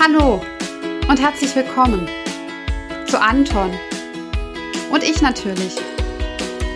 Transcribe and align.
Hallo 0.00 0.40
und 1.08 1.20
herzlich 1.20 1.56
willkommen 1.56 2.08
zu 3.08 3.20
Anton 3.20 3.72
und 4.92 5.02
ich 5.02 5.20
natürlich, 5.20 5.74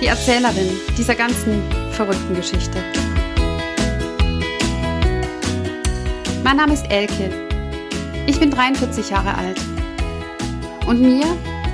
die 0.01 0.07
Erzählerin 0.07 0.69
dieser 0.99 1.15
ganzen 1.15 1.63
verrückten 1.93 2.35
Geschichte. 2.35 2.83
Mein 6.43 6.57
Name 6.57 6.75
ist 6.75 6.91
Elke. 6.91 7.31
Ich 8.27 8.41
bin 8.41 8.51
43 8.51 9.11
Jahre 9.11 9.37
alt. 9.37 9.61
Und 10.89 11.01
mir 11.01 11.27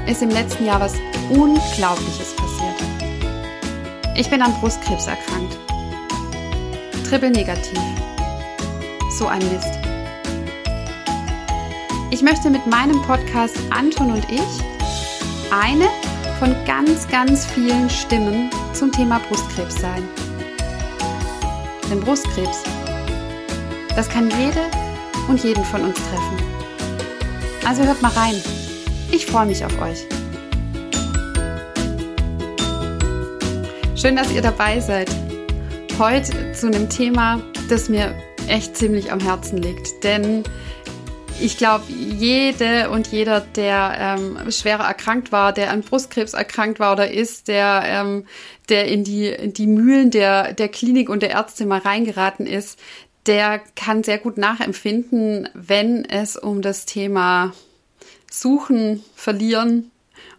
ist 0.06 0.20
im 0.20 0.28
letzten 0.28 0.66
Jahr 0.66 0.80
was 0.80 0.92
Unglaubliches 1.30 2.36
passiert. 2.36 2.76
Ich 4.14 4.28
bin 4.28 4.42
an 4.42 4.52
Brustkrebs 4.60 5.06
erkrankt. 5.06 5.56
Triple 7.08 7.30
negativ. 7.30 7.80
So 9.18 9.28
ein 9.28 9.40
Mist. 9.50 9.87
Ich 12.10 12.22
möchte 12.22 12.48
mit 12.48 12.66
meinem 12.66 13.02
Podcast 13.02 13.58
Anton 13.68 14.12
und 14.12 14.24
ich 14.30 14.40
eine 15.50 15.88
von 16.38 16.56
ganz, 16.64 17.06
ganz 17.06 17.44
vielen 17.44 17.90
Stimmen 17.90 18.50
zum 18.72 18.90
Thema 18.90 19.18
Brustkrebs 19.28 19.74
sein. 19.74 20.02
Denn 21.90 22.00
Brustkrebs, 22.00 22.62
das 23.94 24.08
kann 24.08 24.30
jede 24.30 24.62
und 25.28 25.44
jeden 25.44 25.62
von 25.66 25.82
uns 25.82 25.96
treffen. 25.96 26.38
Also 27.66 27.84
hört 27.84 28.00
mal 28.00 28.12
rein. 28.12 28.42
Ich 29.12 29.26
freue 29.26 29.44
mich 29.44 29.62
auf 29.62 29.78
euch. 29.82 30.06
Schön, 33.94 34.16
dass 34.16 34.32
ihr 34.32 34.40
dabei 34.40 34.80
seid. 34.80 35.10
Heute 35.98 36.52
zu 36.52 36.68
einem 36.68 36.88
Thema, 36.88 37.42
das 37.68 37.90
mir 37.90 38.14
echt 38.48 38.78
ziemlich 38.78 39.12
am 39.12 39.20
Herzen 39.20 39.58
liegt. 39.58 40.02
Denn 40.02 40.42
ich 41.40 41.56
glaube, 41.56 41.84
jede 41.88 42.90
und 42.90 43.08
jeder, 43.08 43.40
der 43.40 43.96
ähm, 44.18 44.50
schwerer 44.50 44.84
erkrankt 44.84 45.32
war, 45.32 45.52
der 45.52 45.70
an 45.70 45.82
Brustkrebs 45.82 46.34
erkrankt 46.34 46.80
war 46.80 46.92
oder 46.92 47.10
ist, 47.10 47.48
der, 47.48 47.82
ähm, 47.84 48.26
der 48.68 48.86
in 48.86 49.04
die, 49.04 49.28
in 49.28 49.52
die 49.52 49.66
Mühlen 49.66 50.10
der, 50.10 50.52
der 50.52 50.68
Klinik 50.68 51.08
und 51.08 51.22
der 51.22 51.30
Ärzte 51.30 51.66
mal 51.66 51.80
reingeraten 51.80 52.46
ist, 52.46 52.78
der 53.26 53.60
kann 53.76 54.02
sehr 54.02 54.18
gut 54.18 54.38
nachempfinden, 54.38 55.48
wenn 55.54 56.04
es 56.04 56.36
um 56.36 56.62
das 56.62 56.86
Thema 56.86 57.52
Suchen, 58.30 59.04
Verlieren 59.14 59.90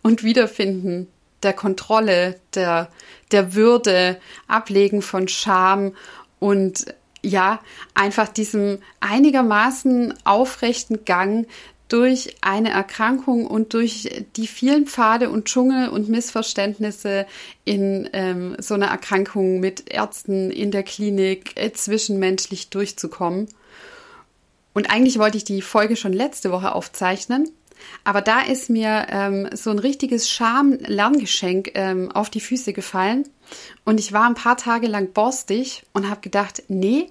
und 0.02 0.24
Wiederfinden 0.24 1.08
der 1.44 1.54
Kontrolle, 1.54 2.40
der, 2.56 2.90
der 3.32 3.54
Würde, 3.54 4.20
Ablegen 4.48 5.02
von 5.02 5.28
Scham 5.28 5.94
und 6.40 6.94
ja, 7.22 7.60
einfach 7.94 8.28
diesem 8.28 8.80
einigermaßen 9.00 10.14
aufrechten 10.24 11.06
Gang 11.06 11.48
durch 11.90 12.36
eine 12.42 12.70
Erkrankung 12.70 13.48
und 13.48 13.74
durch 13.74 14.24
die 14.36 14.48
vielen 14.48 14.86
Pfade 14.86 15.30
und 15.30 15.46
Dschungel 15.46 15.90
und 15.90 16.08
Missverständnisse 16.08 17.26
in 17.66 18.08
ähm, 18.14 18.56
so 18.60 18.76
einer 18.76 18.88
Erkrankung 18.88 19.60
mit 19.60 19.92
Ärzten 19.92 20.52
in 20.52 20.70
der 20.70 20.84
Klinik 20.84 21.54
äh, 21.56 21.74
zwischenmenschlich 21.74 22.70
durchzukommen. 22.70 23.48
Und 24.74 24.92
eigentlich 24.92 25.18
wollte 25.18 25.38
ich 25.38 25.44
die 25.44 25.64
Folge 25.64 25.96
schon 25.96 26.14
letzte 26.14 26.52
Woche 26.52 26.76
aufzeichnen, 26.76 27.50
aber 28.04 28.22
da 28.22 28.42
ist 28.42 28.70
mir 28.70 29.08
ähm, 29.10 29.50
so 29.54 29.72
ein 29.72 29.80
richtiges 29.80 30.30
Scham-Lerngeschenk 30.30 31.72
ähm, 31.74 32.12
auf 32.12 32.30
die 32.30 32.40
Füße 32.40 32.74
gefallen. 32.74 33.28
Und 33.86 34.00
ich 34.00 34.14
war 34.14 34.26
ein 34.28 34.36
paar 34.36 34.58
Tage 34.58 34.88
lang 34.88 35.14
borstig 35.14 35.84
und 35.94 36.10
habe 36.10 36.22
gedacht, 36.22 36.64
nee, 36.68 37.08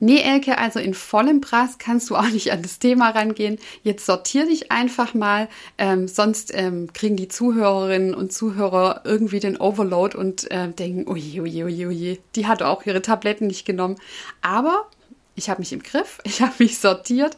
nee, 0.00 0.20
Elke, 0.20 0.58
also 0.58 0.80
in 0.80 0.94
vollem 0.94 1.40
Brass 1.40 1.78
kannst 1.78 2.10
du 2.10 2.16
auch 2.16 2.28
nicht 2.28 2.52
an 2.52 2.62
das 2.62 2.78
Thema 2.78 3.10
rangehen. 3.10 3.58
Jetzt 3.82 4.06
sortier 4.06 4.46
dich 4.46 4.72
einfach 4.72 5.14
mal, 5.14 5.48
ähm, 5.78 6.08
sonst 6.08 6.52
ähm, 6.54 6.92
kriegen 6.92 7.16
die 7.16 7.28
Zuhörerinnen 7.28 8.14
und 8.14 8.32
Zuhörer 8.32 9.02
irgendwie 9.04 9.40
den 9.40 9.58
Overload 9.58 10.16
und 10.16 10.50
äh, 10.50 10.68
denken, 10.68 11.08
oje, 11.08 11.42
oje, 11.42 11.64
oje, 11.64 11.86
oje, 11.86 12.18
die 12.34 12.46
hat 12.46 12.62
auch 12.62 12.84
ihre 12.86 13.02
Tabletten 13.02 13.46
nicht 13.46 13.66
genommen. 13.66 13.96
Aber 14.40 14.88
ich 15.36 15.48
habe 15.48 15.60
mich 15.60 15.72
im 15.72 15.82
Griff, 15.82 16.18
ich 16.24 16.40
habe 16.40 16.54
mich 16.58 16.78
sortiert 16.78 17.36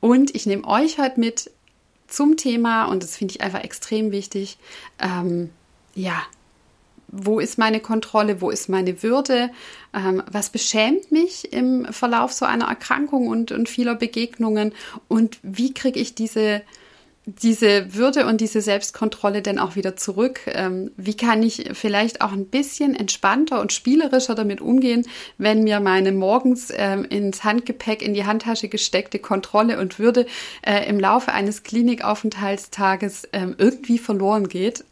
und 0.00 0.34
ich 0.34 0.46
nehme 0.46 0.66
euch 0.66 0.98
heute 0.98 1.20
mit 1.20 1.50
zum 2.08 2.38
Thema, 2.38 2.86
und 2.86 3.02
das 3.02 3.16
finde 3.18 3.34
ich 3.34 3.42
einfach 3.42 3.62
extrem 3.62 4.12
wichtig, 4.12 4.56
ähm, 4.98 5.50
ja, 5.94 6.22
wo 7.08 7.40
ist 7.40 7.58
meine 7.58 7.80
Kontrolle, 7.80 8.40
wo 8.40 8.50
ist 8.50 8.68
meine 8.68 9.02
Würde, 9.02 9.50
ähm, 9.94 10.22
was 10.30 10.50
beschämt 10.50 11.10
mich 11.10 11.52
im 11.52 11.86
Verlauf 11.86 12.32
so 12.32 12.44
einer 12.44 12.66
Erkrankung 12.66 13.26
und, 13.26 13.52
und 13.52 13.68
vieler 13.68 13.94
Begegnungen 13.94 14.72
und 15.08 15.38
wie 15.42 15.74
kriege 15.74 15.98
ich 15.98 16.14
diese 16.14 16.62
diese 17.42 17.94
Würde 17.94 18.26
und 18.26 18.40
diese 18.40 18.62
Selbstkontrolle 18.62 19.42
denn 19.42 19.58
auch 19.58 19.76
wieder 19.76 19.96
zurück? 19.96 20.40
Ähm, 20.46 20.92
wie 20.96 21.14
kann 21.14 21.42
ich 21.42 21.70
vielleicht 21.74 22.22
auch 22.22 22.32
ein 22.32 22.46
bisschen 22.46 22.94
entspannter 22.94 23.60
und 23.60 23.72
spielerischer 23.72 24.34
damit 24.34 24.60
umgehen, 24.62 25.06
wenn 25.36 25.62
mir 25.62 25.80
meine 25.80 26.12
morgens 26.12 26.72
ähm, 26.74 27.04
ins 27.04 27.44
Handgepäck, 27.44 28.00
in 28.00 28.14
die 28.14 28.24
Handtasche 28.24 28.68
gesteckte 28.68 29.18
Kontrolle 29.18 29.78
und 29.78 29.98
Würde 29.98 30.26
äh, 30.62 30.88
im 30.88 30.98
Laufe 30.98 31.32
eines 31.32 31.64
Klinikaufenthaltstages 31.64 33.28
ähm, 33.32 33.54
irgendwie 33.58 33.98
verloren 33.98 34.48
geht? 34.48 34.84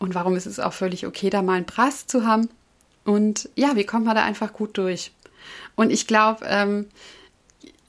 Und 0.00 0.16
warum 0.16 0.34
ist 0.34 0.46
es 0.46 0.58
auch 0.58 0.72
völlig 0.72 1.06
okay, 1.06 1.30
da 1.30 1.42
mal 1.42 1.54
einen 1.54 1.66
Brass 1.66 2.08
zu 2.08 2.26
haben? 2.26 2.48
Und 3.04 3.48
ja, 3.54 3.76
wie 3.76 3.84
kommt 3.84 4.06
man 4.06 4.16
da 4.16 4.24
einfach 4.24 4.52
gut 4.52 4.76
durch? 4.76 5.12
Und 5.76 5.90
ich 5.90 6.06
glaube, 6.06 6.44
ähm, 6.46 6.86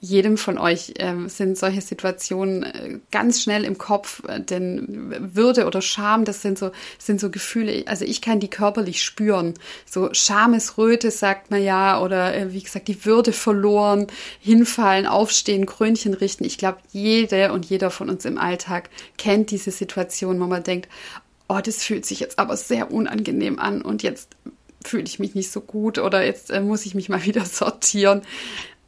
jedem 0.04 0.36
von 0.36 0.58
euch 0.58 0.94
ähm, 0.98 1.28
sind 1.28 1.56
solche 1.56 1.80
Situationen 1.80 2.64
äh, 2.64 2.98
ganz 3.12 3.40
schnell 3.40 3.64
im 3.64 3.78
Kopf, 3.78 4.24
äh, 4.26 4.40
denn 4.40 5.14
Würde 5.32 5.64
oder 5.64 5.80
Scham, 5.80 6.24
das 6.24 6.42
sind 6.42 6.58
so, 6.58 6.72
sind 6.98 7.20
so 7.20 7.30
Gefühle, 7.30 7.84
also 7.86 8.04
ich 8.04 8.20
kann 8.20 8.40
die 8.40 8.50
körperlich 8.50 9.00
spüren. 9.00 9.54
So 9.88 10.12
Schamesröte 10.12 11.12
sagt 11.12 11.52
man 11.52 11.62
ja, 11.62 12.00
oder 12.02 12.34
äh, 12.34 12.52
wie 12.52 12.64
gesagt, 12.64 12.88
die 12.88 13.04
Würde 13.04 13.32
verloren, 13.32 14.08
hinfallen, 14.40 15.06
aufstehen, 15.06 15.66
Krönchen 15.66 16.14
richten. 16.14 16.44
Ich 16.44 16.58
glaube, 16.58 16.78
jede 16.90 17.52
und 17.52 17.66
jeder 17.66 17.92
von 17.92 18.10
uns 18.10 18.24
im 18.24 18.38
Alltag 18.38 18.90
kennt 19.18 19.52
diese 19.52 19.70
Situation, 19.70 20.40
wo 20.40 20.46
man 20.46 20.64
denkt, 20.64 20.88
oh, 21.52 21.60
das 21.60 21.84
fühlt 21.84 22.06
sich 22.06 22.20
jetzt 22.20 22.38
aber 22.38 22.56
sehr 22.56 22.90
unangenehm 22.90 23.58
an 23.58 23.82
und 23.82 24.02
jetzt 24.02 24.36
fühle 24.84 25.04
ich 25.04 25.18
mich 25.18 25.34
nicht 25.34 25.50
so 25.50 25.60
gut 25.60 25.98
oder 25.98 26.24
jetzt 26.24 26.50
äh, 26.50 26.60
muss 26.60 26.86
ich 26.86 26.94
mich 26.94 27.08
mal 27.08 27.24
wieder 27.24 27.44
sortieren. 27.44 28.22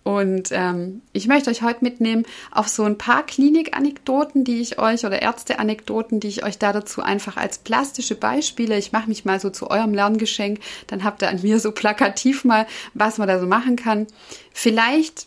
Und 0.03 0.51
ähm, 0.53 1.01
ich 1.15 1.29
möchte 1.29 1.49
euch 1.49 1.63
heute 1.63 1.83
mitnehmen 1.83 2.27
auf 2.51 2.69
so 2.69 2.83
ein 2.85 2.99
paar 2.99 3.25
Klinik-Anekdoten, 3.25 4.45
die 4.45 4.61
ich 4.61 4.79
euch 4.79 5.07
oder 5.07 5.23
Ärzte-Anekdoten, 5.23 6.21
die 6.21 6.29
ich 6.29 6.45
euch 6.45 6.59
da 6.59 6.75
dazu 6.75 7.01
einfach 7.01 7.39
als 7.39 7.57
plastische 7.57 8.15
Beispiele, 8.15 8.77
ich 8.77 8.93
mache 8.93 9.09
mich 9.09 9.25
mal 9.25 9.41
so 9.41 9.49
zu 9.49 9.71
eurem 9.71 9.95
Lerngeschenk, 9.95 10.61
dann 10.89 11.05
habt 11.05 11.23
ihr 11.23 11.31
an 11.31 11.41
mir 11.41 11.59
so 11.59 11.73
plakativ 11.73 12.45
mal, 12.45 12.67
was 12.93 13.17
man 13.17 13.29
da 13.29 13.41
so 13.41 13.47
machen 13.47 13.77
kann. 13.77 14.07
Vielleicht 14.53 15.27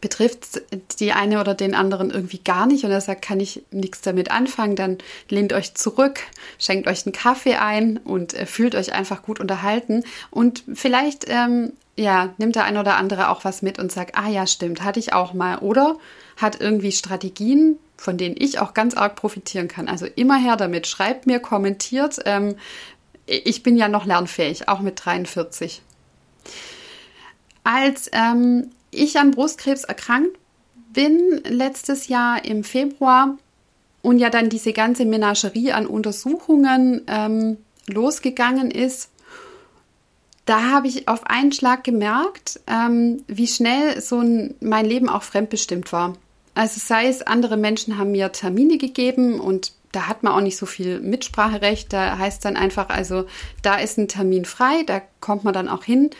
betrifft 0.00 0.62
die 1.00 1.12
eine 1.12 1.40
oder 1.40 1.54
den 1.54 1.74
anderen 1.74 2.10
irgendwie 2.10 2.38
gar 2.38 2.66
nicht 2.66 2.84
und 2.84 2.90
er 2.90 3.00
sagt, 3.00 3.22
kann 3.22 3.40
ich 3.40 3.62
nichts 3.70 4.00
damit 4.00 4.30
anfangen, 4.30 4.76
dann 4.76 4.98
lehnt 5.28 5.52
euch 5.52 5.74
zurück, 5.74 6.20
schenkt 6.58 6.88
euch 6.88 7.06
einen 7.06 7.12
Kaffee 7.12 7.56
ein 7.56 7.98
und 7.98 8.34
äh, 8.34 8.46
fühlt 8.46 8.74
euch 8.74 8.92
einfach 8.92 9.22
gut 9.22 9.40
unterhalten 9.40 10.04
und 10.30 10.64
vielleicht 10.74 11.26
ähm, 11.28 11.72
ja, 11.96 12.32
nimmt 12.38 12.56
der 12.56 12.64
ein 12.64 12.78
oder 12.78 12.96
andere 12.96 13.28
auch 13.28 13.44
was 13.44 13.62
mit 13.62 13.78
und 13.78 13.92
sagt, 13.92 14.16
ah 14.16 14.28
ja, 14.28 14.46
stimmt, 14.46 14.82
hatte 14.82 14.98
ich 14.98 15.12
auch 15.12 15.34
mal. 15.34 15.58
Oder 15.58 15.96
hat 16.36 16.60
irgendwie 16.60 16.92
Strategien, 16.92 17.78
von 17.96 18.16
denen 18.16 18.34
ich 18.38 18.58
auch 18.58 18.72
ganz 18.72 18.94
arg 18.94 19.14
profitieren 19.14 19.68
kann. 19.68 19.88
Also 19.88 20.06
immer 20.06 20.38
her 20.38 20.56
damit. 20.56 20.86
Schreibt 20.86 21.26
mir, 21.26 21.38
kommentiert. 21.38 22.18
Ähm, 22.24 22.56
ich 23.26 23.62
bin 23.62 23.76
ja 23.76 23.88
noch 23.88 24.06
lernfähig, 24.06 24.68
auch 24.68 24.80
mit 24.80 25.04
43. 25.04 25.82
Als 27.64 28.10
ähm, 28.12 28.70
ich 28.92 29.18
an 29.18 29.32
Brustkrebs 29.32 29.84
erkrankt 29.84 30.38
bin, 30.92 31.40
letztes 31.44 32.06
Jahr 32.06 32.44
im 32.44 32.62
Februar, 32.62 33.36
und 34.02 34.18
ja 34.18 34.30
dann 34.30 34.48
diese 34.48 34.72
ganze 34.72 35.04
Menagerie 35.04 35.72
an 35.72 35.86
Untersuchungen 35.86 37.02
ähm, 37.06 37.56
losgegangen 37.86 38.70
ist, 38.70 39.10
da 40.44 40.70
habe 40.70 40.88
ich 40.88 41.06
auf 41.06 41.24
einen 41.26 41.52
Schlag 41.52 41.84
gemerkt, 41.84 42.60
ähm, 42.66 43.22
wie 43.28 43.46
schnell 43.46 44.00
so 44.00 44.20
ein, 44.20 44.56
mein 44.60 44.86
Leben 44.86 45.08
auch 45.08 45.22
fremdbestimmt 45.22 45.92
war. 45.92 46.14
Also 46.54 46.80
sei 46.84 47.06
es, 47.06 47.22
andere 47.22 47.56
Menschen 47.56 47.96
haben 47.96 48.10
mir 48.10 48.32
Termine 48.32 48.76
gegeben 48.76 49.40
und 49.40 49.72
da 49.92 50.08
hat 50.08 50.22
man 50.22 50.32
auch 50.32 50.40
nicht 50.40 50.56
so 50.56 50.66
viel 50.66 51.00
Mitspracherecht. 51.00 51.92
Da 51.92 52.18
heißt 52.18 52.44
dann 52.44 52.56
einfach, 52.56 52.88
also 52.88 53.26
da 53.62 53.76
ist 53.76 53.98
ein 53.98 54.08
Termin 54.08 54.44
frei, 54.44 54.82
da 54.84 55.00
kommt 55.20 55.44
man 55.44 55.54
dann 55.54 55.68
auch 55.68 55.84
hin. 55.84 56.10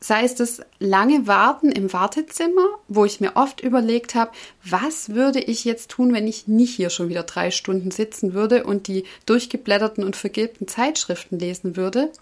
Sei 0.00 0.24
es 0.24 0.34
das 0.34 0.60
lange 0.78 1.26
Warten 1.26 1.72
im 1.72 1.92
Wartezimmer, 1.92 2.66
wo 2.86 3.04
ich 3.04 3.20
mir 3.20 3.34
oft 3.34 3.62
überlegt 3.62 4.14
habe, 4.14 4.30
was 4.62 5.10
würde 5.10 5.40
ich 5.40 5.64
jetzt 5.64 5.90
tun, 5.90 6.12
wenn 6.12 6.26
ich 6.26 6.46
nicht 6.46 6.76
hier 6.76 6.90
schon 6.90 7.08
wieder 7.08 7.22
drei 7.22 7.50
Stunden 7.50 7.90
sitzen 7.90 8.34
würde 8.34 8.64
und 8.64 8.88
die 8.88 9.04
durchgeblätterten 9.24 10.04
und 10.04 10.14
vergilbten 10.14 10.68
Zeitschriften 10.68 11.38
lesen 11.38 11.76
würde. 11.76 12.12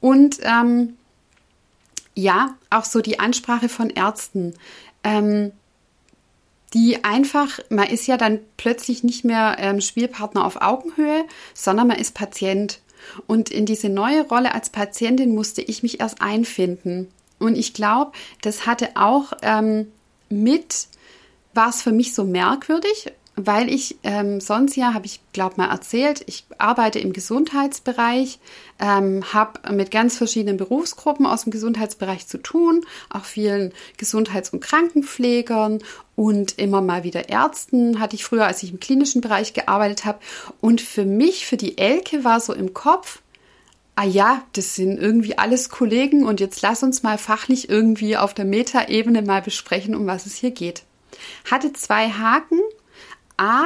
Und 0.00 0.38
ähm, 0.42 0.96
ja, 2.14 2.54
auch 2.70 2.84
so 2.84 3.00
die 3.00 3.18
Ansprache 3.18 3.68
von 3.68 3.90
Ärzten. 3.90 4.54
Ähm, 5.04 5.52
die 6.74 7.04
einfach, 7.04 7.58
man 7.68 7.88
ist 7.88 8.06
ja 8.06 8.16
dann 8.16 8.40
plötzlich 8.56 9.04
nicht 9.04 9.24
mehr 9.24 9.56
ähm, 9.58 9.80
Spielpartner 9.80 10.44
auf 10.44 10.62
Augenhöhe, 10.62 11.24
sondern 11.54 11.88
man 11.88 11.98
ist 11.98 12.14
Patient. 12.14 12.80
Und 13.26 13.50
in 13.50 13.66
diese 13.66 13.88
neue 13.88 14.26
Rolle 14.26 14.54
als 14.54 14.70
Patientin 14.70 15.34
musste 15.34 15.62
ich 15.62 15.82
mich 15.82 16.00
erst 16.00 16.20
einfinden. 16.20 17.08
Und 17.38 17.56
ich 17.56 17.74
glaube, 17.74 18.12
das 18.40 18.66
hatte 18.66 18.90
auch 18.94 19.32
ähm, 19.42 19.88
mit, 20.28 20.88
war 21.54 21.70
es 21.70 21.82
für 21.82 21.92
mich 21.92 22.14
so 22.14 22.24
merkwürdig, 22.24 23.12
weil 23.34 23.72
ich 23.72 23.96
ähm, 24.02 24.40
sonst 24.40 24.76
ja, 24.76 24.92
habe 24.92 25.06
ich 25.06 25.20
glaube 25.32 25.54
mal 25.56 25.70
erzählt, 25.70 26.22
ich 26.26 26.44
arbeite 26.58 26.98
im 26.98 27.14
Gesundheitsbereich, 27.14 28.38
ähm, 28.78 29.24
habe 29.32 29.72
mit 29.72 29.90
ganz 29.90 30.18
verschiedenen 30.18 30.58
Berufsgruppen 30.58 31.24
aus 31.24 31.44
dem 31.44 31.52
Gesundheitsbereich 31.52 32.26
zu 32.26 32.38
tun, 32.38 32.84
auch 33.08 33.24
vielen 33.24 33.72
Gesundheits- 33.96 34.50
und 34.50 34.60
Krankenpflegern 34.60 35.78
und 36.14 36.58
immer 36.58 36.82
mal 36.82 37.04
wieder 37.04 37.30
Ärzten 37.30 38.00
hatte 38.00 38.16
ich 38.16 38.24
früher, 38.24 38.46
als 38.46 38.62
ich 38.62 38.70
im 38.70 38.80
klinischen 38.80 39.22
Bereich 39.22 39.54
gearbeitet 39.54 40.04
habe. 40.04 40.18
Und 40.60 40.82
für 40.82 41.06
mich, 41.06 41.46
für 41.46 41.56
die 41.56 41.78
Elke 41.78 42.24
war 42.24 42.38
so 42.38 42.52
im 42.52 42.74
Kopf, 42.74 43.22
ah 43.96 44.04
ja, 44.04 44.42
das 44.52 44.74
sind 44.74 44.98
irgendwie 44.98 45.38
alles 45.38 45.70
Kollegen 45.70 46.24
und 46.24 46.38
jetzt 46.38 46.60
lass 46.60 46.82
uns 46.82 47.02
mal 47.02 47.16
fachlich 47.16 47.70
irgendwie 47.70 48.18
auf 48.18 48.34
der 48.34 48.44
Metaebene 48.44 49.22
mal 49.22 49.40
besprechen, 49.40 49.94
um 49.94 50.06
was 50.06 50.26
es 50.26 50.34
hier 50.34 50.50
geht. 50.50 50.82
Hatte 51.50 51.72
zwei 51.72 52.10
Haken 52.10 52.60
A, 53.42 53.64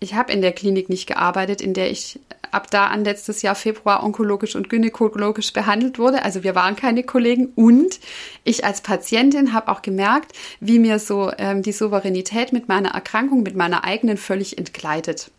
ich 0.00 0.14
habe 0.14 0.32
in 0.32 0.40
der 0.40 0.52
Klinik 0.52 0.88
nicht 0.88 1.06
gearbeitet, 1.06 1.60
in 1.60 1.74
der 1.74 1.90
ich 1.90 2.18
ab 2.50 2.70
da 2.70 2.86
an 2.86 3.04
letztes 3.04 3.42
Jahr 3.42 3.54
Februar 3.54 4.02
onkologisch 4.02 4.54
und 4.56 4.70
gynäkologisch 4.70 5.52
behandelt 5.52 5.98
wurde. 5.98 6.22
Also 6.22 6.42
wir 6.42 6.54
waren 6.54 6.74
keine 6.74 7.02
Kollegen. 7.02 7.52
Und 7.54 8.00
ich 8.44 8.64
als 8.64 8.80
Patientin 8.80 9.52
habe 9.52 9.70
auch 9.70 9.82
gemerkt, 9.82 10.32
wie 10.60 10.78
mir 10.78 10.98
so 10.98 11.32
ähm, 11.36 11.62
die 11.62 11.72
Souveränität 11.72 12.52
mit 12.52 12.68
meiner 12.68 12.90
Erkrankung, 12.90 13.42
mit 13.42 13.56
meiner 13.56 13.84
eigenen 13.84 14.16
völlig 14.16 14.56
entgleitet. 14.56 15.30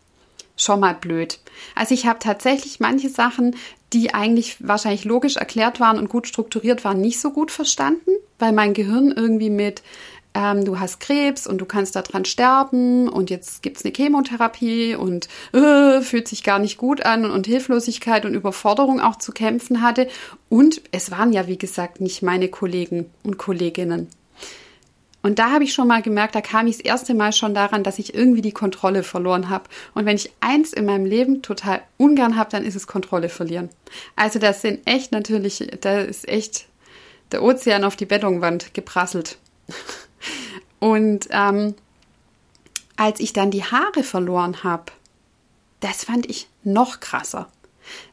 Schon 0.56 0.80
mal 0.80 0.94
blöd. 0.94 1.40
Also 1.74 1.92
ich 1.92 2.06
habe 2.06 2.18
tatsächlich 2.18 2.80
manche 2.80 3.08
Sachen, 3.08 3.56
die 3.92 4.14
eigentlich 4.14 4.56
wahrscheinlich 4.66 5.04
logisch 5.04 5.36
erklärt 5.36 5.80
waren 5.80 5.98
und 5.98 6.08
gut 6.08 6.26
strukturiert 6.26 6.84
waren, 6.84 7.00
nicht 7.00 7.20
so 7.20 7.30
gut 7.30 7.50
verstanden, 7.50 8.10
weil 8.38 8.52
mein 8.52 8.74
Gehirn 8.74 9.12
irgendwie 9.14 9.50
mit 9.50 9.82
ähm, 10.36 10.66
du 10.66 10.78
hast 10.78 11.00
Krebs 11.00 11.46
und 11.46 11.58
du 11.58 11.64
kannst 11.64 11.96
daran 11.96 12.26
sterben 12.26 13.08
und 13.08 13.30
jetzt 13.30 13.62
gibt 13.62 13.78
es 13.78 13.84
eine 13.84 13.94
Chemotherapie 13.94 14.94
und 14.94 15.28
äh, 15.54 16.02
fühlt 16.02 16.28
sich 16.28 16.42
gar 16.42 16.58
nicht 16.58 16.76
gut 16.76 17.04
an 17.06 17.24
und 17.30 17.46
Hilflosigkeit 17.46 18.26
und 18.26 18.34
Überforderung 18.34 19.00
auch 19.00 19.16
zu 19.16 19.32
kämpfen 19.32 19.80
hatte. 19.80 20.08
Und 20.50 20.82
es 20.92 21.10
waren 21.10 21.32
ja, 21.32 21.46
wie 21.46 21.56
gesagt, 21.56 22.02
nicht 22.02 22.22
meine 22.22 22.48
Kollegen 22.48 23.10
und 23.22 23.38
Kolleginnen. 23.38 24.08
Und 25.22 25.38
da 25.38 25.50
habe 25.50 25.64
ich 25.64 25.72
schon 25.72 25.88
mal 25.88 26.02
gemerkt, 26.02 26.34
da 26.34 26.42
kam 26.42 26.66
ich 26.66 26.76
das 26.76 26.84
erste 26.84 27.14
Mal 27.14 27.32
schon 27.32 27.54
daran, 27.54 27.82
dass 27.82 27.98
ich 27.98 28.14
irgendwie 28.14 28.42
die 28.42 28.52
Kontrolle 28.52 29.02
verloren 29.02 29.48
habe. 29.48 29.64
Und 29.94 30.04
wenn 30.04 30.16
ich 30.16 30.30
eins 30.40 30.74
in 30.74 30.84
meinem 30.84 31.06
Leben 31.06 31.40
total 31.40 31.80
ungern 31.96 32.36
habe, 32.36 32.50
dann 32.50 32.62
ist 32.62 32.76
es 32.76 32.86
Kontrolle 32.86 33.30
verlieren. 33.30 33.70
Also 34.16 34.38
das 34.38 34.60
sind 34.60 34.86
echt 34.86 35.12
natürlich, 35.12 35.66
da 35.80 36.00
ist 36.00 36.28
echt 36.28 36.66
der 37.32 37.42
Ozean 37.42 37.84
auf 37.84 37.96
die 37.96 38.06
Bettungwand 38.06 38.74
geprasselt. 38.74 39.38
Und 40.86 41.26
ähm, 41.30 41.74
als 42.94 43.18
ich 43.18 43.32
dann 43.32 43.50
die 43.50 43.64
Haare 43.64 44.04
verloren 44.04 44.62
habe, 44.62 44.92
das 45.80 46.04
fand 46.04 46.30
ich 46.30 46.46
noch 46.62 47.00
krasser, 47.00 47.48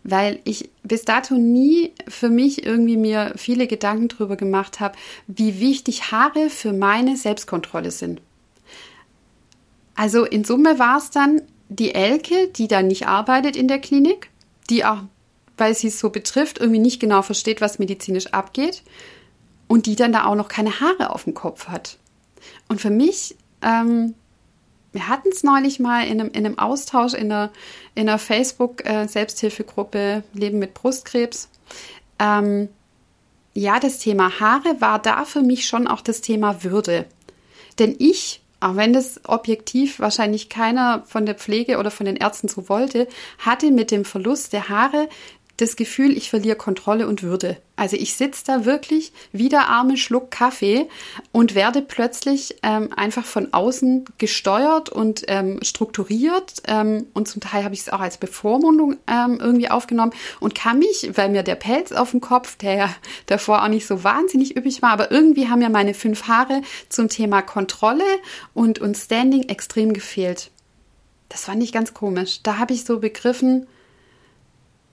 weil 0.03 0.39
ich 0.43 0.71
bis 0.81 1.05
dato 1.05 1.35
nie 1.35 1.93
für 2.07 2.29
mich 2.29 2.65
irgendwie 2.65 2.97
mir 2.97 3.33
viele 3.35 3.67
Gedanken 3.67 4.07
darüber 4.07 4.37
gemacht 4.37 4.79
habe, 4.79 4.97
wie 5.27 5.59
wichtig 5.59 6.11
Haare 6.11 6.49
für 6.49 6.73
meine 6.73 7.15
Selbstkontrolle 7.15 7.91
sind. 7.91 8.21
Also 9.93 10.25
in 10.25 10.43
Summe 10.43 10.79
war 10.79 10.97
es 10.97 11.11
dann 11.11 11.43
die 11.69 11.93
Elke, 11.93 12.47
die 12.47 12.67
da 12.67 12.81
nicht 12.81 13.05
arbeitet 13.05 13.55
in 13.55 13.67
der 13.67 13.77
Klinik, 13.77 14.31
die 14.71 14.83
auch, 14.83 15.03
weil 15.57 15.75
sie 15.75 15.89
es 15.89 15.99
so 15.99 16.09
betrifft, 16.09 16.57
irgendwie 16.57 16.79
nicht 16.79 16.99
genau 16.99 17.21
versteht, 17.21 17.61
was 17.61 17.77
medizinisch 17.77 18.33
abgeht 18.33 18.81
und 19.67 19.85
die 19.85 19.95
dann 19.95 20.11
da 20.11 20.25
auch 20.25 20.33
noch 20.33 20.47
keine 20.47 20.79
Haare 20.79 21.11
auf 21.11 21.25
dem 21.25 21.35
Kopf 21.35 21.67
hat. 21.67 21.99
Und 22.67 22.81
für 22.81 22.89
mich, 22.89 23.35
ähm, 23.61 24.15
wir 24.91 25.07
hatten 25.07 25.29
es 25.29 25.43
neulich 25.43 25.79
mal 25.79 26.05
in 26.05 26.21
einem, 26.21 26.31
in 26.31 26.45
einem 26.45 26.59
Austausch 26.59 27.13
in 27.13 27.31
einer, 27.31 27.51
in 27.95 28.07
einer 28.07 28.19
Facebook-Selbsthilfegruppe 28.19 29.97
äh, 29.97 30.21
Leben 30.37 30.59
mit 30.59 30.73
Brustkrebs. 30.73 31.49
Ähm, 32.19 32.69
ja, 33.53 33.79
das 33.79 33.99
Thema 33.99 34.39
Haare 34.39 34.81
war 34.81 34.99
da 34.99 35.25
für 35.25 35.41
mich 35.41 35.67
schon 35.67 35.87
auch 35.87 36.01
das 36.01 36.21
Thema 36.21 36.63
Würde. 36.63 37.05
Denn 37.79 37.95
ich, 37.99 38.41
auch 38.59 38.75
wenn 38.75 38.93
das 38.93 39.21
objektiv 39.25 39.99
wahrscheinlich 39.99 40.49
keiner 40.49 41.03
von 41.05 41.25
der 41.25 41.35
Pflege 41.35 41.77
oder 41.77 41.91
von 41.91 42.05
den 42.05 42.15
Ärzten 42.15 42.47
so 42.47 42.69
wollte, 42.69 43.07
hatte 43.39 43.71
mit 43.71 43.91
dem 43.91 44.05
Verlust 44.05 44.53
der 44.53 44.69
Haare 44.69 45.09
das 45.57 45.75
Gefühl, 45.75 46.17
ich 46.17 46.29
verliere 46.29 46.55
Kontrolle 46.55 47.07
und 47.07 47.21
Würde. 47.21 47.57
Also 47.75 47.95
ich 47.95 48.15
sitze 48.15 48.43
da 48.45 48.65
wirklich 48.65 49.13
wie 49.31 49.49
der 49.49 49.67
arme 49.67 49.97
Schluck 49.97 50.31
Kaffee 50.31 50.87
und 51.31 51.53
werde 51.53 51.81
plötzlich 51.81 52.55
ähm, 52.63 52.89
einfach 52.95 53.25
von 53.25 53.53
außen 53.53 54.05
gesteuert 54.17 54.89
und 54.89 55.23
ähm, 55.27 55.59
strukturiert. 55.61 56.63
Ähm, 56.67 57.05
und 57.13 57.27
zum 57.27 57.41
Teil 57.41 57.63
habe 57.63 57.75
ich 57.75 57.81
es 57.81 57.89
auch 57.89 57.99
als 57.99 58.17
Bevormundung 58.17 58.97
ähm, 59.07 59.37
irgendwie 59.39 59.69
aufgenommen 59.69 60.13
und 60.39 60.55
kann 60.55 60.79
mich, 60.79 61.11
weil 61.15 61.29
mir 61.29 61.43
der 61.43 61.55
Pelz 61.55 61.91
auf 61.91 62.11
dem 62.11 62.21
Kopf, 62.21 62.57
der 62.57 62.75
ja 62.75 62.95
davor 63.27 63.63
auch 63.63 63.69
nicht 63.69 63.85
so 63.85 64.03
wahnsinnig 64.03 64.57
üppig 64.57 64.81
war, 64.81 64.91
aber 64.91 65.11
irgendwie 65.11 65.49
haben 65.49 65.59
mir 65.59 65.69
meine 65.69 65.93
fünf 65.93 66.27
Haare 66.27 66.61
zum 66.89 67.09
Thema 67.09 67.41
Kontrolle 67.41 68.05
und, 68.53 68.79
und 68.79 68.97
Standing 68.97 69.49
extrem 69.49 69.93
gefehlt. 69.93 70.51
Das 71.29 71.45
fand 71.45 71.63
ich 71.63 71.71
ganz 71.71 71.93
komisch. 71.93 72.41
Da 72.43 72.57
habe 72.57 72.73
ich 72.73 72.85
so 72.85 72.99
begriffen, 72.99 73.67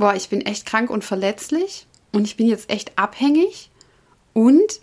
boah, 0.01 0.15
ich 0.15 0.29
bin 0.29 0.41
echt 0.41 0.67
krank 0.67 0.91
und 0.91 1.05
verletzlich 1.05 1.87
und 2.11 2.25
ich 2.27 2.37
bin 2.37 2.49
jetzt 2.49 2.71
echt 2.71 2.99
abhängig 2.99 3.71
und 4.33 4.81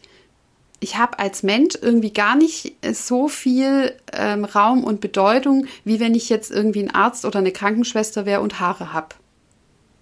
ich 0.80 0.96
habe 0.98 1.18
als 1.18 1.42
Mensch 1.42 1.76
irgendwie 1.82 2.14
gar 2.14 2.36
nicht 2.36 2.76
so 2.94 3.28
viel 3.28 3.96
ähm, 4.14 4.46
Raum 4.46 4.84
und 4.84 5.02
Bedeutung, 5.02 5.66
wie 5.84 6.00
wenn 6.00 6.14
ich 6.14 6.30
jetzt 6.30 6.52
irgendwie 6.52 6.84
ein 6.84 6.94
Arzt 6.94 7.26
oder 7.26 7.40
eine 7.40 7.52
Krankenschwester 7.52 8.28
wäre 8.28 8.42
und 8.42 8.60
Haare 8.60 8.94
habe. 8.94 9.16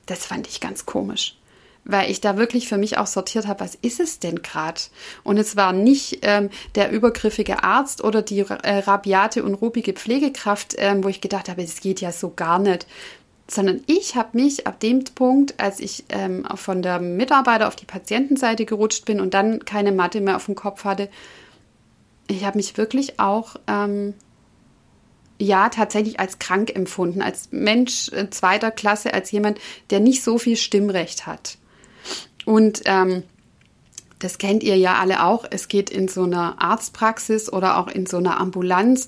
Das 0.05 0.25
fand 0.25 0.47
ich 0.47 0.59
ganz 0.59 0.85
komisch, 0.85 1.37
weil 1.85 2.11
ich 2.11 2.19
da 2.19 2.35
wirklich 2.35 2.67
für 2.67 2.77
mich 2.77 2.97
auch 2.97 3.07
sortiert 3.07 3.47
habe, 3.47 3.61
was 3.61 3.75
ist 3.75 4.01
es 4.01 4.19
denn 4.19 4.41
gerade? 4.41 4.81
Und 5.23 5.37
es 5.37 5.55
war 5.55 5.71
nicht 5.71 6.19
ähm, 6.23 6.49
der 6.75 6.91
übergriffige 6.91 7.63
Arzt 7.63 8.03
oder 8.03 8.21
die 8.21 8.39
äh, 8.39 8.79
rabiate 8.79 9.45
und 9.45 9.55
rupige 9.55 9.93
Pflegekraft, 9.93 10.75
ähm, 10.77 11.05
wo 11.05 11.07
ich 11.07 11.21
gedacht 11.21 11.47
habe, 11.47 11.63
es 11.63 11.79
geht 11.79 12.01
ja 12.01 12.11
so 12.11 12.33
gar 12.35 12.59
nicht 12.59 12.85
sondern 13.47 13.81
ich 13.85 14.15
habe 14.15 14.37
mich 14.37 14.65
ab 14.65 14.79
dem 14.79 15.03
Punkt, 15.03 15.59
als 15.59 15.79
ich 15.79 16.05
ähm, 16.09 16.45
von 16.55 16.81
der 16.81 16.99
Mitarbeiter 16.99 17.67
auf 17.67 17.75
die 17.75 17.85
Patientenseite 17.85 18.65
gerutscht 18.65 19.05
bin 19.05 19.19
und 19.19 19.33
dann 19.33 19.63
keine 19.65 19.91
Matte 19.91 20.21
mehr 20.21 20.35
auf 20.35 20.45
dem 20.45 20.55
Kopf 20.55 20.83
hatte, 20.83 21.09
ich 22.27 22.43
habe 22.43 22.57
mich 22.57 22.77
wirklich 22.77 23.19
auch 23.19 23.55
ähm, 23.67 24.15
ja 25.37 25.69
tatsächlich 25.69 26.19
als 26.19 26.39
krank 26.39 26.75
empfunden, 26.75 27.21
als 27.21 27.49
Mensch 27.51 28.09
äh, 28.09 28.29
zweiter 28.29 28.71
Klasse, 28.71 29.13
als 29.13 29.31
jemand, 29.31 29.59
der 29.91 29.99
nicht 29.99 30.23
so 30.23 30.37
viel 30.39 30.57
Stimmrecht 30.57 31.27
hat. 31.27 31.57
Und 32.45 32.81
ähm, 32.85 33.23
das 34.19 34.37
kennt 34.37 34.63
ihr 34.63 34.77
ja 34.77 34.95
alle 34.95 35.23
auch. 35.23 35.45
Es 35.49 35.67
geht 35.67 35.89
in 35.89 36.07
so 36.07 36.23
einer 36.23 36.61
Arztpraxis 36.61 37.51
oder 37.51 37.77
auch 37.77 37.87
in 37.87 38.05
so 38.05 38.17
einer 38.17 38.39
Ambulanz 38.39 39.07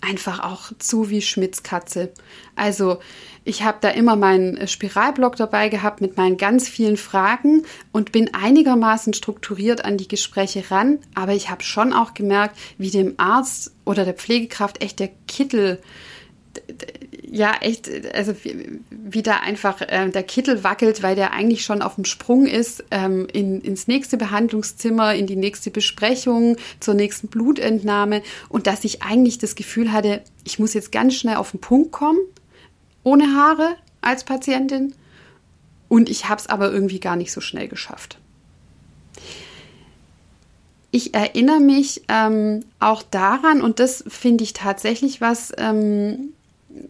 einfach 0.00 0.40
auch 0.40 0.70
zu 0.78 1.08
wie 1.10 1.22
Schmitzkatze. 1.22 2.12
Also 2.56 2.98
ich 3.44 3.62
habe 3.62 3.78
da 3.80 3.90
immer 3.90 4.16
meinen 4.16 4.66
Spiralblock 4.66 5.36
dabei 5.36 5.68
gehabt 5.68 6.00
mit 6.00 6.16
meinen 6.16 6.36
ganz 6.36 6.68
vielen 6.68 6.96
Fragen 6.96 7.62
und 7.92 8.10
bin 8.10 8.32
einigermaßen 8.32 9.12
strukturiert 9.12 9.84
an 9.84 9.98
die 9.98 10.08
Gespräche 10.08 10.70
ran. 10.70 10.98
Aber 11.14 11.32
ich 11.32 11.50
habe 11.50 11.62
schon 11.62 11.92
auch 11.92 12.14
gemerkt, 12.14 12.56
wie 12.78 12.90
dem 12.90 13.14
Arzt 13.18 13.72
oder 13.84 14.04
der 14.04 14.14
Pflegekraft 14.14 14.82
echt 14.82 14.98
der 14.98 15.10
Kittel 15.28 15.80
ja, 17.30 17.52
echt, 17.62 17.90
also 18.14 18.32
wie, 18.44 18.80
wie 18.90 19.22
da 19.22 19.38
einfach 19.38 19.80
äh, 19.80 20.08
der 20.08 20.22
Kittel 20.22 20.62
wackelt, 20.62 21.02
weil 21.02 21.16
der 21.16 21.32
eigentlich 21.32 21.64
schon 21.64 21.82
auf 21.82 21.96
dem 21.96 22.04
Sprung 22.04 22.46
ist 22.46 22.84
ähm, 22.92 23.26
in, 23.32 23.60
ins 23.60 23.88
nächste 23.88 24.16
Behandlungszimmer, 24.16 25.14
in 25.14 25.26
die 25.26 25.34
nächste 25.34 25.72
Besprechung, 25.72 26.56
zur 26.78 26.94
nächsten 26.94 27.26
Blutentnahme 27.26 28.22
und 28.48 28.68
dass 28.68 28.84
ich 28.84 29.02
eigentlich 29.02 29.38
das 29.38 29.56
Gefühl 29.56 29.92
hatte, 29.92 30.22
ich 30.44 30.60
muss 30.60 30.74
jetzt 30.74 30.92
ganz 30.92 31.14
schnell 31.14 31.36
auf 31.36 31.50
den 31.50 31.60
Punkt 31.60 31.90
kommen 31.90 32.20
ohne 33.04 33.34
Haare 33.34 33.76
als 34.00 34.24
Patientin 34.24 34.94
und 35.88 36.10
ich 36.10 36.28
habe 36.28 36.40
es 36.40 36.48
aber 36.48 36.72
irgendwie 36.72 37.00
gar 37.00 37.16
nicht 37.16 37.32
so 37.32 37.40
schnell 37.40 37.68
geschafft. 37.68 38.18
Ich 40.90 41.14
erinnere 41.14 41.60
mich 41.60 42.02
ähm, 42.08 42.64
auch 42.78 43.02
daran, 43.02 43.62
und 43.62 43.80
das 43.80 44.04
finde 44.06 44.44
ich 44.44 44.52
tatsächlich 44.52 45.20
was, 45.20 45.52
ähm, 45.56 46.33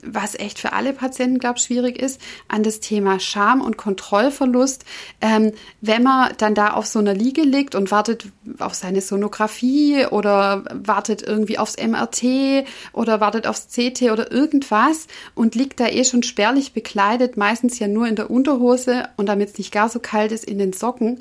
was 0.02 0.34
echt 0.34 0.58
für 0.58 0.72
alle 0.72 0.92
Patienten, 0.92 1.38
glaube 1.38 1.58
ich, 1.58 1.64
schwierig 1.64 2.00
ist, 2.00 2.20
an 2.48 2.62
das 2.62 2.80
Thema 2.80 3.20
Scham 3.20 3.60
und 3.60 3.76
Kontrollverlust. 3.76 4.84
Ähm, 5.20 5.52
wenn 5.80 6.02
man 6.02 6.32
dann 6.38 6.54
da 6.54 6.72
auf 6.72 6.86
so 6.86 6.98
einer 6.98 7.14
Liege 7.14 7.42
liegt 7.42 7.74
und 7.74 7.90
wartet 7.90 8.26
auf 8.58 8.74
seine 8.74 9.00
Sonographie 9.00 10.06
oder 10.06 10.64
wartet 10.72 11.22
irgendwie 11.22 11.58
aufs 11.58 11.76
MRT 11.76 12.66
oder 12.92 13.20
wartet 13.20 13.46
aufs 13.46 13.68
CT 13.68 14.10
oder 14.12 14.32
irgendwas 14.32 15.06
und 15.34 15.54
liegt 15.54 15.80
da 15.80 15.88
eh 15.88 16.04
schon 16.04 16.22
spärlich 16.22 16.72
bekleidet, 16.72 17.36
meistens 17.36 17.78
ja 17.78 17.88
nur 17.88 18.06
in 18.06 18.16
der 18.16 18.30
Unterhose 18.30 19.08
und 19.16 19.26
damit 19.26 19.50
es 19.50 19.58
nicht 19.58 19.72
gar 19.72 19.88
so 19.88 19.98
kalt 19.98 20.32
ist, 20.32 20.44
in 20.44 20.58
den 20.58 20.72
Socken. 20.72 21.20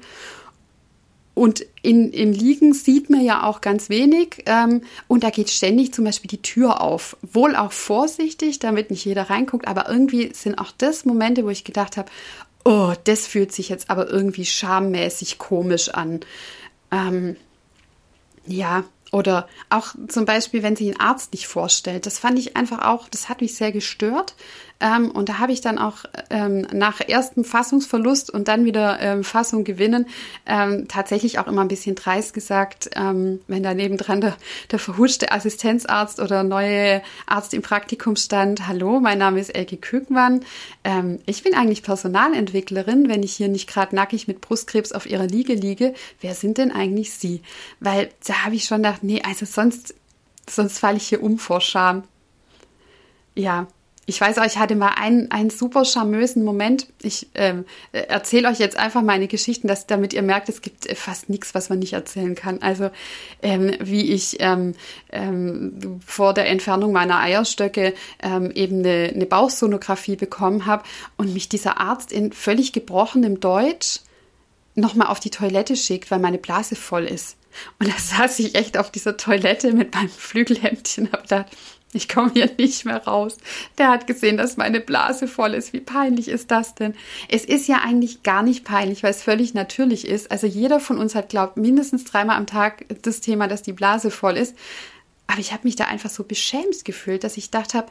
Und 1.35 1.65
in, 1.81 2.11
im 2.11 2.31
Liegen 2.31 2.73
sieht 2.73 3.09
man 3.09 3.21
ja 3.21 3.43
auch 3.43 3.61
ganz 3.61 3.89
wenig. 3.89 4.43
Ähm, 4.45 4.81
und 5.07 5.23
da 5.23 5.29
geht 5.31 5.49
ständig 5.49 5.93
zum 5.93 6.05
Beispiel 6.05 6.29
die 6.29 6.41
Tür 6.41 6.81
auf. 6.81 7.17
Wohl 7.21 7.55
auch 7.55 7.71
vorsichtig, 7.71 8.59
damit 8.59 8.91
nicht 8.91 9.05
jeder 9.05 9.29
reinguckt. 9.29 9.67
Aber 9.67 9.89
irgendwie 9.89 10.31
sind 10.33 10.59
auch 10.59 10.71
das 10.77 11.05
Momente, 11.05 11.43
wo 11.43 11.49
ich 11.49 11.63
gedacht 11.63 11.97
habe, 11.97 12.11
oh, 12.65 12.93
das 13.03 13.25
fühlt 13.25 13.51
sich 13.51 13.69
jetzt 13.69 13.89
aber 13.89 14.09
irgendwie 14.09 14.45
schammäßig 14.45 15.39
komisch 15.39 15.89
an. 15.89 16.19
Ähm, 16.91 17.35
ja, 18.45 18.83
oder 19.11 19.47
auch 19.69 19.93
zum 20.07 20.25
Beispiel, 20.25 20.63
wenn 20.63 20.75
sich 20.75 20.87
ein 20.89 20.99
Arzt 20.99 21.33
nicht 21.33 21.47
vorstellt. 21.47 22.05
Das 22.05 22.17
fand 22.17 22.39
ich 22.39 22.57
einfach 22.57 22.83
auch, 22.83 23.07
das 23.09 23.29
hat 23.29 23.41
mich 23.41 23.55
sehr 23.55 23.71
gestört. 23.71 24.33
Ähm, 24.83 25.11
und 25.11 25.29
da 25.29 25.39
habe 25.39 25.53
ich 25.53 25.61
dann 25.61 25.77
auch 25.77 25.99
ähm, 26.29 26.67
nach 26.73 26.99
erstem 27.07 27.45
Fassungsverlust 27.45 28.29
und 28.29 28.47
dann 28.47 28.65
wieder 28.65 28.99
ähm, 28.99 29.23
Fassung 29.23 29.63
gewinnen, 29.63 30.07
ähm, 30.45 30.87
tatsächlich 30.89 31.39
auch 31.39 31.47
immer 31.47 31.61
ein 31.61 31.69
bisschen 31.69 31.95
dreist 31.95 32.33
gesagt, 32.33 32.89
ähm, 32.95 33.39
wenn 33.47 33.63
da 33.63 33.73
nebendran 33.73 34.19
der, 34.19 34.35
der 34.71 34.79
verhuschte 34.79 35.31
Assistenzarzt 35.31 36.19
oder 36.19 36.43
neue 36.43 37.01
Arzt 37.25 37.53
im 37.53 37.61
Praktikum 37.61 38.17
stand, 38.17 38.67
hallo, 38.67 38.99
mein 38.99 39.19
Name 39.19 39.39
ist 39.39 39.55
Elke 39.55 39.77
Kükenmann, 39.77 40.41
ähm, 40.83 41.19
ich 41.25 41.43
bin 41.43 41.53
eigentlich 41.55 41.83
Personalentwicklerin, 41.83 43.07
wenn 43.07 43.23
ich 43.23 43.33
hier 43.33 43.47
nicht 43.47 43.69
gerade 43.69 43.95
nackig 43.95 44.27
mit 44.27 44.41
Brustkrebs 44.41 44.91
auf 44.91 45.05
ihrer 45.05 45.27
Liege 45.27 45.53
liege, 45.53 45.93
wer 46.19 46.35
sind 46.35 46.57
denn 46.57 46.71
eigentlich 46.71 47.13
Sie? 47.13 47.41
Weil 47.79 48.09
da 48.27 48.43
habe 48.43 48.55
ich 48.55 48.65
schon 48.65 48.83
gedacht, 48.93 49.03
nee, 49.03 49.21
also 49.23 49.45
sonst, 49.45 49.95
sonst 50.49 50.79
falle 50.79 50.97
ich 50.97 51.07
hier 51.07 51.23
um 51.23 51.37
vor 51.37 51.61
Scham. 51.61 52.03
Ja, 53.35 53.67
ich 54.05 54.19
weiß 54.19 54.37
auch, 54.37 54.45
ich 54.45 54.57
hatte 54.57 54.75
mal 54.75 54.95
einen, 54.97 55.31
einen 55.31 55.49
super 55.49 55.85
charmösen 55.85 56.43
Moment. 56.43 56.87
Ich 57.01 57.29
ähm, 57.35 57.63
erzähle 57.93 58.49
euch 58.49 58.59
jetzt 58.59 58.75
einfach 58.75 59.01
meine 59.01 59.29
Geschichten, 59.29 59.69
dass, 59.69 59.87
damit 59.87 60.11
ihr 60.13 60.21
merkt, 60.21 60.49
es 60.49 60.61
gibt 60.61 60.91
fast 60.97 61.29
nichts, 61.29 61.55
was 61.55 61.69
man 61.69 61.79
nicht 61.79 61.93
erzählen 61.93 62.35
kann. 62.35 62.61
Also 62.61 62.89
ähm, 63.41 63.71
wie 63.79 64.11
ich 64.11 64.37
ähm, 64.41 64.75
ähm, 65.09 66.01
vor 66.05 66.33
der 66.33 66.49
Entfernung 66.49 66.91
meiner 66.91 67.19
Eierstöcke 67.19 67.93
ähm, 68.21 68.51
eben 68.51 68.79
eine, 68.79 69.11
eine 69.13 69.25
Bauchsonographie 69.25 70.17
bekommen 70.17 70.65
habe 70.65 70.83
und 71.15 71.33
mich 71.33 71.47
dieser 71.47 71.79
Arzt 71.79 72.11
in 72.11 72.33
völlig 72.33 72.73
gebrochenem 72.73 73.39
Deutsch 73.39 74.01
nochmal 74.75 75.07
auf 75.07 75.21
die 75.21 75.29
Toilette 75.29 75.77
schickt, 75.77 76.11
weil 76.11 76.19
meine 76.19 76.39
Blase 76.39 76.75
voll 76.75 77.05
ist. 77.05 77.37
Und 77.79 77.87
da 77.87 77.97
saß 77.97 78.39
ich 78.39 78.55
echt 78.55 78.77
auf 78.77 78.91
dieser 78.91 79.17
Toilette 79.17 79.73
mit 79.73 79.93
meinem 79.93 80.09
Flügelhemdchen 80.09 81.07
und 81.07 81.13
habe 81.13 81.23
gedacht, 81.23 81.47
ich 81.93 82.09
komme 82.09 82.31
hier 82.33 82.49
nicht 82.57 82.85
mehr 82.85 83.03
raus. 83.05 83.37
Der 83.77 83.89
hat 83.89 84.07
gesehen, 84.07 84.37
dass 84.37 84.57
meine 84.57 84.79
Blase 84.79 85.27
voll 85.27 85.53
ist. 85.53 85.73
Wie 85.73 85.79
peinlich 85.79 86.27
ist 86.27 86.51
das 86.51 86.75
denn? 86.75 86.95
Es 87.29 87.45
ist 87.45 87.67
ja 87.67 87.81
eigentlich 87.83 88.23
gar 88.23 88.43
nicht 88.43 88.65
peinlich, 88.65 89.03
weil 89.03 89.11
es 89.11 89.21
völlig 89.21 89.53
natürlich 89.53 90.07
ist. 90.07 90.31
Also 90.31 90.47
jeder 90.47 90.79
von 90.79 90.97
uns 90.97 91.15
hat, 91.15 91.29
glaubt, 91.29 91.57
mindestens 91.57 92.03
dreimal 92.03 92.37
am 92.37 92.47
Tag 92.47 92.85
das 93.03 93.21
Thema, 93.21 93.47
dass 93.47 93.61
die 93.61 93.73
Blase 93.73 94.11
voll 94.11 94.37
ist. 94.37 94.55
Aber 95.27 95.39
ich 95.39 95.53
habe 95.53 95.63
mich 95.63 95.75
da 95.75 95.85
einfach 95.85 96.09
so 96.09 96.23
beschämt 96.23 96.83
gefühlt, 96.83 97.23
dass 97.23 97.37
ich 97.37 97.51
gedacht 97.51 97.73
habe, 97.73 97.87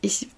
ich, 0.00 0.28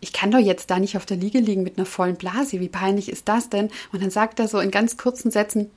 ich 0.00 0.12
kann 0.12 0.30
doch 0.30 0.38
jetzt 0.38 0.70
da 0.70 0.78
nicht 0.78 0.96
auf 0.96 1.06
der 1.06 1.16
Liege 1.16 1.40
liegen 1.40 1.62
mit 1.62 1.76
einer 1.76 1.86
vollen 1.86 2.16
Blase. 2.16 2.60
Wie 2.60 2.68
peinlich 2.68 3.08
ist 3.08 3.28
das 3.28 3.50
denn? 3.50 3.70
Und 3.92 4.02
dann 4.02 4.10
sagt 4.10 4.38
er 4.38 4.48
so 4.48 4.60
in 4.60 4.70
ganz 4.70 4.96
kurzen 4.96 5.30
Sätzen, 5.30 5.70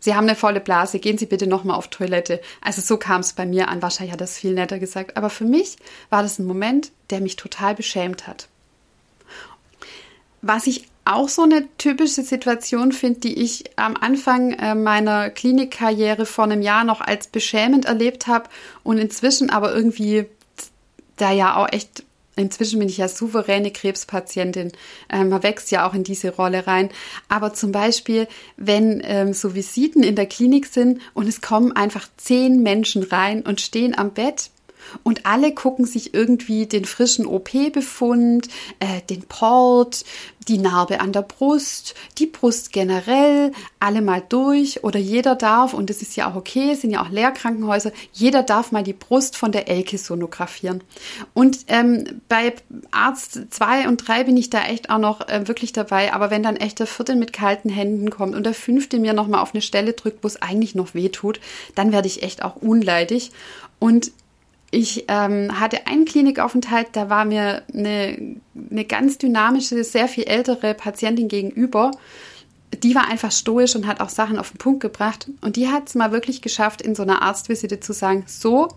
Sie 0.00 0.14
haben 0.14 0.28
eine 0.28 0.36
volle 0.36 0.60
Blase, 0.60 0.98
gehen 0.98 1.16
Sie 1.16 1.26
bitte 1.26 1.46
nochmal 1.46 1.76
auf 1.76 1.88
Toilette. 1.88 2.40
Also 2.60 2.82
so 2.82 2.98
kam 2.98 3.22
es 3.22 3.32
bei 3.32 3.46
mir 3.46 3.68
an. 3.68 3.80
Wahrscheinlich 3.80 4.12
hat 4.12 4.20
es 4.20 4.36
viel 4.36 4.52
netter 4.52 4.78
gesagt. 4.78 5.16
Aber 5.16 5.30
für 5.30 5.44
mich 5.44 5.76
war 6.10 6.22
das 6.22 6.38
ein 6.38 6.46
Moment, 6.46 6.92
der 7.10 7.20
mich 7.20 7.36
total 7.36 7.74
beschämt 7.74 8.26
hat. 8.26 8.48
Was 10.42 10.66
ich 10.66 10.86
auch 11.06 11.28
so 11.28 11.42
eine 11.42 11.66
typische 11.78 12.22
Situation 12.22 12.92
finde, 12.92 13.20
die 13.20 13.42
ich 13.42 13.64
am 13.76 13.96
Anfang 13.96 14.52
äh, 14.52 14.74
meiner 14.74 15.30
Klinikkarriere 15.30 16.26
vor 16.26 16.44
einem 16.44 16.62
Jahr 16.62 16.84
noch 16.84 17.00
als 17.00 17.26
beschämend 17.26 17.84
erlebt 17.84 18.26
habe 18.26 18.48
und 18.82 18.98
inzwischen 18.98 19.50
aber 19.50 19.74
irgendwie 19.74 20.26
da 21.16 21.30
ja 21.30 21.56
auch 21.56 21.68
echt 21.70 22.04
Inzwischen 22.36 22.78
bin 22.78 22.88
ich 22.88 22.98
ja 22.98 23.08
souveräne 23.08 23.70
Krebspatientin. 23.70 24.72
Ähm, 25.10 25.28
man 25.28 25.42
wächst 25.42 25.70
ja 25.70 25.88
auch 25.88 25.94
in 25.94 26.04
diese 26.04 26.34
Rolle 26.34 26.66
rein. 26.66 26.90
Aber 27.28 27.54
zum 27.54 27.72
Beispiel, 27.72 28.26
wenn 28.56 29.02
ähm, 29.04 29.32
so 29.32 29.54
Visiten 29.54 30.02
in 30.02 30.16
der 30.16 30.26
Klinik 30.26 30.66
sind 30.66 31.00
und 31.14 31.28
es 31.28 31.40
kommen 31.40 31.72
einfach 31.72 32.08
zehn 32.16 32.62
Menschen 32.62 33.02
rein 33.02 33.42
und 33.42 33.60
stehen 33.60 33.96
am 33.96 34.12
Bett 34.12 34.50
und 35.02 35.26
alle 35.26 35.52
gucken 35.52 35.86
sich 35.86 36.14
irgendwie 36.14 36.66
den 36.66 36.84
frischen 36.84 37.26
OP-Befund, 37.26 38.48
äh, 38.80 39.00
den 39.08 39.22
Port, 39.22 40.04
die 40.48 40.58
Narbe 40.58 41.00
an 41.00 41.12
der 41.12 41.22
Brust, 41.22 41.94
die 42.18 42.26
Brust 42.26 42.72
generell, 42.72 43.52
alle 43.80 44.02
mal 44.02 44.22
durch 44.28 44.84
oder 44.84 44.98
jeder 44.98 45.34
darf, 45.34 45.74
und 45.74 45.90
das 45.90 46.02
ist 46.02 46.16
ja 46.16 46.30
auch 46.30 46.36
okay, 46.36 46.72
es 46.72 46.82
sind 46.82 46.90
ja 46.90 47.02
auch 47.02 47.10
Lehrkrankenhäuser, 47.10 47.92
jeder 48.12 48.42
darf 48.42 48.72
mal 48.72 48.82
die 48.82 48.92
Brust 48.92 49.36
von 49.36 49.52
der 49.52 49.68
Elke 49.68 49.98
sonografieren. 49.98 50.82
Und 51.32 51.58
ähm, 51.68 52.20
bei 52.28 52.54
Arzt 52.90 53.40
2 53.50 53.88
und 53.88 54.06
3 54.06 54.24
bin 54.24 54.36
ich 54.36 54.50
da 54.50 54.64
echt 54.64 54.90
auch 54.90 54.98
noch 54.98 55.28
äh, 55.28 55.48
wirklich 55.48 55.72
dabei, 55.72 56.12
aber 56.12 56.30
wenn 56.30 56.42
dann 56.42 56.56
echt 56.56 56.78
der 56.78 56.86
vierte 56.86 57.16
mit 57.16 57.32
kalten 57.32 57.68
Händen 57.68 58.10
kommt 58.10 58.34
und 58.34 58.44
der 58.44 58.54
fünfte 58.54 58.98
mir 58.98 59.12
nochmal 59.12 59.40
auf 59.40 59.54
eine 59.54 59.62
Stelle 59.62 59.92
drückt, 59.92 60.22
wo 60.22 60.28
es 60.28 60.40
eigentlich 60.40 60.74
noch 60.74 60.94
weh 60.94 61.08
tut, 61.08 61.40
dann 61.74 61.92
werde 61.92 62.08
ich 62.08 62.22
echt 62.22 62.42
auch 62.42 62.56
unleidig. 62.56 63.32
Und 63.78 64.12
ich 64.74 65.04
ähm, 65.08 65.60
hatte 65.60 65.86
einen 65.86 66.04
Klinikaufenthalt, 66.04 66.88
da 66.92 67.08
war 67.08 67.24
mir 67.24 67.62
eine, 67.72 68.36
eine 68.70 68.84
ganz 68.84 69.18
dynamische, 69.18 69.82
sehr 69.84 70.08
viel 70.08 70.24
ältere 70.24 70.74
Patientin 70.74 71.28
gegenüber. 71.28 71.92
Die 72.82 72.94
war 72.96 73.08
einfach 73.08 73.30
stoisch 73.30 73.76
und 73.76 73.86
hat 73.86 74.00
auch 74.00 74.08
Sachen 74.08 74.38
auf 74.38 74.50
den 74.50 74.58
Punkt 74.58 74.80
gebracht. 74.80 75.30
Und 75.40 75.56
die 75.56 75.68
hat 75.68 75.88
es 75.88 75.94
mal 75.94 76.10
wirklich 76.10 76.42
geschafft, 76.42 76.82
in 76.82 76.96
so 76.96 77.04
einer 77.04 77.22
Arztvisite 77.22 77.78
zu 77.78 77.92
sagen, 77.92 78.24
so, 78.26 78.68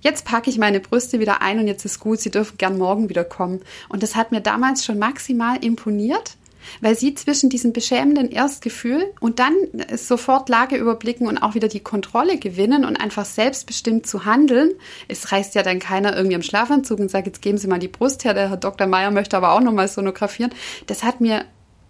jetzt 0.00 0.24
packe 0.24 0.50
ich 0.50 0.58
meine 0.58 0.80
Brüste 0.80 1.20
wieder 1.20 1.40
ein 1.40 1.60
und 1.60 1.68
jetzt 1.68 1.84
ist 1.84 2.00
gut, 2.00 2.20
Sie 2.20 2.30
dürfen 2.30 2.58
gern 2.58 2.76
morgen 2.76 3.08
wieder 3.08 3.24
kommen. 3.24 3.60
Und 3.88 4.02
das 4.02 4.16
hat 4.16 4.32
mir 4.32 4.40
damals 4.40 4.84
schon 4.84 4.98
maximal 4.98 5.64
imponiert 5.64 6.36
weil 6.80 6.96
sie 6.96 7.14
zwischen 7.14 7.50
diesem 7.50 7.72
beschämenden 7.72 8.30
Erstgefühl 8.30 9.12
und 9.20 9.38
dann 9.38 9.54
sofort 9.96 10.48
Lage 10.48 10.76
überblicken 10.76 11.26
und 11.26 11.38
auch 11.38 11.54
wieder 11.54 11.68
die 11.68 11.80
Kontrolle 11.80 12.38
gewinnen 12.38 12.84
und 12.84 12.96
einfach 12.96 13.24
selbstbestimmt 13.24 14.06
zu 14.06 14.24
handeln. 14.24 14.72
Es 15.08 15.32
reißt 15.32 15.54
ja 15.54 15.62
dann 15.62 15.78
keiner 15.78 16.16
irgendwie 16.16 16.36
am 16.36 16.42
Schlafanzug 16.42 16.98
und 16.98 17.10
sagt, 17.10 17.26
jetzt 17.26 17.42
geben 17.42 17.58
Sie 17.58 17.68
mal 17.68 17.78
die 17.78 17.88
Brust 17.88 18.24
her, 18.24 18.34
der 18.34 18.50
Herr 18.50 18.56
Dr. 18.56 18.86
Meyer 18.86 19.10
möchte 19.10 19.36
aber 19.36 19.52
auch 19.52 19.60
nochmal 19.60 19.88
sonografieren. 19.88 20.52
Das 20.86 21.02
hat 21.02 21.20
mir 21.20 21.44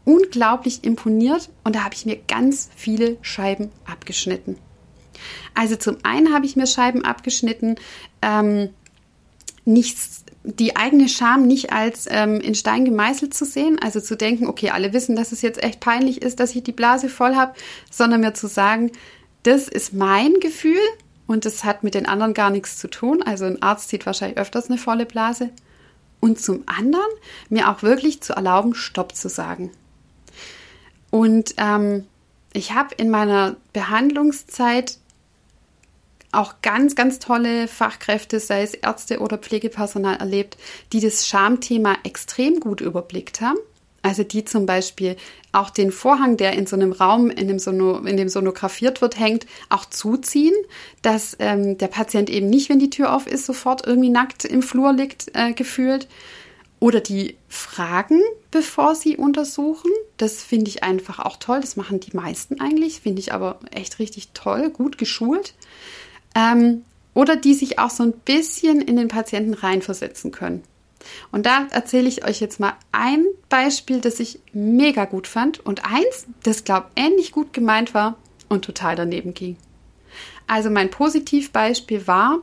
unglaublich 0.05 0.85
imponiert 0.85 1.50
und 1.65 1.77
da 1.77 1.85
habe 1.85 1.95
ich 1.95 2.07
mir 2.07 2.17
ganz 2.17 2.69
viele 2.75 3.19
Scheiben 3.23 3.71
abgeschnitten. 3.85 4.57
Also 5.55 5.77
zum 5.77 5.99
einen 6.03 6.33
habe 6.33 6.47
ich 6.47 6.57
mir 6.57 6.67
Scheiben 6.67 7.05
abgeschnitten, 7.05 7.77
ähm, 8.23 8.71
nichts 9.65 10.25
die 10.42 10.76
eigene 10.76 11.09
Scham 11.09 11.47
nicht 11.47 11.73
als 11.73 12.06
ähm, 12.09 12.40
in 12.40 12.54
Stein 12.54 12.85
gemeißelt 12.85 13.35
zu 13.35 13.44
sehen, 13.44 13.78
also 13.80 14.00
zu 14.00 14.16
denken, 14.16 14.47
okay, 14.47 14.70
alle 14.70 14.92
wissen, 14.92 15.16
dass 15.16 15.32
es 15.32 15.42
jetzt 15.42 15.62
echt 15.62 15.80
peinlich 15.80 16.23
ist, 16.23 16.40
dass 16.40 16.54
ich 16.54 16.62
die 16.62 16.73
Blase 16.73 17.09
voll 17.09 17.35
habe, 17.37 17.54
sondern 17.90 18.23
mir 18.23 18.32
zu 18.32 18.47
sagen, 18.47 18.90
das 19.42 19.68
ist 19.68 19.92
mein 19.92 20.35
Gefühl 20.40 20.80
und 21.26 21.44
das 21.44 21.64
hat 21.64 21.82
mit 21.82 21.94
den 21.94 22.06
anderen 22.06 22.35
gar 22.35 22.50
nichts 22.50 22.78
zu 22.78 22.88
tun. 22.88 23.23
Also 23.23 23.44
ein 23.44 23.62
Arzt 23.62 23.90
sieht 23.90 24.06
wahrscheinlich 24.06 24.38
öfters 24.38 24.68
eine 24.68 24.78
volle 24.78 25.06
Blase. 25.06 25.50
Und 26.20 26.40
zum 26.40 26.64
anderen 26.66 27.11
mir 27.49 27.70
auch 27.70 27.82
wirklich 27.82 28.20
zu 28.20 28.35
erlauben, 28.35 28.75
Stopp 28.75 29.14
zu 29.14 29.28
sagen. 29.28 29.70
Und 31.11 31.54
ähm, 31.56 32.06
ich 32.52 32.73
habe 32.73 32.94
in 32.97 33.11
meiner 33.11 33.56
Behandlungszeit 33.73 34.99
auch 36.33 36.55
ganz, 36.63 36.95
ganz 36.95 37.19
tolle 37.19 37.69
Fachkräfte, 37.69 38.41
sei 38.41 38.63
es 38.63 38.75
Ärzte 38.75 39.21
oder 39.21 39.39
Pflegepersonal 39.39 40.17
erlebt, 40.17 40.57
die 40.93 41.01
das 41.01 41.27
Schamthema 41.27 41.97
extrem 42.05 42.61
gut 42.61 42.81
überblickt 42.81 43.41
haben. 43.41 43.59
Also 44.03 44.23
die 44.23 44.45
zum 44.45 44.65
Beispiel 44.65 45.17
auch 45.53 45.69
den 45.69 45.93
Vorhang, 45.93 46.37
der 46.37 46.55
in 46.55 46.67
so 46.67 46.75
einem 46.75 46.93
Raum, 46.93 47.29
in 47.29 47.49
dem, 47.49 47.59
Sono, 47.59 47.99
in 47.99 48.17
dem 48.17 48.31
sonografiert 48.31 49.03
wird, 49.03 49.19
hängt, 49.19 49.47
auch 49.69 49.85
zuziehen, 49.85 50.55
dass 51.03 51.37
ähm, 51.39 51.77
der 51.77 51.89
Patient 51.89 52.31
eben 52.31 52.49
nicht, 52.49 52.71
wenn 52.71 52.79
die 52.79 52.91
Tür 52.91 53.15
auf 53.15 53.27
ist, 53.27 53.45
sofort 53.45 53.87
irgendwie 53.87 54.09
nackt 54.09 54.45
im 54.45 54.63
Flur 54.63 54.93
liegt, 54.93 55.31
äh, 55.35 55.53
gefühlt. 55.53 56.09
Oder 56.79 57.01
die 57.01 57.37
fragen, 57.47 58.23
bevor 58.51 58.95
sie 58.95 59.19
untersuchen. 59.19 59.91
Das 60.17 60.43
finde 60.43 60.71
ich 60.71 60.83
einfach 60.83 61.19
auch 61.19 61.37
toll. 61.37 61.61
Das 61.61 61.77
machen 61.77 62.01
die 62.01 62.17
meisten 62.17 62.59
eigentlich, 62.59 63.01
finde 63.03 63.21
ich 63.21 63.35
aber 63.35 63.61
echt 63.71 63.99
richtig 63.99 64.31
toll, 64.33 64.71
gut 64.71 64.97
geschult. 64.97 65.53
Ähm, 66.35 66.85
oder 67.15 67.37
die 67.37 67.55
sich 67.55 67.79
auch 67.79 67.91
so 67.91 68.05
ein 68.05 68.13
bisschen 68.13 68.81
in 68.81 68.97
den 68.97 69.09
Patienten 69.09 69.55
reinversetzen 69.55 70.31
können. 70.31 70.63
Und 71.33 71.47
da 71.47 71.67
erzähle 71.71 72.09
ich 72.09 72.25
euch 72.25 72.41
jetzt 72.41 72.61
mal 72.61 72.75
ein 72.93 73.25
Beispiel, 73.49 74.01
das 74.01 74.21
ich 74.21 74.41
mega 74.53 75.07
gut 75.07 75.27
fand 75.27 75.59
und 75.61 75.85
eins, 75.85 76.27
das 76.43 76.65
glaube 76.65 76.89
ähnlich 76.97 77.33
gut 77.33 77.53
gemeint 77.53 77.95
war 77.95 78.17
und 78.49 78.65
total 78.65 78.97
daneben 78.97 79.35
ging. 79.35 79.57
Also 80.47 80.71
mein 80.71 80.91
Positivbeispiel 80.91 82.07
war, 82.07 82.41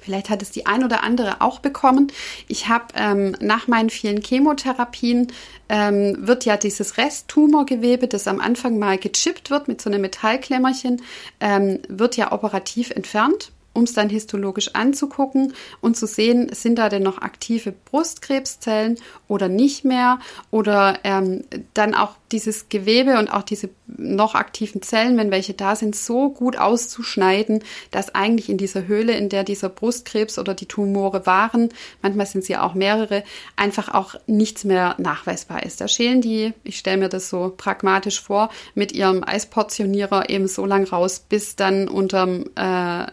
Vielleicht 0.00 0.30
hat 0.30 0.42
es 0.42 0.50
die 0.50 0.66
ein 0.66 0.84
oder 0.84 1.02
andere 1.02 1.40
auch 1.40 1.58
bekommen. 1.58 2.08
Ich 2.48 2.68
habe 2.68 2.86
ähm, 2.94 3.36
nach 3.40 3.68
meinen 3.68 3.90
vielen 3.90 4.22
Chemotherapien 4.22 5.28
ähm, 5.68 6.16
wird 6.26 6.44
ja 6.44 6.56
dieses 6.56 6.96
Resttumorgewebe, 6.96 8.08
das 8.08 8.26
am 8.26 8.40
Anfang 8.40 8.78
mal 8.78 8.98
gechippt 8.98 9.50
wird 9.50 9.68
mit 9.68 9.80
so 9.80 9.90
einem 9.90 10.02
Metallklemmerchen, 10.02 11.02
ähm, 11.40 11.80
wird 11.88 12.16
ja 12.16 12.32
operativ 12.32 12.90
entfernt 12.90 13.52
um 13.72 13.84
es 13.84 13.92
dann 13.92 14.08
histologisch 14.08 14.74
anzugucken 14.74 15.54
und 15.80 15.96
zu 15.96 16.06
sehen, 16.06 16.50
sind 16.52 16.76
da 16.76 16.88
denn 16.88 17.02
noch 17.02 17.18
aktive 17.18 17.72
Brustkrebszellen 17.72 18.98
oder 19.28 19.48
nicht 19.48 19.84
mehr 19.84 20.18
oder 20.50 20.98
ähm, 21.04 21.44
dann 21.74 21.94
auch 21.94 22.16
dieses 22.32 22.68
Gewebe 22.68 23.18
und 23.18 23.28
auch 23.28 23.42
diese 23.42 23.70
noch 23.86 24.34
aktiven 24.34 24.82
Zellen, 24.82 25.16
wenn 25.16 25.30
welche 25.30 25.54
da 25.54 25.76
sind, 25.76 25.96
so 25.96 26.30
gut 26.30 26.56
auszuschneiden, 26.56 27.62
dass 27.90 28.14
eigentlich 28.14 28.48
in 28.48 28.56
dieser 28.56 28.86
Höhle, 28.86 29.12
in 29.12 29.28
der 29.28 29.44
dieser 29.44 29.68
Brustkrebs 29.68 30.38
oder 30.38 30.54
die 30.54 30.66
Tumore 30.66 31.26
waren, 31.26 31.70
manchmal 32.02 32.26
sind 32.26 32.44
sie 32.44 32.56
auch 32.56 32.74
mehrere, 32.74 33.24
einfach 33.56 33.92
auch 33.92 34.14
nichts 34.26 34.64
mehr 34.64 34.94
nachweisbar 34.98 35.64
ist. 35.64 35.80
Da 35.80 35.88
schälen 35.88 36.20
die, 36.20 36.52
ich 36.62 36.78
stelle 36.78 36.98
mir 36.98 37.08
das 37.08 37.30
so 37.30 37.52
pragmatisch 37.56 38.20
vor, 38.20 38.50
mit 38.74 38.92
ihrem 38.92 39.24
Eisportionierer 39.24 40.28
eben 40.28 40.48
so 40.48 40.66
lang 40.66 40.84
raus, 40.84 41.24
bis 41.28 41.56
dann 41.56 41.88
unterm 41.88 42.44
äh, 42.54 43.06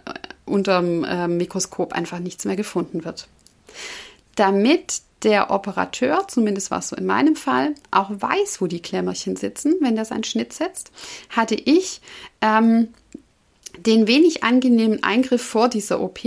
unterm 0.47 1.03
äh, 1.03 1.27
Mikroskop 1.27 1.93
einfach 1.93 2.19
nichts 2.19 2.45
mehr 2.45 2.55
gefunden 2.55 3.05
wird. 3.05 3.27
Damit 4.35 5.01
der 5.23 5.49
Operateur, 5.49 6.27
zumindest 6.27 6.69
war 6.69 6.79
es 6.79 6.89
so 6.89 6.95
in 6.95 7.05
meinem 7.05 7.35
Fall, 7.35 7.73
auch 7.91 8.09
weiß, 8.09 8.61
wo 8.61 8.67
die 8.67 8.81
Klemmerchen 8.81 9.35
sitzen, 9.35 9.75
wenn 9.81 9.95
der 9.95 10.05
seinen 10.05 10.23
Schnitt 10.23 10.53
setzt, 10.53 10.91
hatte 11.29 11.55
ich 11.55 12.01
ähm, 12.41 12.89
den 13.77 14.07
wenig 14.07 14.43
angenehmen 14.43 15.03
Eingriff 15.03 15.41
vor 15.41 15.69
dieser 15.69 16.01
OP, 16.01 16.19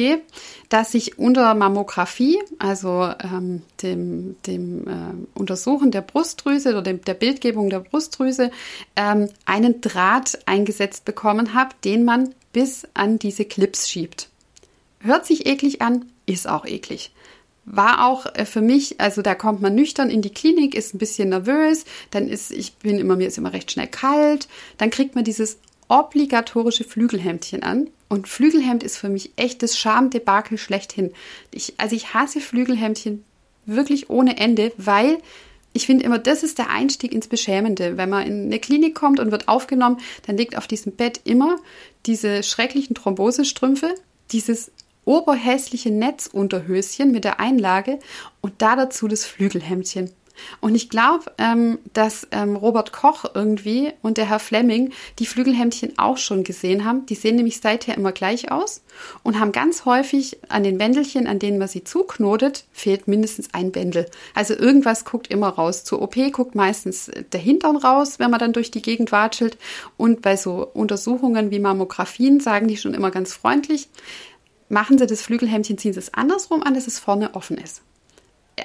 dass 0.69 0.95
ich 0.95 1.19
unter 1.19 1.55
Mammographie, 1.55 2.39
also 2.59 3.13
ähm, 3.23 3.63
dem, 3.83 4.37
dem 4.47 4.87
äh, 4.87 5.39
Untersuchen 5.39 5.91
der 5.91 6.03
Brustdrüse 6.03 6.71
oder 6.71 6.83
dem, 6.83 7.03
der 7.05 7.15
Bildgebung 7.15 7.71
der 7.71 7.81
Brustdrüse, 7.81 8.51
ähm, 8.97 9.29
einen 9.47 9.81
Draht 9.81 10.39
eingesetzt 10.47 11.05
bekommen 11.05 11.55
habe, 11.55 11.75
den 11.85 12.05
man 12.05 12.35
bis 12.53 12.87
an 12.95 13.19
diese 13.19 13.45
Clips 13.45 13.89
schiebt. 13.89 14.29
Hört 15.01 15.27
sich 15.27 15.47
eklig 15.47 15.83
an, 15.83 16.07
ist 16.27 16.49
auch 16.49 16.67
eklig. 16.67 17.13
War 17.65 18.07
auch 18.07 18.27
äh, 18.35 18.45
für 18.45 18.61
mich, 18.61 19.01
also 19.01 19.23
da 19.23 19.35
kommt 19.35 19.63
man 19.63 19.75
nüchtern 19.75 20.11
in 20.11 20.23
die 20.23 20.33
Klinik, 20.33 20.75
ist 20.75 20.95
ein 20.95 20.99
bisschen 20.99 21.31
nervös, 21.31 21.85
dann 22.11 22.29
ist, 22.29 22.51
ich 22.51 22.75
bin 22.75 22.99
immer, 22.99 23.17
mir 23.17 23.29
ist 23.29 23.39
immer 23.39 23.53
recht 23.53 23.71
schnell 23.71 23.87
kalt, 23.87 24.49
dann 24.79 24.91
kriegt 24.91 25.15
man 25.15 25.25
dieses 25.25 25.59
obligatorische 25.89 26.85
Flügelhemdchen 26.85 27.63
an. 27.63 27.89
Und 28.09 28.29
Flügelhemd 28.29 28.83
ist 28.83 28.97
für 28.97 29.09
mich 29.09 29.33
echtes 29.37 29.79
Schamdebakel 29.79 30.59
schlechthin. 30.59 31.13
Ich, 31.53 31.75
also 31.79 31.95
ich 31.95 32.15
hasse 32.15 32.41
Flügelhemdchen 32.41 33.25
wirklich 33.67 34.11
ohne 34.11 34.37
Ende, 34.39 34.73
weil 34.77 35.19
ich 35.73 35.87
finde 35.87 36.05
immer, 36.05 36.19
das 36.19 36.43
ist 36.43 36.59
der 36.59 36.71
Einstieg 36.71 37.13
ins 37.13 37.29
Beschämende. 37.29 37.97
Wenn 37.97 38.11
man 38.11 38.27
in 38.27 38.47
eine 38.47 38.59
Klinik 38.59 38.95
kommt 38.95 39.21
und 39.21 39.31
wird 39.31 39.49
aufgenommen, 39.49 39.99
dann 40.27 40.37
liegt 40.37 40.57
auf 40.57 40.67
diesem 40.67 40.93
Bett 40.93 41.21
immer 41.25 41.57
diese 42.07 42.43
schrecklichen 42.43 42.95
Thrombosestrümpfe, 42.95 43.95
dieses 44.33 44.71
oberhässliche 45.05 45.91
Netzunterhöschen 45.91 47.11
mit 47.11 47.25
der 47.25 47.41
Einlage 47.41 47.99
und 48.41 48.63
da 48.63 48.77
dazu 48.77 49.09
das 49.09 49.25
Flügelhemdchen. 49.25 50.11
Und 50.61 50.75
ich 50.75 50.89
glaube, 50.91 51.33
ähm, 51.39 51.79
dass 51.93 52.27
ähm, 52.33 52.57
Robert 52.57 52.93
Koch 52.93 53.25
irgendwie 53.35 53.93
und 54.03 54.19
der 54.19 54.29
Herr 54.29 54.39
Fleming 54.39 54.93
die 55.19 55.27
Flügelhemdchen 55.27 55.99
auch 55.99 56.17
schon 56.17 56.45
gesehen 56.45 56.85
haben. 56.85 57.07
Die 57.07 57.15
sehen 57.15 57.37
nämlich 57.37 57.61
seither 57.61 57.97
immer 57.97 58.13
gleich 58.13 58.51
aus 58.51 58.83
und 59.23 59.39
haben 59.39 59.53
ganz 59.53 59.85
häufig 59.85 60.39
an 60.49 60.63
den 60.63 60.79
Bändelchen, 60.79 61.27
an 61.27 61.39
denen 61.39 61.59
man 61.59 61.69
sie 61.69 61.85
zuknotet, 61.85 62.65
fehlt 62.73 63.09
mindestens 63.09 63.53
ein 63.53 63.73
Bändel. 63.73 64.07
Also 64.35 64.55
irgendwas 64.55 65.05
guckt 65.05 65.29
immer 65.29 65.49
raus. 65.49 65.85
Zur 65.85 66.03
OP 66.03 66.17
guckt 66.33 66.55
meistens 66.55 67.11
der 67.33 67.41
Hintern 67.41 67.77
raus, 67.77 68.19
wenn 68.19 68.31
man 68.31 68.41
dann 68.41 68.53
durch 68.53 68.71
die 68.71 68.83
Gegend 68.83 69.13
watschelt. 69.13 69.59
Und 69.97 70.23
bei 70.23 70.37
so 70.37 70.69
Untersuchungen 70.73 71.51
wie 71.51 71.59
Mammografien 71.59 72.41
sagen 72.41 72.69
die 72.69 72.77
schon 72.77 72.95
immer 72.95 73.11
ganz 73.11 73.33
freundlich, 73.33 73.89
machen 74.69 74.99
Sie 74.99 75.07
das 75.07 75.23
Flügelhemdchen, 75.23 75.79
ziehen 75.79 75.93
Sie 75.93 75.99
es 75.99 76.15
andersrum 76.15 76.63
an, 76.63 76.75
dass 76.75 76.87
es 76.87 76.99
vorne 76.99 77.35
offen 77.35 77.59
ist 77.59 77.83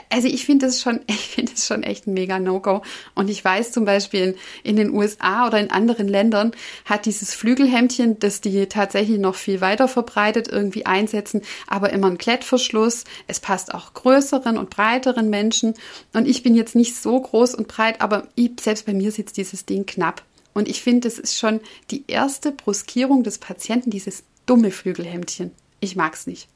also 0.10 0.28
ich 0.28 0.45
finde 0.45 0.65
das 0.65 0.82
schon, 0.82 1.02
ich 1.08 1.28
finde 1.28 1.54
es 1.54 1.65
schon 1.65 1.84
echt 1.84 2.08
ein 2.08 2.13
mega 2.13 2.39
No-Go. 2.39 2.82
Und 3.13 3.30
ich 3.30 3.43
weiß 3.43 3.71
zum 3.71 3.86
Beispiel 3.86 4.36
in, 4.63 4.71
in, 4.71 4.76
den 4.76 4.93
USA 4.93 5.48
oder 5.48 5.60
in 5.60 5.71
anderen 5.71 6.08
Ländern 6.08 6.52
hat 6.86 7.06
dieses 7.06 7.34
Flügelhemdchen, 7.34 8.19
das 8.19 8.41
die 8.41 8.65
tatsächlich 8.67 9.19
noch 9.19 9.36
viel 9.36 9.62
weiter 9.62 9.88
verbreitet 9.88 10.48
irgendwie 10.48 10.86
einsetzen, 10.86 11.41
aber 11.67 11.91
immer 11.91 12.08
ein 12.08 12.17
Klettverschluss. 12.17 13.04
Es 13.28 13.39
passt 13.39 13.74
auch 13.74 13.93
größeren 13.93 14.58
und 14.58 14.69
breiteren 14.69 15.30
Menschen. 15.30 15.74
Und 16.13 16.28
ich 16.28 16.43
bin 16.43 16.56
jetzt 16.56 16.76
nicht 16.76 16.95
so 16.95 17.19
groß 17.19 17.56
und 17.56 17.67
breit, 17.67 18.02
aber 18.02 18.28
ich, 18.36 18.52
selbst 18.60 18.86
bei 18.86 18.93
mir 18.93 19.12
sitzt 19.12 19.38
dieses 19.38 19.65
Ding 19.65 19.86
knapp. 19.86 20.24
Und 20.54 20.69
ich 20.69 20.82
finde, 20.82 21.10
das 21.10 21.19
ist 21.19 21.38
schon 21.38 21.60
die 21.91 22.06
erste 22.08 22.52
Bruskierung 22.52 23.24
des 23.24 23.39
Patienten, 23.39 23.89
dieses 23.89 24.24
dumme 24.45 24.71
Flügelhemdchen. 24.71 25.52
Ich 25.82 25.95
mag 25.98 26.13
es 26.13 26.28
nicht. 26.28 26.48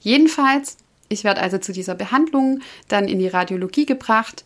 Jedenfalls 0.00 0.76
ich 1.08 1.24
werde 1.24 1.40
also 1.40 1.58
zu 1.58 1.72
dieser 1.72 1.94
Behandlung 1.94 2.60
dann 2.88 3.08
in 3.08 3.18
die 3.18 3.28
Radiologie 3.28 3.86
gebracht 3.86 4.44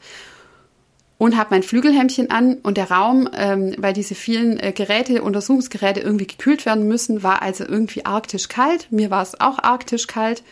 und 1.18 1.36
habe 1.36 1.50
mein 1.50 1.62
Flügelhemdchen 1.62 2.30
an 2.30 2.56
und 2.64 2.76
der 2.76 2.90
Raum, 2.90 3.28
ähm, 3.36 3.74
weil 3.78 3.92
diese 3.92 4.16
vielen 4.16 4.58
äh, 4.58 4.72
Geräte, 4.72 5.22
Untersuchungsgeräte 5.22 6.00
irgendwie 6.00 6.26
gekühlt 6.26 6.66
werden 6.66 6.88
müssen, 6.88 7.22
war 7.22 7.42
also 7.42 7.64
irgendwie 7.64 8.04
arktisch 8.04 8.48
kalt. 8.48 8.88
Mir 8.90 9.10
war 9.10 9.22
es 9.22 9.40
auch 9.40 9.60
arktisch 9.60 10.08
kalt. 10.08 10.42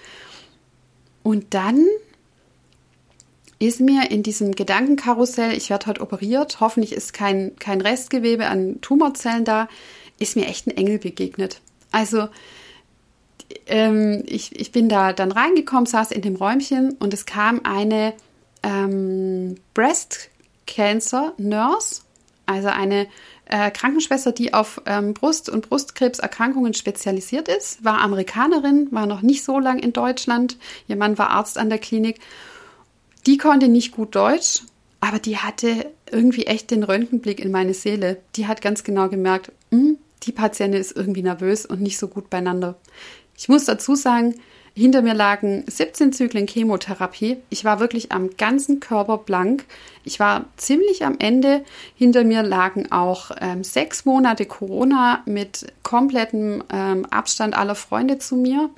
Und 1.25 1.55
dann 1.55 1.87
ist 3.59 3.81
mir 3.81 4.11
in 4.11 4.23
diesem 4.23 4.53
Gedankenkarussell, 4.53 5.53
ich 5.53 5.71
werde 5.71 5.87
heute 5.87 6.03
operiert, 6.03 6.61
hoffentlich 6.61 6.93
ist 6.93 7.13
kein, 7.13 7.57
kein 7.57 7.81
Restgewebe 7.81 8.47
an 8.47 8.81
Tumorzellen 8.81 9.45
da, 9.45 9.69
ist 10.21 10.37
mir 10.37 10.47
echt 10.47 10.69
ein 10.69 10.77
Engel 10.77 10.99
begegnet. 10.99 11.61
Also 11.91 12.29
ähm, 13.67 14.23
ich, 14.27 14.59
ich 14.59 14.73
bin 14.73 14.89
da 14.89 15.13
dann 15.13 15.33
reingekommen, 15.33 15.87
saß 15.87 16.13
in 16.13 16.23
dem 16.23 16.37
Räumchen 16.37 16.97
und 16.99 17.15
es 17.15 17.27
kam 17.27 17.61
eine 17.65 18.15
ähm, 18.63 19.57
Breast 19.75 20.31
Cancer 20.67 21.33
Nurse, 21.39 22.03
also 22.47 22.69
eine 22.69 23.07
äh, 23.47 23.71
Krankenschwester, 23.71 24.33
die 24.33 24.55
auf 24.55 24.81
ähm, 24.87 25.13
Brust- 25.13 25.51
und 25.51 25.69
Brustkrebserkrankungen 25.69 26.75
spezialisiert 26.75 27.49
ist, 27.49 27.85
war 27.85 28.01
Amerikanerin, 28.01 28.89
war 28.93 29.07
noch 29.07 29.23
nicht 29.23 29.45
so 29.45 29.59
lang 29.59 29.81
in 29.81 29.93
Deutschland. 29.93 30.57
Ihr 30.87 30.97
Mann 30.97 31.19
war 31.19 31.31
Arzt 31.31 31.59
an 31.59 31.69
der 31.69 31.79
Klinik. 31.79 32.21
Die 33.27 33.39
konnte 33.39 33.69
nicht 33.69 33.93
gut 33.93 34.15
Deutsch, 34.15 34.63
aber 35.01 35.19
die 35.19 35.39
hatte 35.39 35.87
irgendwie 36.11 36.47
echt 36.47 36.71
den 36.71 36.85
Röntgenblick 36.85 37.41
in 37.41 37.51
meine 37.51 37.75
Seele. 37.75 38.19
Die 38.37 38.47
hat 38.47 38.63
ganz 38.63 38.85
genau 38.85 39.09
gemerkt, 39.09 39.53
mh, 39.71 39.79
hm, 39.79 39.99
die 40.23 40.33
Patientin 40.33 40.81
ist 40.81 40.97
irgendwie 40.97 41.23
nervös 41.23 41.67
und 41.67 41.81
nicht 41.81 41.99
so 41.99 42.07
gut 42.07 42.31
beieinander. 42.31 42.77
Ich 43.41 43.49
muss 43.49 43.65
dazu 43.65 43.95
sagen, 43.95 44.35
hinter 44.75 45.01
mir 45.01 45.15
lagen 45.15 45.65
17 45.67 46.13
Zyklen 46.13 46.47
Chemotherapie. 46.47 47.39
Ich 47.49 47.65
war 47.65 47.81
wirklich 47.81 48.13
am 48.13 48.37
ganzen 48.37 48.81
Körper 48.81 49.17
blank. 49.17 49.65
Ich 50.05 50.21
war 50.21 50.45
ziemlich 50.59 51.07
am 51.07 51.17
Ende. 51.19 51.65
Hinter 51.95 52.23
mir 52.23 52.43
lagen 52.43 52.93
auch 52.93 53.31
ähm, 53.41 53.65
sechs 53.65 54.05
Monate 54.05 54.45
Corona 54.45 55.23
mit 55.25 55.73
komplettem 55.83 56.63
ähm, 56.71 57.07
Abstand 57.07 57.57
aller 57.57 57.77
Freunde 57.77 58.19
zu 58.19 58.37
mir. 58.37 58.69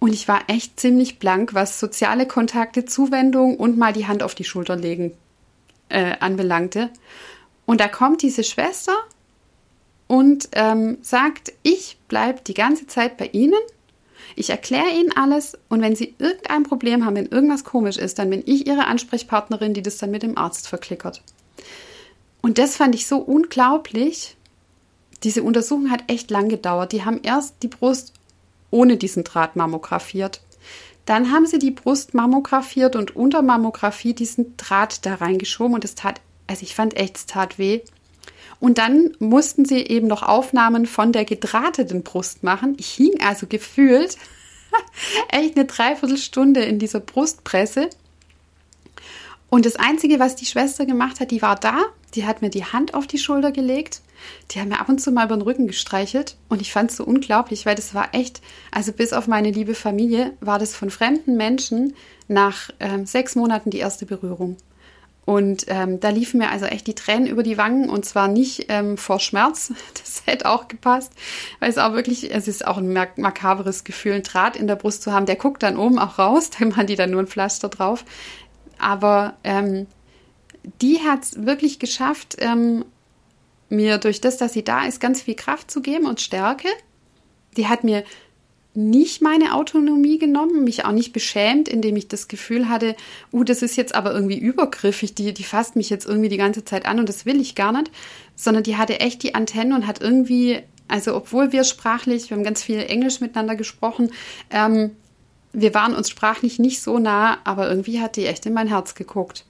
Und 0.00 0.12
ich 0.12 0.26
war 0.26 0.40
echt 0.48 0.80
ziemlich 0.80 1.20
blank, 1.20 1.54
was 1.54 1.78
soziale 1.78 2.26
Kontakte, 2.26 2.84
Zuwendung 2.84 3.56
und 3.56 3.78
mal 3.78 3.92
die 3.92 4.08
Hand 4.08 4.24
auf 4.24 4.34
die 4.34 4.42
Schulter 4.42 4.74
legen 4.74 5.12
äh, 5.90 6.16
anbelangte. 6.18 6.90
Und 7.66 7.80
da 7.80 7.86
kommt 7.86 8.22
diese 8.22 8.42
Schwester 8.42 8.94
und 10.08 10.48
ähm, 10.54 10.98
sagt, 11.02 11.52
ich 11.62 11.98
bleibe 12.08 12.40
die 12.44 12.54
ganze 12.54 12.88
Zeit 12.88 13.16
bei 13.16 13.26
Ihnen 13.26 13.60
ich 14.36 14.50
erkläre 14.50 14.90
Ihnen 14.90 15.12
alles 15.14 15.58
und 15.68 15.82
wenn 15.82 15.96
Sie 15.96 16.14
irgendein 16.18 16.62
Problem 16.62 17.04
haben, 17.04 17.16
wenn 17.16 17.26
irgendwas 17.26 17.64
komisch 17.64 17.96
ist, 17.96 18.18
dann 18.18 18.30
bin 18.30 18.42
ich 18.46 18.66
Ihre 18.66 18.86
Ansprechpartnerin, 18.86 19.74
die 19.74 19.82
das 19.82 19.98
dann 19.98 20.10
mit 20.10 20.22
dem 20.22 20.38
Arzt 20.38 20.68
verklickert. 20.68 21.22
Und 22.40 22.58
das 22.58 22.76
fand 22.76 22.94
ich 22.94 23.06
so 23.06 23.18
unglaublich. 23.18 24.36
Diese 25.22 25.42
Untersuchung 25.42 25.90
hat 25.90 26.04
echt 26.08 26.30
lang 26.30 26.48
gedauert. 26.48 26.92
Die 26.92 27.04
haben 27.04 27.20
erst 27.22 27.62
die 27.62 27.68
Brust 27.68 28.12
ohne 28.70 28.96
diesen 28.96 29.22
Draht 29.22 29.54
mammografiert. 29.54 30.40
Dann 31.04 31.32
haben 31.32 31.46
sie 31.46 31.58
die 31.58 31.70
Brust 31.70 32.14
mammografiert 32.14 32.96
und 32.96 33.16
unter 33.16 33.42
Mammographie 33.42 34.14
diesen 34.14 34.56
Draht 34.56 35.04
da 35.04 35.16
reingeschoben 35.16 35.74
und 35.74 35.84
es 35.84 35.94
tat, 35.94 36.20
also 36.46 36.62
ich 36.62 36.74
fand 36.74 36.96
echt, 36.96 37.16
es 37.16 37.26
tat 37.26 37.58
weh. 37.58 37.80
Und 38.62 38.78
dann 38.78 39.10
mussten 39.18 39.64
sie 39.64 39.80
eben 39.80 40.06
noch 40.06 40.22
Aufnahmen 40.22 40.86
von 40.86 41.10
der 41.10 41.24
gedrahteten 41.24 42.04
Brust 42.04 42.44
machen. 42.44 42.76
Ich 42.78 42.92
hing 42.92 43.20
also 43.20 43.48
gefühlt 43.48 44.16
echt 45.30 45.56
eine 45.56 45.64
Dreiviertelstunde 45.64 46.62
in 46.62 46.78
dieser 46.78 47.00
Brustpresse 47.00 47.90
Und 49.50 49.66
das 49.66 49.74
Einzige, 49.74 50.20
was 50.20 50.36
die 50.36 50.46
Schwester 50.46 50.86
gemacht 50.86 51.18
hat, 51.18 51.32
die 51.32 51.42
war 51.42 51.56
da, 51.56 51.86
die 52.14 52.24
hat 52.24 52.40
mir 52.40 52.50
die 52.50 52.64
Hand 52.64 52.94
auf 52.94 53.08
die 53.08 53.18
Schulter 53.18 53.50
gelegt, 53.50 54.00
die 54.52 54.60
hat 54.60 54.68
mir 54.68 54.78
ab 54.78 54.88
und 54.88 55.00
zu 55.00 55.10
mal 55.10 55.26
über 55.26 55.36
den 55.36 55.42
Rücken 55.42 55.66
gestreichelt 55.66 56.36
und 56.48 56.60
ich 56.60 56.72
fand 56.72 56.92
es 56.92 56.98
so 56.98 57.04
unglaublich, 57.04 57.66
weil 57.66 57.74
das 57.74 57.94
war 57.94 58.14
echt, 58.14 58.42
also 58.70 58.92
bis 58.92 59.12
auf 59.12 59.26
meine 59.26 59.50
liebe 59.50 59.74
Familie, 59.74 60.34
war 60.38 60.60
das 60.60 60.76
von 60.76 60.90
fremden 60.90 61.36
Menschen 61.36 61.94
nach 62.28 62.70
ähm, 62.78 63.06
sechs 63.06 63.34
Monaten 63.34 63.70
die 63.70 63.80
erste 63.80 64.06
Berührung. 64.06 64.56
Und 65.24 65.66
ähm, 65.68 66.00
da 66.00 66.08
liefen 66.08 66.38
mir 66.38 66.50
also 66.50 66.66
echt 66.66 66.88
die 66.88 66.96
Tränen 66.96 67.28
über 67.28 67.44
die 67.44 67.56
Wangen 67.56 67.88
und 67.88 68.04
zwar 68.04 68.26
nicht 68.26 68.66
ähm, 68.68 68.96
vor 68.98 69.20
Schmerz, 69.20 69.72
das 69.94 70.22
hätte 70.26 70.48
auch 70.48 70.66
gepasst, 70.66 71.12
weil 71.60 71.70
es 71.70 71.78
auch 71.78 71.92
wirklich, 71.92 72.34
es 72.34 72.48
ist 72.48 72.66
auch 72.66 72.78
ein 72.78 72.92
mak 72.92 73.18
makaberes 73.18 73.84
Gefühl, 73.84 74.14
ein 74.14 74.24
Draht 74.24 74.56
in 74.56 74.66
der 74.66 74.76
Brust 74.76 75.02
zu 75.02 75.12
haben, 75.12 75.26
der 75.26 75.36
guckt 75.36 75.62
dann 75.62 75.76
oben 75.76 75.98
auch 75.98 76.18
raus, 76.18 76.50
da 76.58 76.64
machen 76.64 76.88
die 76.88 76.96
dann 76.96 77.10
nur 77.10 77.20
ein 77.20 77.28
Pflaster 77.28 77.68
drauf. 77.68 78.04
Aber 78.78 79.34
ähm, 79.44 79.86
die 80.80 81.00
hat 81.00 81.22
es 81.22 81.46
wirklich 81.46 81.78
geschafft, 81.78 82.36
ähm, 82.40 82.84
mir 83.68 83.98
durch 83.98 84.20
das, 84.20 84.36
dass 84.36 84.52
sie 84.52 84.64
da 84.64 84.84
ist, 84.84 85.00
ganz 85.00 85.22
viel 85.22 85.34
Kraft 85.34 85.70
zu 85.70 85.82
geben 85.82 86.06
und 86.06 86.20
Stärke. 86.20 86.68
Die 87.56 87.68
hat 87.68 87.84
mir 87.84 88.04
nicht 88.74 89.20
meine 89.20 89.54
Autonomie 89.54 90.18
genommen, 90.18 90.64
mich 90.64 90.84
auch 90.84 90.92
nicht 90.92 91.12
beschämt, 91.12 91.68
indem 91.68 91.96
ich 91.96 92.08
das 92.08 92.28
Gefühl 92.28 92.68
hatte, 92.68 92.96
uh, 93.32 93.44
das 93.44 93.62
ist 93.62 93.76
jetzt 93.76 93.94
aber 93.94 94.14
irgendwie 94.14 94.38
übergriffig, 94.38 95.14
die, 95.14 95.34
die 95.34 95.44
fasst 95.44 95.76
mich 95.76 95.90
jetzt 95.90 96.06
irgendwie 96.06 96.30
die 96.30 96.38
ganze 96.38 96.64
Zeit 96.64 96.86
an 96.86 96.98
und 96.98 97.08
das 97.08 97.26
will 97.26 97.40
ich 97.40 97.54
gar 97.54 97.72
nicht, 97.72 97.90
sondern 98.34 98.62
die 98.62 98.76
hatte 98.76 99.00
echt 99.00 99.22
die 99.22 99.34
Antenne 99.34 99.74
und 99.74 99.86
hat 99.86 100.00
irgendwie, 100.00 100.60
also 100.88 101.14
obwohl 101.14 101.52
wir 101.52 101.64
sprachlich, 101.64 102.30
wir 102.30 102.36
haben 102.36 102.44
ganz 102.44 102.62
viel 102.62 102.78
Englisch 102.78 103.20
miteinander 103.20 103.56
gesprochen, 103.56 104.10
ähm, 104.50 104.92
wir 105.52 105.74
waren 105.74 105.94
uns 105.94 106.08
sprachlich 106.08 106.58
nicht 106.58 106.80
so 106.80 106.98
nah, 106.98 107.38
aber 107.44 107.68
irgendwie 107.68 108.00
hat 108.00 108.16
die 108.16 108.24
echt 108.24 108.46
in 108.46 108.54
mein 108.54 108.68
Herz 108.68 108.94
geguckt. 108.94 109.44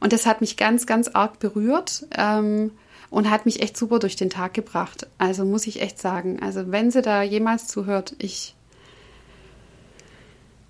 Und 0.00 0.12
das 0.12 0.26
hat 0.26 0.42
mich 0.42 0.58
ganz, 0.58 0.86
ganz 0.86 1.08
arg 1.08 1.38
berührt. 1.38 2.06
Ähm, 2.14 2.72
und 3.08 3.30
hat 3.30 3.46
mich 3.46 3.62
echt 3.62 3.76
super 3.76 3.98
durch 3.98 4.16
den 4.16 4.30
Tag 4.30 4.54
gebracht. 4.54 5.06
Also 5.16 5.44
muss 5.44 5.66
ich 5.66 5.80
echt 5.80 5.98
sagen. 6.00 6.42
Also 6.42 6.70
wenn 6.72 6.90
sie 6.90 7.02
da 7.02 7.22
jemals 7.22 7.68
zuhört, 7.68 8.16
ich 8.18 8.55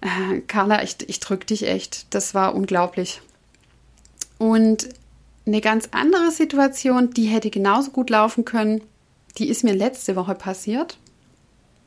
äh, 0.00 0.40
Carla, 0.46 0.82
ich, 0.82 0.96
ich 1.08 1.20
drück 1.20 1.46
dich 1.46 1.66
echt. 1.66 2.12
Das 2.14 2.34
war 2.34 2.54
unglaublich. 2.54 3.20
Und 4.38 4.88
eine 5.46 5.60
ganz 5.60 5.88
andere 5.92 6.30
Situation, 6.30 7.10
die 7.10 7.26
hätte 7.26 7.50
genauso 7.50 7.90
gut 7.90 8.10
laufen 8.10 8.44
können, 8.44 8.82
die 9.38 9.48
ist 9.48 9.64
mir 9.64 9.74
letzte 9.74 10.16
Woche 10.16 10.34
passiert. 10.34 10.98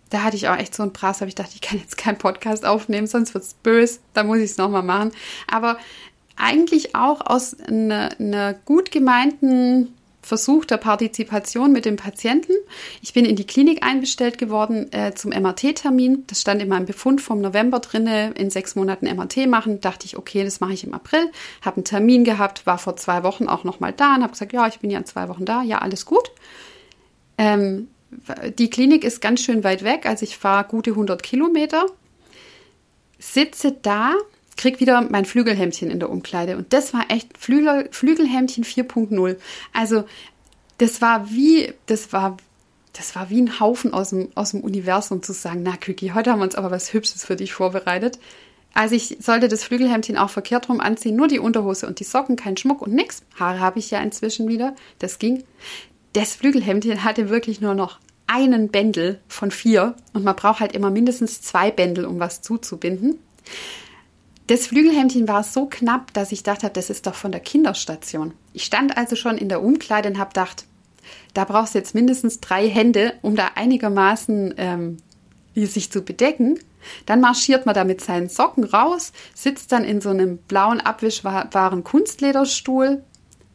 Da 0.10 0.24
hatte 0.24 0.38
ich 0.38 0.48
auch 0.48 0.58
echt 0.58 0.74
so 0.74 0.82
einen 0.82 0.94
Prass, 0.94 1.22
aber 1.22 1.28
ich 1.28 1.36
dachte, 1.36 1.52
ich 1.56 1.62
kann 1.62 1.78
jetzt 1.78 1.98
keinen 1.98 2.18
Podcast 2.18 2.66
aufnehmen, 2.66 3.06
sonst 3.06 3.34
wird 3.34 3.44
es 3.44 3.54
böse. 3.54 4.00
Da 4.14 4.24
muss 4.24 4.38
ich 4.40 4.52
es 4.52 4.58
nochmal 4.58 4.82
machen. 4.82 5.12
Aber 5.48 5.78
eigentlich 6.36 6.96
auch 6.96 7.22
aus 7.22 7.60
einer, 7.60 8.10
einer 8.18 8.54
gut 8.54 8.92
gemeinten 8.92 9.94
Versuch 10.30 10.64
der 10.66 10.78
Partizipation 10.78 11.72
mit 11.72 11.86
dem 11.86 11.96
Patienten. 11.96 12.54
Ich 13.02 13.14
bin 13.14 13.26
in 13.26 13.36
die 13.36 13.48
Klinik 13.48 13.84
einbestellt 13.84 14.38
geworden 14.38 14.92
äh, 14.94 15.14
zum 15.16 15.32
MRT-Termin. 15.32 16.26
Das 16.28 16.42
stand 16.42 16.62
in 16.62 16.70
meinem 16.70 16.86
Befund 16.86 17.20
vom 17.20 17.42
November 17.42 17.80
drinne, 17.80 18.32
in 18.38 18.52
sechs 18.52 18.76
Monaten 18.76 19.08
MRT 19.08 19.48
machen. 19.48 19.82
Dachte 19.82 20.06
ich, 20.06 20.18
okay, 20.18 20.44
das 20.44 20.60
mache 20.60 20.74
ich 20.74 20.84
im 20.84 20.94
April. 20.94 21.32
Habe 21.62 21.78
einen 21.78 21.84
Termin 21.84 22.24
gehabt, 22.24 22.68
war 22.68 22.78
vor 22.78 22.96
zwei 22.96 23.24
Wochen 23.24 23.48
auch 23.48 23.64
noch 23.64 23.80
mal 23.80 23.92
da 23.92 24.16
und 24.16 24.22
habe 24.22 24.34
gesagt, 24.34 24.54
ja, 24.54 24.68
ich 24.68 24.80
bin 24.80 24.92
ja 24.92 25.00
in 25.00 25.06
zwei 25.06 25.28
Wochen 25.30 25.46
da. 25.46 25.64
Ja, 25.64 25.80
alles 25.80 26.06
gut. 26.06 26.32
Ähm, 27.40 27.88
die 28.60 28.70
Klinik 28.70 29.04
ist 29.04 29.22
ganz 29.22 29.42
schön 29.42 29.64
weit 29.64 29.84
weg, 29.84 30.06
also 30.06 30.24
ich 30.24 30.38
fahre 30.38 30.68
gute 30.68 30.92
100 30.92 31.24
Kilometer. 31.24 31.88
Sitze 33.18 33.76
da 33.82 34.14
krieg 34.60 34.82
wieder 34.82 35.02
mein 35.02 35.24
Flügelhemdchen 35.24 35.90
in 35.90 36.00
der 36.00 36.10
Umkleide. 36.10 36.58
Und 36.58 36.74
das 36.74 36.94
war 36.94 37.06
echt 37.10 37.38
Flügel, 37.38 37.88
Flügelhemdchen 37.92 38.66
4.0. 38.66 39.38
Also 39.74 40.04
das 40.78 41.02
war 41.02 41.32
wie, 41.32 41.74
das 41.86 42.12
war, 42.12 42.36
das 42.92 43.16
war 43.16 43.30
wie 43.30 43.42
ein 43.42 43.60
Haufen 43.62 43.94
aus 43.94 44.10
dem, 44.10 44.30
aus 44.36 44.52
dem 44.52 44.60
Universum 44.60 45.24
zu 45.24 45.32
sagen, 45.32 45.64
na 45.64 45.78
Küki, 45.78 46.10
heute 46.10 46.32
haben 46.32 46.40
wir 46.40 46.44
uns 46.44 46.56
aber 46.56 46.72
was 46.72 46.92
Hübsches 46.92 47.24
für 47.24 47.38
dich 47.38 47.54
vorbereitet. 47.54 48.20
Also 48.74 48.96
ich 48.96 49.18
sollte 49.22 49.48
das 49.48 49.64
Flügelhemdchen 49.64 50.18
auch 50.18 50.30
verkehrt 50.30 50.68
rum 50.68 50.82
anziehen, 50.82 51.16
nur 51.16 51.30
die 51.30 51.40
Unterhose 51.40 51.88
und 51.88 52.02
die 52.02 52.04
Socken, 52.04 52.36
kein 52.36 52.58
Schmuck 52.58 52.82
und 52.82 52.94
nix. 52.94 53.24
Haare 53.40 53.62
habe 53.62 53.80
ich 53.80 53.90
ja 53.92 54.02
inzwischen 54.02 54.50
wieder, 54.50 54.76
das 55.00 55.20
ging. 55.20 55.44
Das 56.12 56.36
Flügelhemdchen 56.36 57.06
hatte 57.06 57.30
wirklich 57.30 57.62
nur 57.62 57.76
noch 57.76 58.00
einen 58.28 58.68
Bändel 58.68 59.22
von 59.30 59.52
vier 59.52 59.96
und 60.14 60.26
man 60.26 60.36
braucht 60.36 60.60
halt 60.60 60.74
immer 60.74 60.92
mindestens 60.92 61.42
zwei 61.42 61.72
Bändel, 61.72 62.06
um 62.06 62.20
was 62.20 62.42
zuzubinden. 62.42 63.20
Das 64.50 64.66
Flügelhemdchen 64.66 65.28
war 65.28 65.44
so 65.44 65.68
knapp, 65.68 66.12
dass 66.14 66.32
ich 66.32 66.42
dachte, 66.42 66.72
das 66.72 66.90
ist 66.90 67.06
doch 67.06 67.14
von 67.14 67.32
der 67.32 67.40
Kinderstation. 67.40 68.34
Ich 68.52 68.64
stand 68.64 68.98
also 68.98 69.16
schon 69.16 69.38
in 69.38 69.48
der 69.48 69.62
Umkleide 69.62 70.10
und 70.10 70.18
habe 70.18 70.30
gedacht, 70.30 70.66
da 71.36 71.46
brauchst 71.46 71.76
du 71.76 71.78
jetzt 71.78 71.94
mindestens 71.94 72.40
drei 72.40 72.68
Hände, 72.68 73.14
um 73.22 73.36
da 73.36 73.52
einigermaßen 73.54 74.56
ähm, 74.58 74.98
sich 75.54 75.92
zu 75.92 76.02
bedecken. 76.02 76.58
Dann 77.06 77.22
marschiert 77.22 77.68
man 77.68 77.76
da 77.76 77.84
mit 77.84 78.02
seinen 78.02 78.28
Socken 78.28 78.64
raus, 78.64 79.12
sitzt 79.36 79.72
dann 79.72 79.84
in 79.84 80.02
so 80.02 80.10
einem 80.10 80.40
blauen, 80.40 80.82
abwischbaren 80.82 81.84
Kunstlederstuhl, 81.84 83.04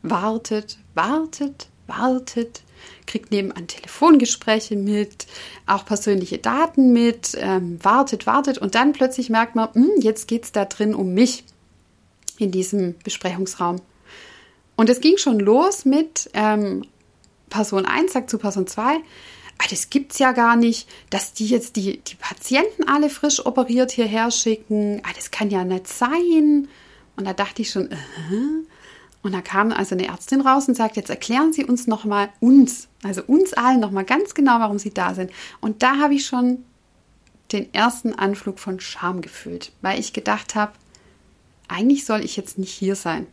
wartet, 0.02 0.78
wartet, 0.94 1.70
wartet, 1.88 2.62
kriegt 3.06 3.30
nebenan 3.30 3.66
Telefongespräche 3.66 4.76
mit, 4.76 5.26
auch 5.66 5.84
persönliche 5.84 6.38
Daten 6.38 6.92
mit, 6.92 7.36
ähm, 7.38 7.78
wartet, 7.82 8.26
wartet 8.26 8.58
und 8.58 8.74
dann 8.74 8.92
plötzlich 8.92 9.30
merkt 9.30 9.54
man, 9.54 9.68
mh, 9.74 9.82
hm, 9.82 10.00
jetzt 10.00 10.28
geht 10.28 10.44
es 10.44 10.52
da 10.52 10.64
drin 10.64 10.94
um 10.94 11.14
mich 11.14 11.44
in 12.38 12.50
diesem 12.50 12.96
Besprechungsraum. 13.04 13.80
Und 14.76 14.90
es 14.90 15.00
ging 15.00 15.16
schon 15.18 15.38
los 15.38 15.84
mit 15.84 16.30
ähm, 16.34 16.84
Person 17.48 17.86
1 17.86 18.12
sagt 18.12 18.30
zu 18.30 18.38
Person 18.38 18.66
2, 18.66 18.82
ah, 18.82 19.00
das 19.70 19.90
gibt's 19.90 20.18
ja 20.18 20.32
gar 20.32 20.56
nicht, 20.56 20.88
dass 21.10 21.32
die 21.32 21.46
jetzt 21.46 21.76
die, 21.76 21.98
die 21.98 22.16
Patienten 22.16 22.88
alle 22.88 23.10
frisch 23.10 23.44
operiert 23.46 23.92
hierher 23.92 24.30
schicken. 24.30 25.00
Ah, 25.04 25.12
das 25.14 25.30
kann 25.30 25.50
ja 25.50 25.64
nicht 25.64 25.86
sein. 25.86 26.68
Und 27.16 27.26
da 27.26 27.32
dachte 27.32 27.62
ich 27.62 27.70
schon, 27.70 27.92
äh, 27.92 27.96
und 29.24 29.32
da 29.32 29.40
kam 29.40 29.72
also 29.72 29.94
eine 29.94 30.06
Ärztin 30.06 30.42
raus 30.42 30.68
und 30.68 30.74
sagt, 30.74 30.96
jetzt 30.96 31.08
erklären 31.08 31.54
Sie 31.54 31.64
uns 31.64 31.86
nochmal 31.86 32.28
uns, 32.40 32.88
also 33.02 33.22
uns 33.26 33.54
allen 33.54 33.80
nochmal 33.80 34.04
ganz 34.04 34.34
genau, 34.34 34.60
warum 34.60 34.78
Sie 34.78 34.92
da 34.92 35.14
sind. 35.14 35.32
Und 35.62 35.82
da 35.82 35.96
habe 35.96 36.14
ich 36.14 36.26
schon 36.26 36.62
den 37.50 37.72
ersten 37.72 38.12
Anflug 38.12 38.58
von 38.58 38.80
Scham 38.80 39.22
gefühlt, 39.22 39.72
weil 39.80 39.98
ich 39.98 40.12
gedacht 40.12 40.54
habe, 40.54 40.72
eigentlich 41.68 42.04
soll 42.04 42.22
ich 42.22 42.36
jetzt 42.36 42.58
nicht 42.58 42.72
hier 42.72 42.96
sein. 42.96 43.26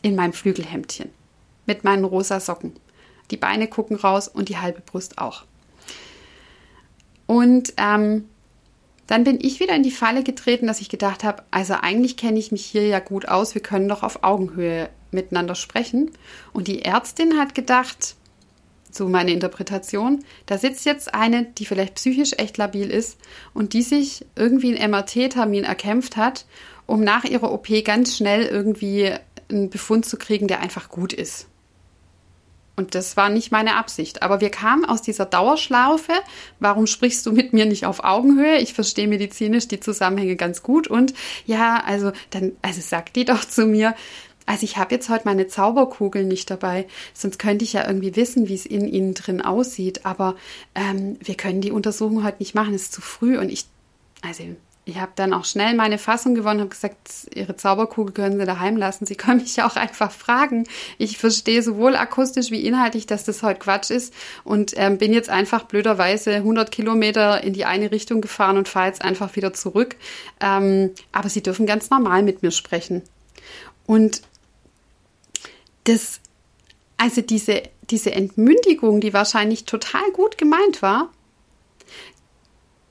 In 0.00 0.16
meinem 0.16 0.32
Flügelhemdchen. 0.32 1.10
Mit 1.66 1.84
meinen 1.84 2.04
rosa 2.04 2.40
Socken. 2.40 2.72
Die 3.30 3.36
Beine 3.36 3.68
gucken 3.68 3.96
raus 3.96 4.26
und 4.26 4.48
die 4.48 4.56
halbe 4.56 4.80
Brust 4.80 5.18
auch. 5.18 5.44
Und 7.26 7.74
ähm, 7.76 8.24
dann 9.06 9.24
bin 9.24 9.38
ich 9.38 9.60
wieder 9.60 9.76
in 9.76 9.82
die 9.82 9.90
Falle 9.90 10.22
getreten, 10.22 10.66
dass 10.66 10.80
ich 10.80 10.88
gedacht 10.88 11.24
habe, 11.24 11.42
also 11.50 11.74
eigentlich 11.74 12.16
kenne 12.16 12.38
ich 12.38 12.52
mich 12.52 12.64
hier 12.64 12.86
ja 12.86 13.00
gut 13.00 13.28
aus, 13.28 13.54
wir 13.54 13.62
können 13.62 13.88
doch 13.88 14.02
auf 14.02 14.24
Augenhöhe 14.24 14.88
miteinander 15.12 15.54
sprechen. 15.54 16.10
Und 16.52 16.68
die 16.68 16.82
Ärztin 16.82 17.38
hat 17.38 17.54
gedacht, 17.54 18.16
so 18.90 19.08
meine 19.08 19.32
Interpretation, 19.32 20.24
da 20.46 20.58
sitzt 20.58 20.84
jetzt 20.84 21.14
eine, 21.14 21.44
die 21.44 21.64
vielleicht 21.64 21.94
psychisch 21.94 22.32
echt 22.36 22.56
labil 22.56 22.90
ist 22.90 23.18
und 23.54 23.72
die 23.72 23.82
sich 23.82 24.26
irgendwie 24.36 24.76
einen 24.76 24.90
MRT-Termin 24.90 25.64
erkämpft 25.64 26.16
hat, 26.16 26.44
um 26.86 27.02
nach 27.02 27.24
ihrer 27.24 27.52
OP 27.52 27.68
ganz 27.84 28.16
schnell 28.16 28.42
irgendwie 28.42 29.14
einen 29.48 29.70
Befund 29.70 30.06
zu 30.06 30.16
kriegen, 30.16 30.48
der 30.48 30.60
einfach 30.60 30.88
gut 30.88 31.12
ist. 31.12 31.46
Und 32.80 32.94
das 32.94 33.14
war 33.14 33.28
nicht 33.28 33.52
meine 33.52 33.76
Absicht. 33.76 34.22
Aber 34.22 34.40
wir 34.40 34.48
kamen 34.48 34.86
aus 34.86 35.02
dieser 35.02 35.26
Dauerschlaufe. 35.26 36.12
Warum 36.60 36.86
sprichst 36.86 37.26
du 37.26 37.32
mit 37.32 37.52
mir 37.52 37.66
nicht 37.66 37.84
auf 37.84 38.04
Augenhöhe? 38.04 38.56
Ich 38.56 38.72
verstehe 38.72 39.06
medizinisch 39.06 39.68
die 39.68 39.80
Zusammenhänge 39.80 40.36
ganz 40.36 40.62
gut. 40.62 40.88
Und 40.88 41.12
ja, 41.44 41.82
also 41.84 42.10
dann, 42.30 42.52
also 42.62 42.80
sagt 42.80 43.16
die 43.16 43.26
doch 43.26 43.44
zu 43.44 43.66
mir, 43.66 43.94
also 44.46 44.64
ich 44.64 44.76
habe 44.76 44.94
jetzt 44.94 45.08
heute 45.08 45.26
meine 45.26 45.46
Zauberkugel 45.46 46.24
nicht 46.24 46.50
dabei, 46.50 46.86
sonst 47.14 47.38
könnte 47.38 47.64
ich 47.64 47.72
ja 47.72 47.86
irgendwie 47.86 48.16
wissen, 48.16 48.48
wie 48.48 48.54
es 48.54 48.66
in 48.66 48.88
ihnen 48.88 49.14
drin 49.14 49.40
aussieht. 49.40 50.04
Aber 50.04 50.36
ähm, 50.74 51.16
wir 51.20 51.36
können 51.36 51.60
die 51.60 51.72
Untersuchung 51.72 52.24
heute 52.24 52.38
nicht 52.40 52.54
machen, 52.54 52.74
es 52.74 52.82
ist 52.82 52.92
zu 52.92 53.00
früh. 53.00 53.38
Und 53.38 53.50
ich, 53.50 53.66
also 54.22 54.44
ich 54.86 54.98
habe 54.98 55.12
dann 55.14 55.32
auch 55.32 55.44
schnell 55.44 55.74
meine 55.74 55.98
Fassung 55.98 56.34
gewonnen, 56.34 56.60
habe 56.60 56.70
gesagt, 56.70 57.28
Ihre 57.34 57.54
Zauberkugel 57.54 58.12
können 58.12 58.40
Sie 58.40 58.46
daheim 58.46 58.76
lassen. 58.76 59.06
Sie 59.06 59.14
können 59.14 59.40
mich 59.40 59.56
ja 59.56 59.66
auch 59.66 59.76
einfach 59.76 60.10
fragen. 60.10 60.66
Ich 60.98 61.18
verstehe 61.18 61.62
sowohl 61.62 61.94
akustisch 61.94 62.50
wie 62.50 62.66
inhaltlich, 62.66 63.06
dass 63.06 63.24
das 63.24 63.42
heute 63.42 63.60
Quatsch 63.60 63.90
ist 63.90 64.12
und 64.42 64.72
ähm, 64.76 64.98
bin 64.98 65.12
jetzt 65.12 65.28
einfach 65.28 65.64
blöderweise 65.64 66.34
100 66.34 66.70
Kilometer 66.70 67.44
in 67.44 67.52
die 67.52 67.66
eine 67.66 67.92
Richtung 67.92 68.20
gefahren 68.20 68.56
und 68.56 68.68
fahre 68.68 68.88
jetzt 68.88 69.02
einfach 69.02 69.36
wieder 69.36 69.52
zurück. 69.52 69.96
Ähm, 70.40 70.90
aber 71.12 71.28
Sie 71.28 71.42
dürfen 71.42 71.66
ganz 71.66 71.90
normal 71.90 72.22
mit 72.22 72.42
mir 72.42 72.50
sprechen. 72.50 73.02
Und 73.86 74.22
das, 75.84 76.20
also 76.96 77.20
diese, 77.20 77.62
diese 77.90 78.12
Entmündigung, 78.12 79.00
die 79.00 79.12
wahrscheinlich 79.12 79.64
total 79.64 80.10
gut 80.12 80.38
gemeint 80.38 80.82
war, 80.82 81.10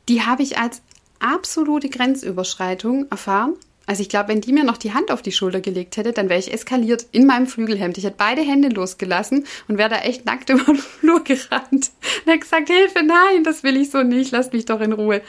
die 0.07 0.23
habe 0.23 0.43
ich 0.43 0.57
als 0.57 0.81
absolute 1.19 1.89
Grenzüberschreitung 1.89 3.09
erfahren. 3.11 3.55
Also 3.85 4.03
ich 4.03 4.09
glaube, 4.09 4.29
wenn 4.29 4.41
die 4.41 4.53
mir 4.53 4.63
noch 4.63 4.77
die 4.77 4.93
Hand 4.93 5.11
auf 5.11 5.23
die 5.23 5.31
Schulter 5.31 5.61
gelegt 5.61 5.97
hätte, 5.97 6.13
dann 6.13 6.29
wäre 6.29 6.39
ich 6.39 6.53
eskaliert 6.53 7.07
in 7.11 7.25
meinem 7.25 7.47
Flügelhemd. 7.47 7.97
Ich 7.97 8.03
hätte 8.03 8.17
beide 8.17 8.41
Hände 8.41 8.69
losgelassen 8.69 9.47
und 9.67 9.79
wäre 9.79 9.89
da 9.89 9.97
echt 10.01 10.25
nackt 10.25 10.49
über 10.49 10.63
den 10.63 10.77
Flur 10.77 11.23
gerannt. 11.23 11.71
Und 11.71 12.25
hätte 12.25 12.39
gesagt, 12.39 12.69
Hilfe, 12.69 13.03
nein, 13.03 13.43
das 13.43 13.63
will 13.63 13.77
ich 13.77 13.89
so 13.89 14.03
nicht, 14.03 14.31
lasst 14.31 14.53
mich 14.53 14.65
doch 14.65 14.79
in 14.81 14.93
Ruhe. 14.93 15.21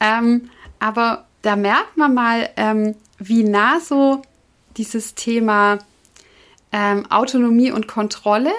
Ähm, 0.00 0.50
aber 0.80 1.26
da 1.42 1.56
merkt 1.56 1.96
man 1.96 2.14
mal, 2.14 2.50
ähm, 2.56 2.96
wie 3.18 3.44
nah 3.44 3.78
so 3.80 4.22
dieses 4.76 5.14
Thema 5.14 5.78
ähm, 6.72 7.10
Autonomie 7.10 7.72
und 7.72 7.88
Kontrolle, 7.88 8.52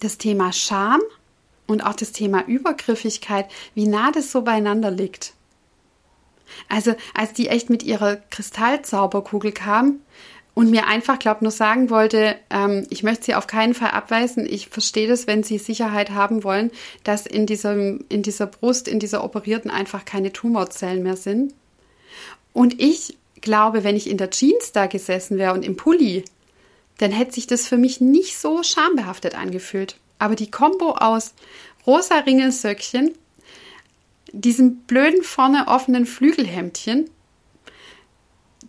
das 0.00 0.18
Thema 0.18 0.52
Scham 0.52 1.00
und 1.66 1.82
auch 1.82 1.94
das 1.94 2.12
Thema 2.12 2.46
Übergriffigkeit, 2.46 3.46
wie 3.74 3.86
nah 3.86 4.10
das 4.10 4.32
so 4.32 4.42
beieinander 4.42 4.90
liegt. 4.90 5.34
Also 6.68 6.94
als 7.14 7.32
die 7.32 7.48
echt 7.48 7.70
mit 7.70 7.82
ihrer 7.82 8.16
Kristallzauberkugel 8.16 9.52
kam 9.52 10.00
und 10.54 10.70
mir 10.70 10.86
einfach, 10.86 11.18
glaube 11.18 11.44
nur 11.44 11.52
sagen 11.52 11.90
wollte, 11.90 12.36
ähm, 12.50 12.86
ich 12.90 13.02
möchte 13.02 13.26
sie 13.26 13.34
auf 13.34 13.46
keinen 13.46 13.74
Fall 13.74 13.90
abweisen. 13.90 14.46
Ich 14.46 14.68
verstehe 14.68 15.08
das, 15.08 15.26
wenn 15.26 15.42
sie 15.42 15.58
Sicherheit 15.58 16.10
haben 16.10 16.42
wollen, 16.42 16.70
dass 17.04 17.26
in, 17.26 17.46
diesem, 17.46 18.04
in 18.08 18.22
dieser 18.22 18.46
Brust, 18.46 18.88
in 18.88 18.98
dieser 18.98 19.22
operierten 19.22 19.70
einfach 19.70 20.04
keine 20.04 20.32
Tumorzellen 20.32 21.02
mehr 21.02 21.16
sind. 21.16 21.54
Und 22.52 22.80
ich 22.80 23.16
glaube, 23.40 23.84
wenn 23.84 23.96
ich 23.96 24.10
in 24.10 24.18
der 24.18 24.30
Jeans 24.30 24.72
da 24.72 24.86
gesessen 24.86 25.38
wäre 25.38 25.54
und 25.54 25.64
im 25.64 25.76
Pulli, 25.76 26.24
dann 27.00 27.12
hätte 27.12 27.32
sich 27.32 27.46
das 27.46 27.66
für 27.66 27.78
mich 27.78 28.00
nicht 28.00 28.38
so 28.38 28.62
schambehaftet 28.62 29.34
angefühlt. 29.34 29.96
Aber 30.18 30.34
die 30.34 30.50
Kombo 30.50 30.92
aus 30.92 31.34
rosa 31.86 32.16
Ringelsöckchen, 32.16 33.12
diesem 34.32 34.80
blöden 34.82 35.22
vorne 35.22 35.66
offenen 35.68 36.04
Flügelhemdchen, 36.04 37.08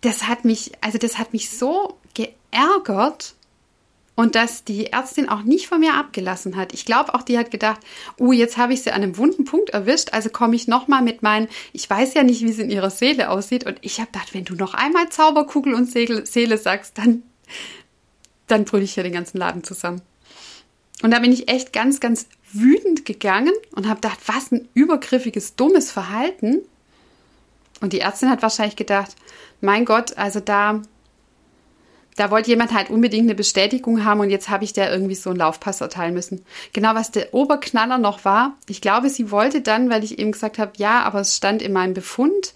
das 0.00 0.28
hat 0.28 0.46
mich, 0.46 0.72
also 0.80 0.96
das 0.96 1.18
hat 1.18 1.34
mich 1.34 1.50
so 1.50 1.98
geärgert 2.14 3.34
und 4.14 4.34
dass 4.34 4.64
die 4.64 4.86
Ärztin 4.86 5.28
auch 5.28 5.42
nicht 5.42 5.66
von 5.66 5.80
mir 5.80 5.94
abgelassen 5.94 6.56
hat. 6.56 6.72
Ich 6.72 6.86
glaube 6.86 7.14
auch, 7.14 7.22
die 7.22 7.36
hat 7.36 7.50
gedacht, 7.50 7.80
oh, 8.16 8.32
jetzt 8.32 8.56
habe 8.56 8.72
ich 8.72 8.82
sie 8.82 8.92
an 8.92 9.02
einem 9.02 9.18
wunden 9.18 9.44
Punkt 9.44 9.70
erwischt, 9.70 10.12
also 10.12 10.30
komme 10.30 10.56
ich 10.56 10.68
nochmal 10.68 11.02
mit 11.02 11.22
meinen, 11.22 11.48
ich 11.74 11.88
weiß 11.88 12.14
ja 12.14 12.22
nicht, 12.22 12.40
wie 12.40 12.50
es 12.50 12.58
in 12.58 12.70
ihrer 12.70 12.90
Seele 12.90 13.28
aussieht 13.28 13.64
und 13.64 13.76
ich 13.82 14.00
habe 14.00 14.10
gedacht, 14.10 14.32
wenn 14.32 14.46
du 14.46 14.54
noch 14.54 14.72
einmal 14.72 15.10
Zauberkugel 15.10 15.74
und 15.74 15.90
Seele 15.90 16.58
sagst, 16.58 16.96
dann, 16.96 17.22
dann 18.52 18.64
brülle 18.64 18.84
ich 18.84 18.94
hier 18.94 19.02
den 19.02 19.12
ganzen 19.12 19.38
Laden 19.38 19.64
zusammen. 19.64 20.02
Und 21.02 21.10
da 21.10 21.18
bin 21.18 21.32
ich 21.32 21.48
echt 21.48 21.72
ganz, 21.72 21.98
ganz 21.98 22.26
wütend 22.52 23.04
gegangen 23.04 23.54
und 23.74 23.88
habe 23.88 24.00
gedacht, 24.00 24.20
was 24.26 24.52
ein 24.52 24.68
übergriffiges, 24.74 25.56
dummes 25.56 25.90
Verhalten. 25.90 26.60
Und 27.80 27.92
die 27.92 28.00
Ärztin 28.00 28.30
hat 28.30 28.42
wahrscheinlich 28.42 28.76
gedacht, 28.76 29.16
mein 29.60 29.84
Gott, 29.84 30.16
also 30.16 30.38
da, 30.38 30.82
da 32.16 32.30
wollte 32.30 32.50
jemand 32.50 32.72
halt 32.72 32.90
unbedingt 32.90 33.24
eine 33.24 33.34
Bestätigung 33.34 34.04
haben 34.04 34.20
und 34.20 34.30
jetzt 34.30 34.48
habe 34.48 34.64
ich 34.64 34.72
der 34.72 34.92
irgendwie 34.92 35.14
so 35.14 35.30
einen 35.30 35.38
Laufpass 35.38 35.80
erteilen 35.80 36.14
müssen. 36.14 36.44
Genau, 36.72 36.94
was 36.94 37.10
der 37.10 37.34
Oberknaller 37.34 37.98
noch 37.98 38.24
war, 38.24 38.56
ich 38.68 38.80
glaube, 38.80 39.08
sie 39.08 39.30
wollte 39.30 39.60
dann, 39.60 39.90
weil 39.90 40.04
ich 40.04 40.18
eben 40.18 40.32
gesagt 40.32 40.58
habe, 40.58 40.72
ja, 40.76 41.02
aber 41.02 41.20
es 41.20 41.36
stand 41.36 41.62
in 41.62 41.72
meinem 41.72 41.94
Befund, 41.94 42.54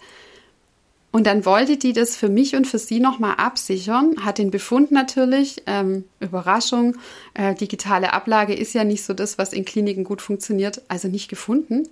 und 1.17 1.27
dann 1.27 1.47
wollte 1.47 1.79
die 1.79 1.95
das 1.95 2.15
für 2.15 2.29
mich 2.29 2.57
und 2.57 2.67
für 2.67 2.79
sie 2.79 3.01
nochmal 3.01 3.37
absichern, 3.39 4.17
hat 4.23 4.37
den 4.37 4.51
Befund 4.51 4.93
natürlich, 4.93 5.63
ähm, 5.67 6.05
Überraschung, 6.21 6.99
äh, 7.33 7.55
digitale 7.55 8.13
Ablage 8.13 8.53
ist 8.53 8.75
ja 8.75 8.85
nicht 8.85 9.03
so 9.03 9.15
das, 9.15 9.39
was 9.39 9.55
in 9.55 9.65
Kliniken 9.65 10.05
gut 10.05 10.21
funktioniert, 10.21 10.83
also 10.89 11.09
nicht 11.09 11.29
gefunden. 11.29 11.89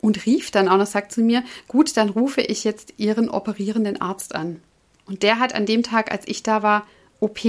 Und 0.00 0.24
rief 0.24 0.50
dann 0.50 0.70
auch 0.70 0.78
noch, 0.78 0.86
sagt 0.86 1.12
zu 1.12 1.20
mir, 1.20 1.44
gut, 1.68 1.98
dann 1.98 2.08
rufe 2.08 2.40
ich 2.40 2.64
jetzt 2.64 2.94
Ihren 2.96 3.28
operierenden 3.28 4.00
Arzt 4.00 4.34
an. 4.34 4.62
Und 5.04 5.22
der 5.22 5.38
hat 5.38 5.54
an 5.54 5.66
dem 5.66 5.82
Tag, 5.82 6.10
als 6.10 6.26
ich 6.26 6.42
da 6.42 6.62
war, 6.62 6.86
OP. 7.20 7.40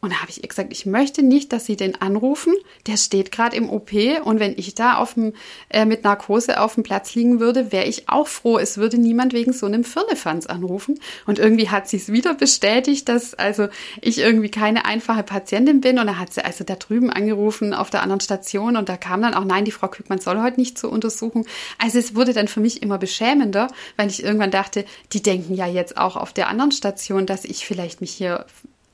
Und 0.00 0.12
da 0.12 0.20
habe 0.20 0.30
ich 0.30 0.42
ihr 0.42 0.48
gesagt, 0.48 0.72
ich 0.72 0.86
möchte 0.86 1.22
nicht, 1.22 1.52
dass 1.52 1.66
Sie 1.66 1.76
den 1.76 2.00
anrufen. 2.00 2.54
Der 2.86 2.96
steht 2.96 3.32
gerade 3.32 3.56
im 3.56 3.68
OP 3.68 3.90
und 4.24 4.38
wenn 4.38 4.56
ich 4.56 4.76
da 4.76 4.96
auf 4.96 5.14
dem, 5.14 5.32
äh, 5.70 5.84
mit 5.84 6.04
Narkose 6.04 6.60
auf 6.60 6.74
dem 6.74 6.84
Platz 6.84 7.16
liegen 7.16 7.40
würde, 7.40 7.72
wäre 7.72 7.86
ich 7.86 8.08
auch 8.08 8.28
froh. 8.28 8.58
Es 8.58 8.78
würde 8.78 8.96
niemand 8.96 9.32
wegen 9.32 9.52
so 9.52 9.66
einem 9.66 9.82
Firlefanz 9.82 10.46
anrufen. 10.46 11.00
Und 11.26 11.40
irgendwie 11.40 11.68
hat 11.68 11.88
sie 11.88 11.96
es 11.96 12.12
wieder 12.12 12.34
bestätigt, 12.34 13.08
dass 13.08 13.34
also 13.34 13.68
ich 14.00 14.18
irgendwie 14.18 14.50
keine 14.50 14.84
einfache 14.84 15.24
Patientin 15.24 15.80
bin. 15.80 15.98
Und 15.98 16.06
da 16.06 16.16
hat 16.16 16.32
sie 16.32 16.44
also 16.44 16.62
da 16.62 16.76
drüben 16.76 17.10
angerufen 17.10 17.74
auf 17.74 17.90
der 17.90 18.02
anderen 18.02 18.20
Station 18.20 18.76
und 18.76 18.88
da 18.88 18.96
kam 18.96 19.22
dann 19.22 19.34
auch, 19.34 19.44
nein, 19.44 19.64
die 19.64 19.72
Frau 19.72 19.88
Kückmann 19.88 20.20
soll 20.20 20.40
heute 20.40 20.60
nicht 20.60 20.78
zur 20.78 20.92
Untersuchung. 20.92 21.44
Also 21.78 21.98
es 21.98 22.14
wurde 22.14 22.32
dann 22.32 22.46
für 22.46 22.60
mich 22.60 22.82
immer 22.82 22.98
beschämender, 22.98 23.68
weil 23.96 24.08
ich 24.08 24.22
irgendwann 24.22 24.52
dachte, 24.52 24.84
die 25.12 25.22
denken 25.22 25.54
ja 25.54 25.66
jetzt 25.66 25.96
auch 25.96 26.16
auf 26.16 26.32
der 26.32 26.48
anderen 26.48 26.70
Station, 26.70 27.26
dass 27.26 27.44
ich 27.44 27.66
vielleicht 27.66 28.00
mich 28.00 28.12
hier 28.12 28.46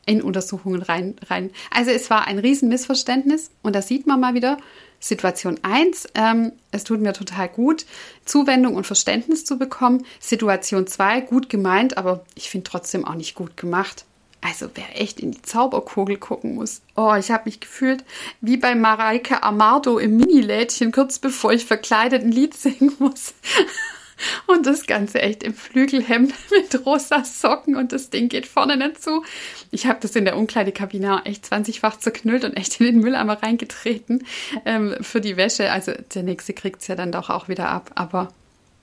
in 0.07 0.23
Untersuchungen 0.23 0.83
rein, 0.83 1.15
rein. 1.29 1.51
Also 1.71 1.91
es 1.91 2.11
war 2.11 2.27
ein 2.27 2.39
Riesenmissverständnis 2.39 3.51
und 3.63 3.75
da 3.75 3.83
sieht 3.83 4.07
man 4.07 4.21
mal 4.21 4.35
wieder, 4.35 4.59
Situation 5.01 5.61
1, 5.63 6.09
ähm, 6.15 6.53
es 6.71 6.85
tut 6.85 7.01
mir 7.01 7.13
total 7.13 7.49
gut, 7.49 7.85
Zuwendung 8.25 8.75
und 8.75 8.87
Verständnis 8.87 9.45
zu 9.45 9.59
bekommen. 9.59 10.07
Situation 10.19 10.87
2, 10.87 11.21
gut 11.21 11.51
gemeint, 11.51 11.99
aber 11.99 12.25
ich 12.35 12.49
finde 12.49 12.71
trotzdem 12.71 13.05
auch 13.05 13.15
nicht 13.15 13.35
gut 13.35 13.57
gemacht. 13.59 14.07
Also 14.41 14.69
wer 14.75 15.01
echt 15.01 15.21
in 15.21 15.33
die 15.33 15.43
Zauberkugel 15.43 16.17
gucken 16.17 16.55
muss. 16.55 16.83
Oh, 16.97 17.15
ich 17.19 17.31
habe 17.31 17.45
mich 17.47 17.61
gefühlt 17.61 18.05
wie 18.41 18.57
bei 18.57 18.75
Mareike 18.75 19.43
Amardo 19.43 19.99
im 19.99 20.17
Minilädchen, 20.17 20.93
kurz 20.93 21.19
bevor 21.19 21.53
ich 21.53 21.65
verkleidet 21.65 22.23
ein 22.23 22.33
Lied 22.33 22.55
singen 22.55 22.93
muss. 22.99 23.35
Und 24.47 24.67
das 24.67 24.87
Ganze 24.87 25.21
echt 25.21 25.43
im 25.43 25.55
Flügelhemd 25.55 26.33
mit 26.51 26.87
rosa 26.87 27.25
Socken 27.25 27.77
und 27.77 27.93
das 27.93 28.11
Ding 28.11 28.29
geht 28.29 28.47
vorne 28.47 28.77
nicht 28.77 29.03
zu. 29.03 29.25
Ich 29.71 29.87
habe 29.87 29.99
das 30.01 30.17
in 30.17 30.25
der 30.25 30.37
Umkleidekabine 30.37 31.23
echt 31.25 31.45
20-fach 31.47 31.99
zerknüllt 31.99 32.45
und 32.45 32.55
echt 32.55 32.81
in 32.81 32.87
den 32.87 33.01
Mülleimer 33.01 33.43
reingetreten 33.43 34.25
ähm, 34.65 34.95
für 35.01 35.21
die 35.21 35.37
Wäsche. 35.37 35.73
Also 35.73 35.93
der 36.15 36.23
nächste 36.23 36.53
kriegt 36.53 36.83
es 36.83 36.89
ja 36.89 36.95
dann 36.95 37.13
doch 37.13 37.31
auch 37.31 37.49
wieder 37.49 37.69
ab. 37.69 37.91
Aber 37.95 38.33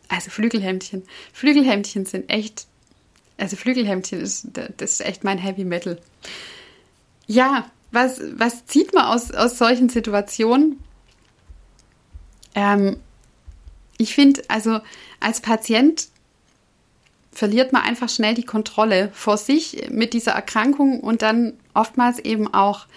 also 0.09 0.29
Flügelhemdchen. 0.29 1.03
Flügelhemdchen 1.31 2.05
sind 2.05 2.29
echt, 2.29 2.67
also 3.37 3.55
Flügelhemdchen 3.55 4.19
ist, 4.19 4.49
das 4.53 4.91
ist 4.91 5.01
echt 5.01 5.23
mein 5.23 5.37
Heavy 5.37 5.63
Metal. 5.63 5.97
Ja, 7.27 7.71
was, 7.91 8.21
was 8.35 8.65
zieht 8.65 8.93
man 8.93 9.05
aus, 9.05 9.31
aus 9.31 9.57
solchen 9.57 9.89
Situationen? 9.89 10.79
Ähm, 12.55 12.97
ich 14.01 14.13
finde, 14.13 14.41
also 14.47 14.79
als 15.19 15.41
Patient 15.41 16.07
verliert 17.31 17.71
man 17.71 17.83
einfach 17.83 18.09
schnell 18.09 18.33
die 18.33 18.45
Kontrolle 18.45 19.09
vor 19.13 19.37
sich 19.37 19.89
mit 19.89 20.13
dieser 20.13 20.31
Erkrankung 20.31 20.99
und 20.99 21.21
dann 21.21 21.53
oftmals 21.73 22.19
eben 22.19 22.53
auch 22.53 22.87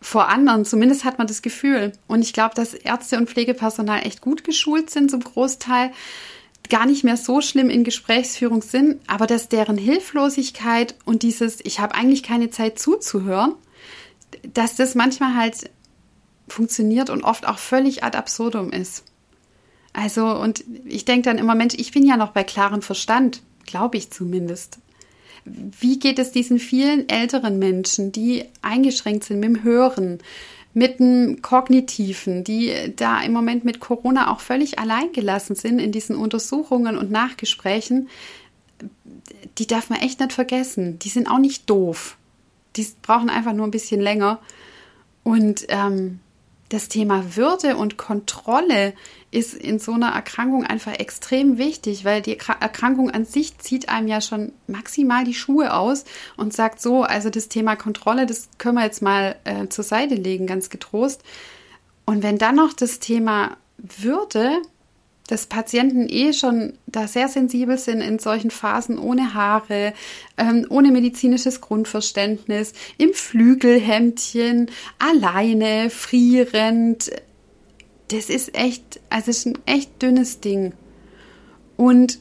vor 0.00 0.28
anderen. 0.28 0.64
Zumindest 0.64 1.04
hat 1.04 1.18
man 1.18 1.26
das 1.26 1.42
Gefühl. 1.42 1.92
Und 2.08 2.22
ich 2.22 2.32
glaube, 2.32 2.54
dass 2.54 2.74
Ärzte 2.74 3.18
und 3.18 3.28
Pflegepersonal 3.28 4.06
echt 4.06 4.20
gut 4.20 4.44
geschult 4.44 4.90
sind 4.90 5.10
zum 5.10 5.20
Großteil, 5.20 5.92
gar 6.70 6.86
nicht 6.86 7.04
mehr 7.04 7.16
so 7.16 7.40
schlimm 7.40 7.70
in 7.70 7.84
Gesprächsführung 7.84 8.62
sind, 8.62 9.00
aber 9.06 9.26
dass 9.26 9.48
deren 9.48 9.76
Hilflosigkeit 9.76 10.94
und 11.04 11.22
dieses, 11.22 11.60
ich 11.64 11.80
habe 11.80 11.94
eigentlich 11.94 12.22
keine 12.22 12.50
Zeit 12.50 12.78
zuzuhören, 12.78 13.54
dass 14.54 14.76
das 14.76 14.94
manchmal 14.94 15.36
halt 15.36 15.70
funktioniert 16.48 17.10
und 17.10 17.24
oft 17.24 17.46
auch 17.46 17.58
völlig 17.58 18.04
ad 18.04 18.16
absurdum 18.16 18.72
ist. 18.72 19.04
Also, 19.92 20.26
und 20.26 20.64
ich 20.84 21.04
denke 21.04 21.28
dann 21.28 21.38
immer, 21.38 21.54
Mensch, 21.54 21.74
ich 21.76 21.92
bin 21.92 22.06
ja 22.06 22.16
noch 22.16 22.30
bei 22.30 22.44
klarem 22.44 22.82
Verstand, 22.82 23.42
glaube 23.66 23.98
ich 23.98 24.10
zumindest. 24.10 24.78
Wie 25.44 25.98
geht 25.98 26.18
es 26.18 26.32
diesen 26.32 26.58
vielen 26.58 27.08
älteren 27.08 27.58
Menschen, 27.58 28.12
die 28.12 28.44
eingeschränkt 28.62 29.24
sind 29.24 29.40
mit 29.40 29.48
dem 29.48 29.64
Hören, 29.64 30.18
mit 30.72 31.00
dem 31.00 31.42
Kognitiven, 31.42 32.44
die 32.44 32.72
da 32.96 33.20
im 33.20 33.32
Moment 33.32 33.64
mit 33.64 33.80
Corona 33.80 34.32
auch 34.32 34.40
völlig 34.40 34.78
alleingelassen 34.78 35.56
sind 35.56 35.78
in 35.78 35.92
diesen 35.92 36.16
Untersuchungen 36.16 36.96
und 36.96 37.10
Nachgesprächen? 37.10 38.08
Die 39.58 39.66
darf 39.66 39.90
man 39.90 40.00
echt 40.00 40.20
nicht 40.20 40.32
vergessen. 40.32 40.98
Die 41.00 41.08
sind 41.08 41.28
auch 41.28 41.38
nicht 41.38 41.68
doof. 41.68 42.16
Die 42.76 42.86
brauchen 43.02 43.28
einfach 43.28 43.52
nur 43.52 43.66
ein 43.66 43.72
bisschen 43.72 44.00
länger. 44.00 44.38
Und 45.24 45.66
ähm, 45.68 46.20
das 46.72 46.88
Thema 46.88 47.36
Würde 47.36 47.76
und 47.76 47.98
Kontrolle 47.98 48.94
ist 49.30 49.52
in 49.52 49.78
so 49.78 49.92
einer 49.92 50.08
Erkrankung 50.08 50.64
einfach 50.64 50.94
extrem 50.98 51.58
wichtig, 51.58 52.04
weil 52.06 52.22
die 52.22 52.38
Erkrankung 52.38 53.10
an 53.10 53.26
sich 53.26 53.58
zieht 53.58 53.90
einem 53.90 54.08
ja 54.08 54.22
schon 54.22 54.52
maximal 54.66 55.24
die 55.24 55.34
Schuhe 55.34 55.74
aus 55.74 56.04
und 56.36 56.54
sagt 56.54 56.80
so, 56.80 57.02
also 57.02 57.28
das 57.28 57.48
Thema 57.48 57.76
Kontrolle, 57.76 58.24
das 58.24 58.48
können 58.56 58.76
wir 58.76 58.84
jetzt 58.84 59.02
mal 59.02 59.36
äh, 59.44 59.68
zur 59.68 59.84
Seite 59.84 60.14
legen, 60.14 60.46
ganz 60.46 60.70
getrost. 60.70 61.22
Und 62.06 62.22
wenn 62.22 62.38
dann 62.38 62.56
noch 62.56 62.72
das 62.72 63.00
Thema 63.00 63.56
Würde 63.76 64.62
dass 65.32 65.46
Patienten 65.46 66.10
eh 66.10 66.34
schon 66.34 66.74
da 66.86 67.08
sehr 67.08 67.26
sensibel 67.26 67.78
sind 67.78 68.02
in 68.02 68.18
solchen 68.18 68.50
Phasen 68.50 68.98
ohne 68.98 69.32
Haare, 69.32 69.94
ähm, 70.36 70.66
ohne 70.68 70.90
medizinisches 70.90 71.62
Grundverständnis, 71.62 72.74
im 72.98 73.14
Flügelhemdchen, 73.14 74.70
alleine, 74.98 75.88
frierend. 75.88 77.10
Das 78.08 78.28
ist 78.28 78.54
echt, 78.54 79.00
also 79.08 79.30
es 79.30 79.38
ist 79.38 79.46
ein 79.46 79.58
echt 79.64 80.02
dünnes 80.02 80.40
Ding. 80.40 80.74
Und 81.78 82.18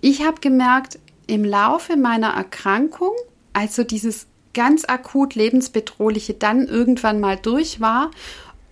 ich 0.00 0.24
habe 0.24 0.40
gemerkt, 0.40 0.98
im 1.26 1.44
Laufe 1.44 1.98
meiner 1.98 2.30
Erkrankung, 2.30 3.12
also 3.52 3.84
dieses 3.84 4.26
ganz 4.54 4.86
akut 4.86 5.34
lebensbedrohliche 5.34 6.32
dann 6.32 6.66
irgendwann 6.66 7.20
mal 7.20 7.36
durch 7.36 7.82
war 7.82 8.10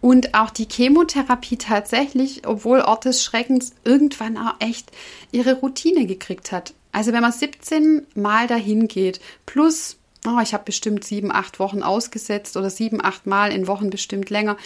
und 0.02 0.34
auch 0.34 0.50
die 0.50 0.66
Chemotherapie 0.70 1.56
tatsächlich, 1.56 2.46
obwohl 2.46 2.80
Ort 2.80 3.06
des 3.06 3.22
Schreckens, 3.22 3.72
irgendwann 3.84 4.36
auch 4.36 4.54
echt 4.58 4.90
ihre 5.30 5.54
Routine 5.54 6.06
gekriegt 6.06 6.52
hat. 6.52 6.74
Also 6.90 7.12
wenn 7.12 7.22
man 7.22 7.32
17 7.32 8.06
Mal 8.16 8.48
dahin 8.48 8.88
geht, 8.88 9.20
plus, 9.46 9.96
oh, 10.26 10.40
ich 10.42 10.52
habe 10.52 10.64
bestimmt 10.64 11.04
sieben, 11.04 11.32
acht 11.32 11.60
Wochen 11.60 11.82
ausgesetzt 11.82 12.56
oder 12.56 12.68
sieben, 12.68 13.02
acht 13.02 13.26
Mal 13.26 13.52
in 13.52 13.68
Wochen 13.68 13.90
bestimmt 13.90 14.28
länger, 14.28 14.58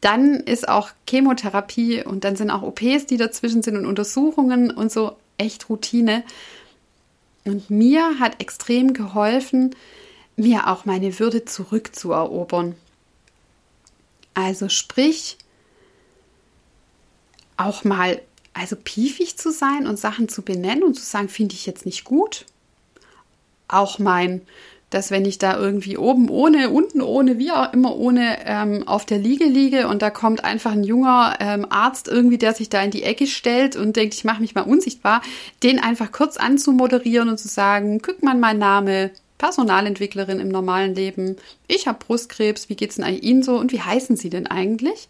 dann 0.00 0.34
ist 0.34 0.68
auch 0.68 0.90
Chemotherapie 1.10 2.04
und 2.04 2.22
dann 2.22 2.36
sind 2.36 2.50
auch 2.50 2.62
OPs, 2.62 3.06
die 3.06 3.16
dazwischen 3.16 3.62
sind 3.62 3.76
und 3.76 3.86
Untersuchungen 3.86 4.70
und 4.70 4.92
so 4.92 5.16
echt 5.38 5.68
Routine. 5.68 6.22
Und 7.44 7.68
mir 7.68 8.20
hat 8.20 8.40
extrem 8.40 8.94
geholfen, 8.94 9.74
mir 10.36 10.68
auch 10.68 10.84
meine 10.84 11.18
Würde 11.18 11.44
zurückzuerobern. 11.44 12.76
Also 14.34 14.68
sprich, 14.68 15.36
auch 17.56 17.84
mal, 17.84 18.20
also 18.54 18.76
piefig 18.76 19.38
zu 19.38 19.50
sein 19.52 19.86
und 19.86 19.98
Sachen 19.98 20.28
zu 20.28 20.42
benennen 20.42 20.82
und 20.82 20.94
zu 20.94 21.04
sagen, 21.04 21.28
finde 21.28 21.54
ich 21.54 21.66
jetzt 21.66 21.86
nicht 21.86 22.04
gut. 22.04 22.46
Auch 23.68 23.98
mein, 23.98 24.42
dass 24.90 25.10
wenn 25.10 25.24
ich 25.24 25.38
da 25.38 25.58
irgendwie 25.58 25.96
oben 25.96 26.28
ohne, 26.28 26.70
unten 26.70 27.00
ohne, 27.00 27.38
wie 27.38 27.50
auch 27.50 27.72
immer 27.72 27.96
ohne 27.96 28.38
ähm, 28.44 28.86
auf 28.86 29.06
der 29.06 29.18
Liege 29.18 29.44
liege 29.44 29.88
und 29.88 30.02
da 30.02 30.10
kommt 30.10 30.44
einfach 30.44 30.72
ein 30.72 30.84
junger 30.84 31.36
ähm, 31.40 31.66
Arzt 31.70 32.08
irgendwie, 32.08 32.38
der 32.38 32.52
sich 32.52 32.68
da 32.68 32.82
in 32.82 32.90
die 32.90 33.02
Ecke 33.02 33.26
stellt 33.26 33.74
und 33.74 33.96
denkt, 33.96 34.14
ich 34.14 34.24
mache 34.24 34.42
mich 34.42 34.54
mal 34.54 34.62
unsichtbar, 34.62 35.22
den 35.62 35.78
einfach 35.78 36.12
kurz 36.12 36.36
anzumoderieren 36.36 37.30
und 37.30 37.38
zu 37.38 37.48
sagen, 37.48 38.02
guck 38.02 38.22
mal 38.22 38.36
mein 38.36 38.58
Name, 38.58 39.10
Personalentwicklerin 39.42 40.38
im 40.38 40.50
normalen 40.50 40.94
Leben. 40.94 41.34
Ich 41.66 41.88
habe 41.88 41.98
Brustkrebs. 41.98 42.68
Wie 42.68 42.76
geht 42.76 42.90
es 42.90 42.96
denn 42.96 43.18
Ihnen 43.22 43.42
so? 43.42 43.56
Und 43.58 43.72
wie 43.72 43.80
heißen 43.80 44.14
Sie 44.14 44.30
denn 44.30 44.46
eigentlich? 44.46 45.08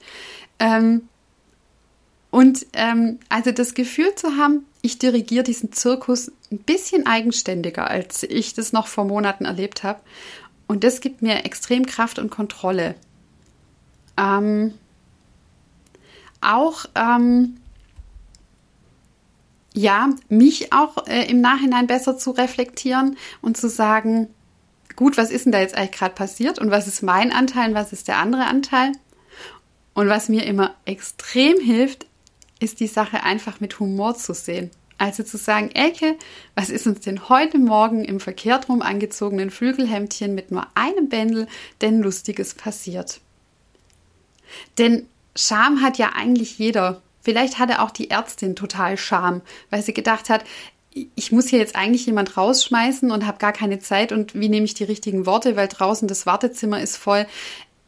Ähm, 0.59 1.03
und 2.31 2.65
ähm, 2.73 3.19
also 3.29 3.53
das 3.53 3.75
Gefühl 3.75 4.15
zu 4.15 4.39
haben, 4.39 4.65
ich 4.81 4.99
dirigiere 4.99 5.45
diesen 5.45 5.73
Zirkus 5.73 6.33
ein 6.51 6.61
bisschen 6.61 7.07
eigenständiger, 7.07 7.91
als 7.91 8.23
ich 8.23 8.55
das 8.55 8.73
noch 8.73 8.87
vor 8.87 9.05
Monaten 9.05 9.45
erlebt 9.45 9.83
habe. 9.83 10.01
Und 10.67 10.83
das 10.83 11.03
gibt 11.03 11.21
mir 11.21 11.45
extrem 11.45 11.85
Kraft 11.85 12.19
und 12.19 12.31
Kontrolle. 12.31 12.95
Ähm, 14.17 14.73
auch 16.41 16.87
ähm, 16.95 17.59
ja, 19.75 20.11
mich 20.29 20.73
auch 20.73 21.07
äh, 21.07 21.29
im 21.31 21.41
Nachhinein 21.41 21.87
besser 21.87 22.19
zu 22.19 22.31
reflektieren 22.31 23.17
und 23.41 23.57
zu 23.57 23.69
sagen, 23.69 24.29
gut, 24.97 25.17
was 25.17 25.31
ist 25.31 25.47
denn 25.47 25.53
da 25.53 25.61
jetzt 25.61 25.77
eigentlich 25.77 25.93
gerade 25.93 26.15
passiert 26.15 26.59
und 26.59 26.71
was 26.71 26.87
ist 26.87 27.03
mein 27.03 27.33
Anteil 27.33 27.71
und 27.71 27.75
was 27.75 27.93
ist 27.93 28.09
der 28.09 28.19
andere 28.19 28.45
Anteil? 28.45 28.93
Und 29.95 30.09
was 30.09 30.29
mir 30.29 30.45
immer 30.45 30.75
extrem 30.85 31.59
hilft, 31.61 32.07
ist 32.61 32.81
die 32.81 32.87
Sache 32.87 33.25
einfach 33.25 33.61
mit 33.61 33.79
Humor 33.81 34.17
zu 34.17 34.35
sehen. 34.35 34.71
Also 34.99 35.23
zu 35.25 35.37
sagen, 35.37 35.71
Elke, 35.75 36.17
was 36.55 36.71
ist 36.71 36.87
uns 36.87 37.01
denn 37.01 37.29
heute 37.29 37.59
Morgen 37.59 38.05
im 38.05 38.21
verkehrt 38.21 38.69
rum 38.69 38.83
angezogenen 38.83 39.51
Flügelhemdchen 39.51 40.35
mit 40.35 40.51
nur 40.51 40.67
einem 40.75 41.09
Bändel 41.09 41.49
denn 41.81 42.03
Lustiges 42.03 42.55
passiert? 42.55 43.21
Denn 44.79 45.09
Scham 45.35 45.83
hat 45.83 45.99
ja 45.99 46.13
eigentlich 46.15 46.59
jeder. 46.59 47.02
Vielleicht 47.23 47.59
hatte 47.59 47.81
auch 47.81 47.91
die 47.91 48.11
Ärztin 48.11 48.57
total 48.57 48.97
Scham, 48.97 49.41
weil 49.71 49.83
sie 49.83 49.95
gedacht 49.95 50.29
hat, 50.29 50.45
ich 51.15 51.33
muss 51.33 51.49
hier 51.49 51.59
jetzt 51.59 51.77
eigentlich 51.77 52.05
jemand 52.05 52.37
rausschmeißen 52.37 53.11
und 53.11 53.27
habe 53.27 53.39
gar 53.39 53.53
keine 53.53 53.79
Zeit 53.79 54.13
und 54.13 54.35
wie 54.35 54.49
nehme 54.49 54.67
ich 54.67 54.75
die 54.75 54.85
richtigen 54.85 55.25
Worte, 55.25 55.57
weil 55.57 55.69
draußen 55.69 56.07
das 56.07 56.27
Wartezimmer 56.27 56.83
ist 56.83 56.97
voll. 56.97 57.27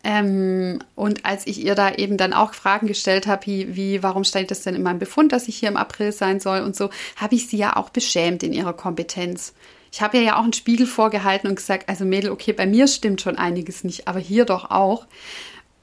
Ähm, 0.02 0.80
und 0.94 1.24
als 1.24 1.46
ich 1.46 1.64
ihr 1.64 1.74
da 1.74 1.92
eben 1.94 2.16
dann 2.16 2.34
auch 2.34 2.54
Fragen 2.54 2.86
gestellt 2.86 3.26
habe, 3.26 3.46
wie, 3.46 3.74
wie, 3.74 4.02
warum 4.02 4.24
steht 4.24 4.50
das 4.50 4.62
denn 4.62 4.74
in 4.74 4.82
meinem 4.82 4.98
Befund, 4.98 5.32
dass 5.32 5.48
ich 5.48 5.56
hier 5.56 5.70
im 5.70 5.78
April 5.78 6.12
sein 6.12 6.40
soll 6.40 6.60
und 6.60 6.76
so, 6.76 6.90
habe 7.16 7.34
ich 7.34 7.48
sie 7.48 7.56
ja 7.56 7.76
auch 7.76 7.90
beschämt 7.90 8.42
in 8.42 8.52
ihrer 8.52 8.74
Kompetenz. 8.74 9.54
Ich 9.90 10.02
habe 10.02 10.18
ihr 10.18 10.24
ja 10.24 10.36
auch 10.36 10.42
einen 10.42 10.52
Spiegel 10.52 10.86
vorgehalten 10.86 11.48
und 11.48 11.56
gesagt, 11.56 11.88
also 11.88 12.04
Mädel, 12.04 12.30
okay, 12.30 12.52
bei 12.52 12.66
mir 12.66 12.86
stimmt 12.86 13.22
schon 13.22 13.38
einiges 13.38 13.84
nicht, 13.84 14.06
aber 14.08 14.18
hier 14.18 14.44
doch 14.44 14.70
auch. 14.70 15.06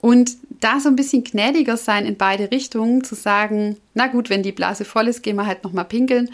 Und 0.01 0.35
da 0.59 0.79
so 0.79 0.89
ein 0.89 0.95
bisschen 0.95 1.23
gnädiger 1.23 1.77
sein 1.77 2.05
in 2.05 2.17
beide 2.17 2.51
Richtungen, 2.51 3.03
zu 3.03 3.15
sagen, 3.15 3.77
na 3.93 4.07
gut, 4.07 4.29
wenn 4.29 4.43
die 4.43 4.51
Blase 4.51 4.83
voll 4.83 5.07
ist, 5.07 5.21
gehen 5.21 5.35
wir 5.35 5.45
halt 5.45 5.63
nochmal 5.63 5.85
pinkeln. 5.85 6.29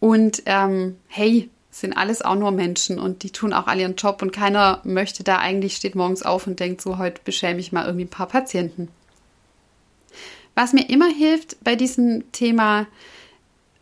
Und 0.00 0.42
ähm, 0.46 0.96
hey, 1.08 1.48
sind 1.70 1.96
alles 1.96 2.22
auch 2.22 2.34
nur 2.34 2.50
Menschen 2.50 2.98
und 2.98 3.22
die 3.22 3.30
tun 3.30 3.52
auch 3.52 3.66
alle 3.66 3.82
ihren 3.82 3.94
Job 3.94 4.22
und 4.22 4.32
keiner 4.32 4.80
möchte 4.84 5.22
da 5.22 5.38
eigentlich, 5.38 5.76
steht 5.76 5.94
morgens 5.94 6.22
auf 6.22 6.46
und 6.46 6.60
denkt, 6.60 6.80
so 6.80 6.98
heute 6.98 7.20
beschäme 7.24 7.60
ich 7.60 7.72
mal 7.72 7.84
irgendwie 7.86 8.04
ein 8.04 8.10
paar 8.10 8.28
Patienten. 8.28 8.88
Was 10.54 10.72
mir 10.72 10.88
immer 10.90 11.08
hilft 11.08 11.62
bei 11.62 11.76
diesem 11.76 12.30
Thema 12.32 12.86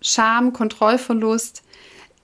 Scham, 0.00 0.52
Kontrollverlust, 0.52 1.62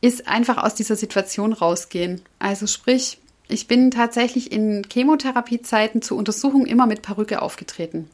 ist 0.00 0.28
einfach 0.28 0.62
aus 0.62 0.74
dieser 0.74 0.96
Situation 0.96 1.54
rausgehen. 1.54 2.20
Also 2.38 2.66
sprich, 2.66 3.18
ich 3.48 3.66
bin 3.66 3.90
tatsächlich 3.90 4.52
in 4.52 4.86
Chemotherapiezeiten 4.90 6.02
zur 6.02 6.18
Untersuchung 6.18 6.66
immer 6.66 6.86
mit 6.86 7.02
Perücke 7.02 7.42
aufgetreten. 7.42 8.08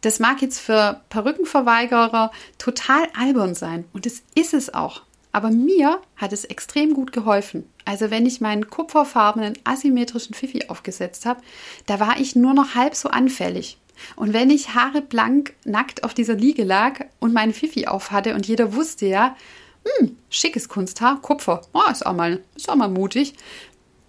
Das 0.00 0.18
mag 0.18 0.42
jetzt 0.42 0.58
für 0.58 1.00
Perückenverweigerer 1.10 2.32
total 2.58 3.06
albern 3.16 3.54
sein 3.54 3.84
und 3.92 4.06
es 4.06 4.22
ist 4.34 4.52
es 4.52 4.74
auch. 4.74 5.02
Aber 5.30 5.50
mir 5.50 6.00
hat 6.16 6.32
es 6.32 6.44
extrem 6.44 6.92
gut 6.92 7.12
geholfen. 7.12 7.64
Also 7.84 8.10
wenn 8.10 8.26
ich 8.26 8.40
meinen 8.40 8.68
kupferfarbenen 8.68 9.54
asymmetrischen 9.64 10.34
Fifi 10.34 10.66
aufgesetzt 10.68 11.24
habe, 11.24 11.40
da 11.86 12.00
war 12.00 12.20
ich 12.20 12.36
nur 12.36 12.52
noch 12.52 12.74
halb 12.74 12.94
so 12.94 13.08
anfällig. 13.08 13.78
Und 14.16 14.32
wenn 14.32 14.50
ich 14.50 14.74
Haare 14.74 15.00
blank 15.00 15.54
nackt 15.64 16.04
auf 16.04 16.14
dieser 16.14 16.34
Liege 16.34 16.64
lag 16.64 17.06
und 17.20 17.32
meinen 17.32 17.54
Fifi 17.54 17.86
auf 17.86 18.10
hatte 18.10 18.34
und 18.34 18.46
jeder 18.46 18.74
wusste 18.74 19.06
ja, 19.06 19.36
hm, 19.84 20.16
schickes 20.30 20.68
Kunsthaar, 20.68 21.20
Kupfer, 21.20 21.62
oh, 21.72 21.90
ist 21.90 22.06
auch 22.06 22.14
mal, 22.14 22.40
ist 22.54 22.68
auch 22.68 22.76
mal 22.76 22.88
mutig, 22.88 23.34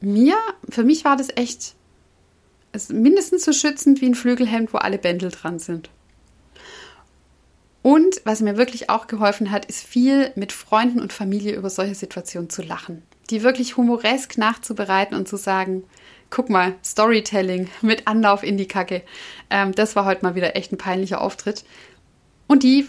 mir, 0.06 0.36
für 0.70 0.84
mich 0.84 1.06
war 1.06 1.16
das 1.18 1.30
echt 1.36 1.76
mindestens 2.90 3.46
so 3.46 3.54
schützend 3.54 4.02
wie 4.02 4.08
ein 4.08 4.16
Flügelhemd, 4.16 4.74
wo 4.74 4.78
alle 4.78 4.98
Bändel 4.98 5.30
dran 5.30 5.60
sind. 5.60 5.90
Und 7.84 8.22
was 8.24 8.40
mir 8.40 8.58
wirklich 8.58 8.90
auch 8.90 9.08
geholfen 9.08 9.52
hat, 9.52 9.66
ist 9.66 9.86
viel 9.86 10.32
mit 10.36 10.54
Freunden 10.54 11.02
und 11.02 11.12
Familie 11.12 11.54
über 11.54 11.70
solche 11.70 11.96
Situationen 11.96 12.50
zu 12.50 12.62
lachen. 12.62 13.04
Die 13.30 13.44
wirklich 13.44 13.78
humoresk 13.78 14.38
nachzubereiten 14.38 15.16
und 15.18 15.28
zu 15.28 15.38
sagen, 15.38 15.84
guck 16.30 16.50
mal, 16.50 16.76
Storytelling 16.84 17.70
mit 17.82 18.08
Anlauf 18.08 18.42
in 18.42 18.58
die 18.58 18.68
Kacke. 18.68 19.04
Ähm, 19.50 19.74
das 19.74 19.96
war 19.96 20.06
heute 20.06 20.24
mal 20.24 20.36
wieder 20.36 20.56
echt 20.56 20.72
ein 20.72 20.78
peinlicher 20.78 21.22
Auftritt. 21.22 21.66
Und 22.48 22.64
die, 22.64 22.88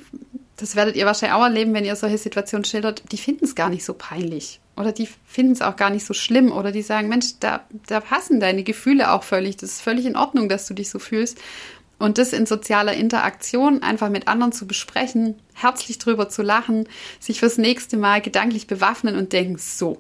das 0.57 0.77
werdet 0.77 0.95
ihr 0.95 1.07
wahrscheinlich 1.07 1.37
auch 1.37 1.45
erleben, 1.45 1.75
wenn 1.75 1.85
ihr 1.85 1.97
solche 1.97 2.19
Situationen 2.19 2.65
schildert, 2.65 3.03
die 3.11 3.19
finden 3.19 3.45
es 3.45 3.57
gar 3.57 3.71
nicht 3.71 3.85
so 3.85 3.95
peinlich. 3.95 4.61
Oder 4.77 4.93
die 4.93 5.09
finden 5.25 5.53
es 5.53 5.63
auch 5.63 5.77
gar 5.77 5.91
nicht 5.91 6.05
so 6.05 6.15
schlimm. 6.15 6.53
Oder 6.53 6.73
die 6.73 6.83
sagen, 6.83 7.09
Mensch, 7.09 7.39
da, 7.41 7.65
da 7.87 8.01
passen 8.01 8.41
deine 8.41 8.65
Gefühle 8.65 9.13
auch 9.13 9.23
völlig. 9.23 9.57
Das 9.57 9.71
ist 9.71 9.83
völlig 9.83 10.07
in 10.07 10.17
Ordnung, 10.17 10.49
dass 10.49 10.67
du 10.67 10.75
dich 10.75 10.91
so 10.91 10.99
fühlst. 10.99 11.39
Und 11.99 12.19
das 12.19 12.33
in 12.33 12.45
sozialer 12.45 12.95
Interaktion 12.95 13.83
einfach 13.83 14.11
mit 14.11 14.27
anderen 14.27 14.53
zu 14.53 14.67
besprechen, 14.67 15.37
herzlich 15.55 15.99
drüber 15.99 16.29
zu 16.29 16.43
lachen, 16.43 16.89
sich 17.21 17.39
fürs 17.39 17.57
nächste 17.57 17.97
Mal 17.97 18.21
gedanklich 18.21 18.67
bewaffnen 18.67 19.17
und 19.17 19.33
denken, 19.33 19.59
so. 19.59 19.99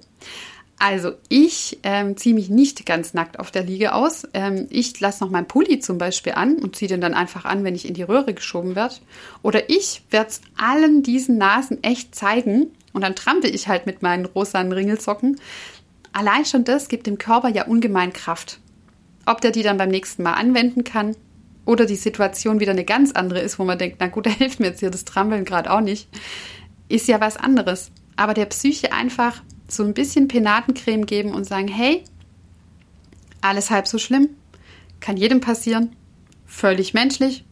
Also 0.76 1.12
ich 1.28 1.78
ähm, 1.84 2.16
ziehe 2.16 2.34
mich 2.34 2.50
nicht 2.50 2.84
ganz 2.84 3.14
nackt 3.14 3.38
auf 3.38 3.52
der 3.52 3.62
Liege 3.62 3.94
aus. 3.94 4.26
Ähm, 4.34 4.66
ich 4.70 4.98
lasse 4.98 5.22
noch 5.22 5.30
meinen 5.30 5.46
Pulli 5.46 5.78
zum 5.78 5.98
Beispiel 5.98 6.32
an 6.32 6.56
und 6.56 6.74
ziehe 6.74 6.88
den 6.88 7.00
dann 7.00 7.14
einfach 7.14 7.44
an, 7.44 7.62
wenn 7.62 7.76
ich 7.76 7.86
in 7.86 7.94
die 7.94 8.02
Röhre 8.02 8.34
geschoben 8.34 8.74
werde. 8.74 8.96
Oder 9.42 9.70
ich 9.70 10.02
werde 10.10 10.30
es 10.30 10.40
allen 10.56 11.04
diesen 11.04 11.38
Nasen 11.38 11.82
echt 11.84 12.14
zeigen, 12.14 12.72
und 12.94 13.02
dann 13.02 13.14
trampel 13.14 13.54
ich 13.54 13.68
halt 13.68 13.84
mit 13.84 14.00
meinen 14.00 14.24
rosanen 14.24 14.72
Ringelsocken. 14.72 15.38
Allein 16.12 16.46
schon 16.46 16.64
das 16.64 16.88
gibt 16.88 17.06
dem 17.06 17.18
Körper 17.18 17.48
ja 17.48 17.66
ungemein 17.66 18.14
Kraft. 18.14 18.60
Ob 19.26 19.40
der 19.40 19.50
die 19.50 19.62
dann 19.62 19.76
beim 19.76 19.90
nächsten 19.90 20.22
Mal 20.22 20.34
anwenden 20.34 20.84
kann 20.84 21.16
oder 21.66 21.86
die 21.86 21.96
Situation 21.96 22.60
wieder 22.60 22.72
eine 22.72 22.84
ganz 22.84 23.12
andere 23.12 23.40
ist, 23.40 23.58
wo 23.58 23.64
man 23.64 23.78
denkt, 23.78 23.96
na 24.00 24.06
gut, 24.06 24.26
da 24.26 24.30
hilft 24.30 24.60
mir 24.60 24.68
jetzt 24.68 24.80
hier 24.80 24.90
das 24.90 25.04
Trampeln 25.04 25.44
gerade 25.44 25.70
auch 25.70 25.80
nicht, 25.80 26.08
ist 26.88 27.08
ja 27.08 27.20
was 27.20 27.36
anderes. 27.36 27.90
Aber 28.16 28.32
der 28.32 28.46
Psyche 28.46 28.92
einfach 28.92 29.42
so 29.66 29.82
ein 29.82 29.94
bisschen 29.94 30.28
Penatencreme 30.28 31.04
geben 31.04 31.34
und 31.34 31.44
sagen, 31.44 31.68
hey, 31.68 32.04
alles 33.40 33.70
halb 33.70 33.88
so 33.88 33.98
schlimm, 33.98 34.30
kann 35.00 35.16
jedem 35.16 35.40
passieren, 35.40 35.96
völlig 36.46 36.94
menschlich, 36.94 37.44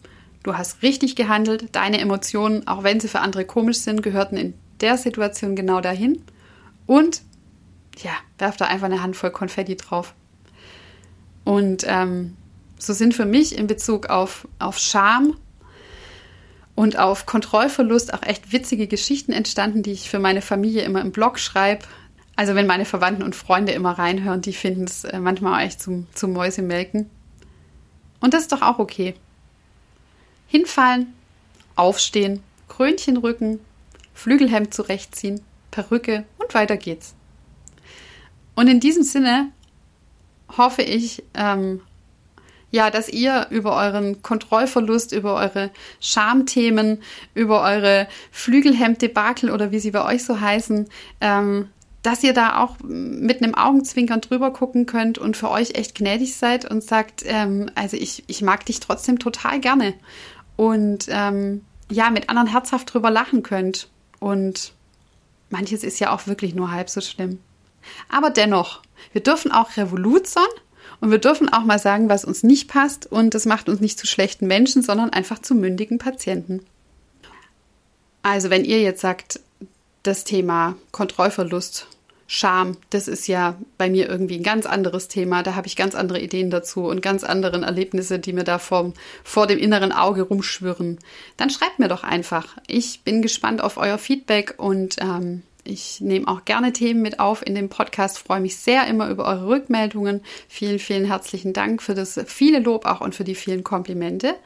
du 0.44 0.56
hast 0.56 0.82
richtig 0.82 1.16
gehandelt, 1.16 1.74
deine 1.74 1.98
Emotionen, 2.00 2.66
auch 2.68 2.84
wenn 2.84 3.00
sie 3.00 3.08
für 3.08 3.20
andere 3.20 3.44
komisch 3.44 3.78
sind, 3.78 4.02
gehörten 4.02 4.36
in 4.36 4.54
der 4.82 4.98
Situation 4.98 5.56
genau 5.56 5.80
dahin 5.80 6.22
und 6.86 7.22
ja, 7.98 8.12
werf 8.38 8.56
da 8.56 8.66
einfach 8.66 8.86
eine 8.86 9.02
Handvoll 9.02 9.30
Konfetti 9.30 9.76
drauf. 9.76 10.14
Und 11.44 11.84
ähm, 11.86 12.36
so 12.78 12.92
sind 12.92 13.14
für 13.14 13.24
mich 13.24 13.56
in 13.56 13.66
Bezug 13.66 14.06
auf, 14.06 14.48
auf 14.58 14.78
Scham 14.78 15.36
und 16.74 16.98
auf 16.98 17.26
Kontrollverlust 17.26 18.14
auch 18.14 18.22
echt 18.22 18.52
witzige 18.52 18.86
Geschichten 18.86 19.32
entstanden, 19.32 19.82
die 19.82 19.92
ich 19.92 20.08
für 20.08 20.18
meine 20.18 20.42
Familie 20.42 20.82
immer 20.82 21.00
im 21.00 21.12
Blog 21.12 21.38
schreibe. 21.38 21.84
Also 22.34 22.54
wenn 22.54 22.66
meine 22.66 22.84
Verwandten 22.84 23.22
und 23.22 23.36
Freunde 23.36 23.72
immer 23.72 23.98
reinhören, 23.98 24.40
die 24.40 24.54
finden 24.54 24.84
es 24.84 25.04
äh, 25.04 25.18
manchmal 25.18 25.54
auch 25.60 25.66
echt 25.66 25.80
zum, 25.80 26.06
zum 26.14 26.32
Mäusemelken. 26.32 27.10
Und 28.20 28.34
das 28.34 28.42
ist 28.42 28.52
doch 28.52 28.62
auch 28.62 28.78
okay. 28.78 29.14
Hinfallen, 30.46 31.12
aufstehen, 31.76 32.42
Krönchen 32.68 33.16
rücken, 33.18 33.60
Flügelhemd 34.22 34.72
zurechtziehen, 34.72 35.40
Perücke 35.72 36.24
und 36.38 36.54
weiter 36.54 36.76
geht's. 36.76 37.16
Und 38.54 38.68
in 38.68 38.78
diesem 38.78 39.02
Sinne 39.02 39.48
hoffe 40.56 40.82
ich, 40.82 41.24
ähm, 41.34 41.80
ja, 42.70 42.90
dass 42.90 43.08
ihr 43.08 43.48
über 43.50 43.74
euren 43.74 44.22
Kontrollverlust, 44.22 45.10
über 45.10 45.34
eure 45.34 45.70
Schamthemen, 46.00 47.02
über 47.34 47.62
eure 47.62 48.06
Flügelhemddebakel 48.30 49.50
oder 49.50 49.72
wie 49.72 49.80
sie 49.80 49.90
bei 49.90 50.04
euch 50.04 50.24
so 50.24 50.40
heißen, 50.40 50.88
ähm, 51.20 51.70
dass 52.02 52.22
ihr 52.22 52.32
da 52.32 52.60
auch 52.62 52.76
mit 52.80 53.42
einem 53.42 53.56
Augenzwinkern 53.56 54.20
drüber 54.20 54.52
gucken 54.52 54.86
könnt 54.86 55.18
und 55.18 55.36
für 55.36 55.50
euch 55.50 55.74
echt 55.74 55.96
gnädig 55.96 56.36
seid 56.36 56.70
und 56.70 56.84
sagt, 56.84 57.24
ähm, 57.26 57.72
also 57.74 57.96
ich, 57.96 58.22
ich 58.28 58.40
mag 58.40 58.64
dich 58.66 58.78
trotzdem 58.78 59.18
total 59.18 59.58
gerne. 59.58 59.94
Und 60.54 61.06
ähm, 61.08 61.64
ja, 61.90 62.10
mit 62.10 62.28
anderen 62.28 62.48
herzhaft 62.48 62.94
drüber 62.94 63.10
lachen 63.10 63.42
könnt. 63.42 63.88
Und 64.22 64.72
manches 65.50 65.82
ist 65.82 65.98
ja 65.98 66.14
auch 66.14 66.28
wirklich 66.28 66.54
nur 66.54 66.70
halb 66.70 66.88
so 66.88 67.00
schlimm. 67.00 67.40
Aber 68.08 68.30
dennoch, 68.30 68.80
wir 69.10 69.20
dürfen 69.20 69.50
auch 69.50 69.76
Revolut 69.76 70.28
sein 70.28 70.44
und 71.00 71.10
wir 71.10 71.18
dürfen 71.18 71.52
auch 71.52 71.64
mal 71.64 71.80
sagen, 71.80 72.08
was 72.08 72.24
uns 72.24 72.44
nicht 72.44 72.68
passt. 72.68 73.10
Und 73.10 73.34
das 73.34 73.46
macht 73.46 73.68
uns 73.68 73.80
nicht 73.80 73.98
zu 73.98 74.06
schlechten 74.06 74.46
Menschen, 74.46 74.80
sondern 74.80 75.10
einfach 75.10 75.40
zu 75.40 75.56
mündigen 75.56 75.98
Patienten. 75.98 76.64
Also 78.22 78.48
wenn 78.48 78.64
ihr 78.64 78.80
jetzt 78.80 79.00
sagt, 79.00 79.40
das 80.04 80.22
Thema 80.22 80.76
Kontrollverlust, 80.92 81.88
Scham, 82.34 82.78
das 82.88 83.08
ist 83.08 83.28
ja 83.28 83.58
bei 83.76 83.90
mir 83.90 84.08
irgendwie 84.08 84.36
ein 84.36 84.42
ganz 84.42 84.64
anderes 84.64 85.08
Thema. 85.08 85.42
Da 85.42 85.54
habe 85.54 85.66
ich 85.66 85.76
ganz 85.76 85.94
andere 85.94 86.18
Ideen 86.18 86.48
dazu 86.48 86.86
und 86.86 87.02
ganz 87.02 87.24
andere 87.24 87.60
Erlebnisse, 87.60 88.18
die 88.18 88.32
mir 88.32 88.42
da 88.42 88.58
vor, 88.58 88.94
vor 89.22 89.46
dem 89.46 89.58
inneren 89.58 89.92
Auge 89.92 90.22
rumschwirren. 90.22 90.98
Dann 91.36 91.50
schreibt 91.50 91.78
mir 91.78 91.88
doch 91.88 92.04
einfach. 92.04 92.56
Ich 92.66 93.02
bin 93.02 93.20
gespannt 93.20 93.62
auf 93.62 93.76
euer 93.76 93.98
Feedback 93.98 94.54
und 94.56 94.96
ähm, 95.02 95.42
ich 95.62 96.00
nehme 96.00 96.26
auch 96.26 96.46
gerne 96.46 96.72
Themen 96.72 97.02
mit 97.02 97.20
auf 97.20 97.46
in 97.46 97.54
dem 97.54 97.68
Podcast, 97.68 98.18
freue 98.18 98.40
mich 98.40 98.56
sehr 98.56 98.86
immer 98.86 99.10
über 99.10 99.26
eure 99.26 99.48
Rückmeldungen. 99.48 100.22
Vielen, 100.48 100.78
vielen 100.78 101.04
herzlichen 101.04 101.52
Dank 101.52 101.82
für 101.82 101.92
das 101.92 102.18
viele 102.28 102.60
Lob 102.60 102.86
auch 102.86 103.02
und 103.02 103.14
für 103.14 103.24
die 103.24 103.34
vielen 103.34 103.62
Komplimente. 103.62 104.36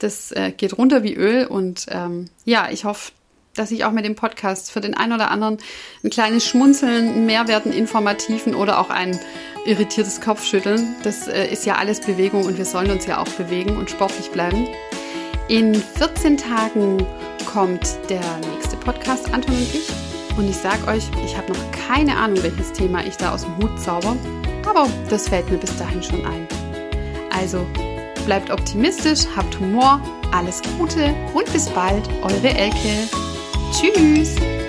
Das 0.00 0.32
äh, 0.32 0.50
geht 0.50 0.76
runter 0.76 1.04
wie 1.04 1.14
Öl 1.14 1.46
und 1.46 1.86
ähm, 1.90 2.24
ja, 2.44 2.70
ich 2.72 2.84
hoffe, 2.84 3.12
dass 3.60 3.70
ich 3.70 3.84
auch 3.84 3.92
mit 3.92 4.06
dem 4.06 4.14
Podcast 4.14 4.72
für 4.72 4.80
den 4.80 4.94
einen 4.94 5.12
oder 5.12 5.30
anderen 5.30 5.58
ein 6.02 6.08
kleines 6.08 6.46
Schmunzeln, 6.46 7.08
einen 7.08 7.26
Mehrwert, 7.26 7.66
einen 7.66 7.74
informativen 7.74 8.54
oder 8.54 8.80
auch 8.80 8.88
ein 8.88 9.20
irritiertes 9.66 10.22
Kopfschütteln. 10.22 10.96
Das 11.02 11.28
äh, 11.28 11.46
ist 11.46 11.66
ja 11.66 11.74
alles 11.76 12.00
Bewegung 12.00 12.46
und 12.46 12.56
wir 12.56 12.64
sollen 12.64 12.90
uns 12.90 13.04
ja 13.04 13.18
auch 13.18 13.28
bewegen 13.28 13.76
und 13.76 13.90
sportlich 13.90 14.30
bleiben. 14.30 14.66
In 15.48 15.74
14 15.74 16.38
Tagen 16.38 17.06
kommt 17.52 17.98
der 18.08 18.22
nächste 18.50 18.76
Podcast, 18.76 19.32
Anton 19.34 19.54
und 19.54 19.74
ich. 19.74 19.90
Und 20.38 20.48
ich 20.48 20.56
sage 20.56 20.86
euch, 20.86 21.04
ich 21.22 21.36
habe 21.36 21.52
noch 21.52 21.70
keine 21.86 22.16
Ahnung, 22.16 22.42
welches 22.42 22.72
Thema 22.72 23.04
ich 23.04 23.18
da 23.18 23.34
aus 23.34 23.42
dem 23.42 23.58
Hut 23.58 23.78
zauber, 23.78 24.16
aber 24.66 24.88
das 25.10 25.28
fällt 25.28 25.50
mir 25.50 25.58
bis 25.58 25.76
dahin 25.76 26.02
schon 26.02 26.24
ein. 26.24 26.48
Also 27.30 27.66
bleibt 28.24 28.50
optimistisch, 28.50 29.26
habt 29.36 29.58
Humor, 29.60 30.00
alles 30.32 30.62
Gute 30.78 31.14
und 31.34 31.52
bis 31.52 31.68
bald, 31.68 32.08
eure 32.22 32.54
Elke. 32.54 33.29
Tschüss! 33.72 34.59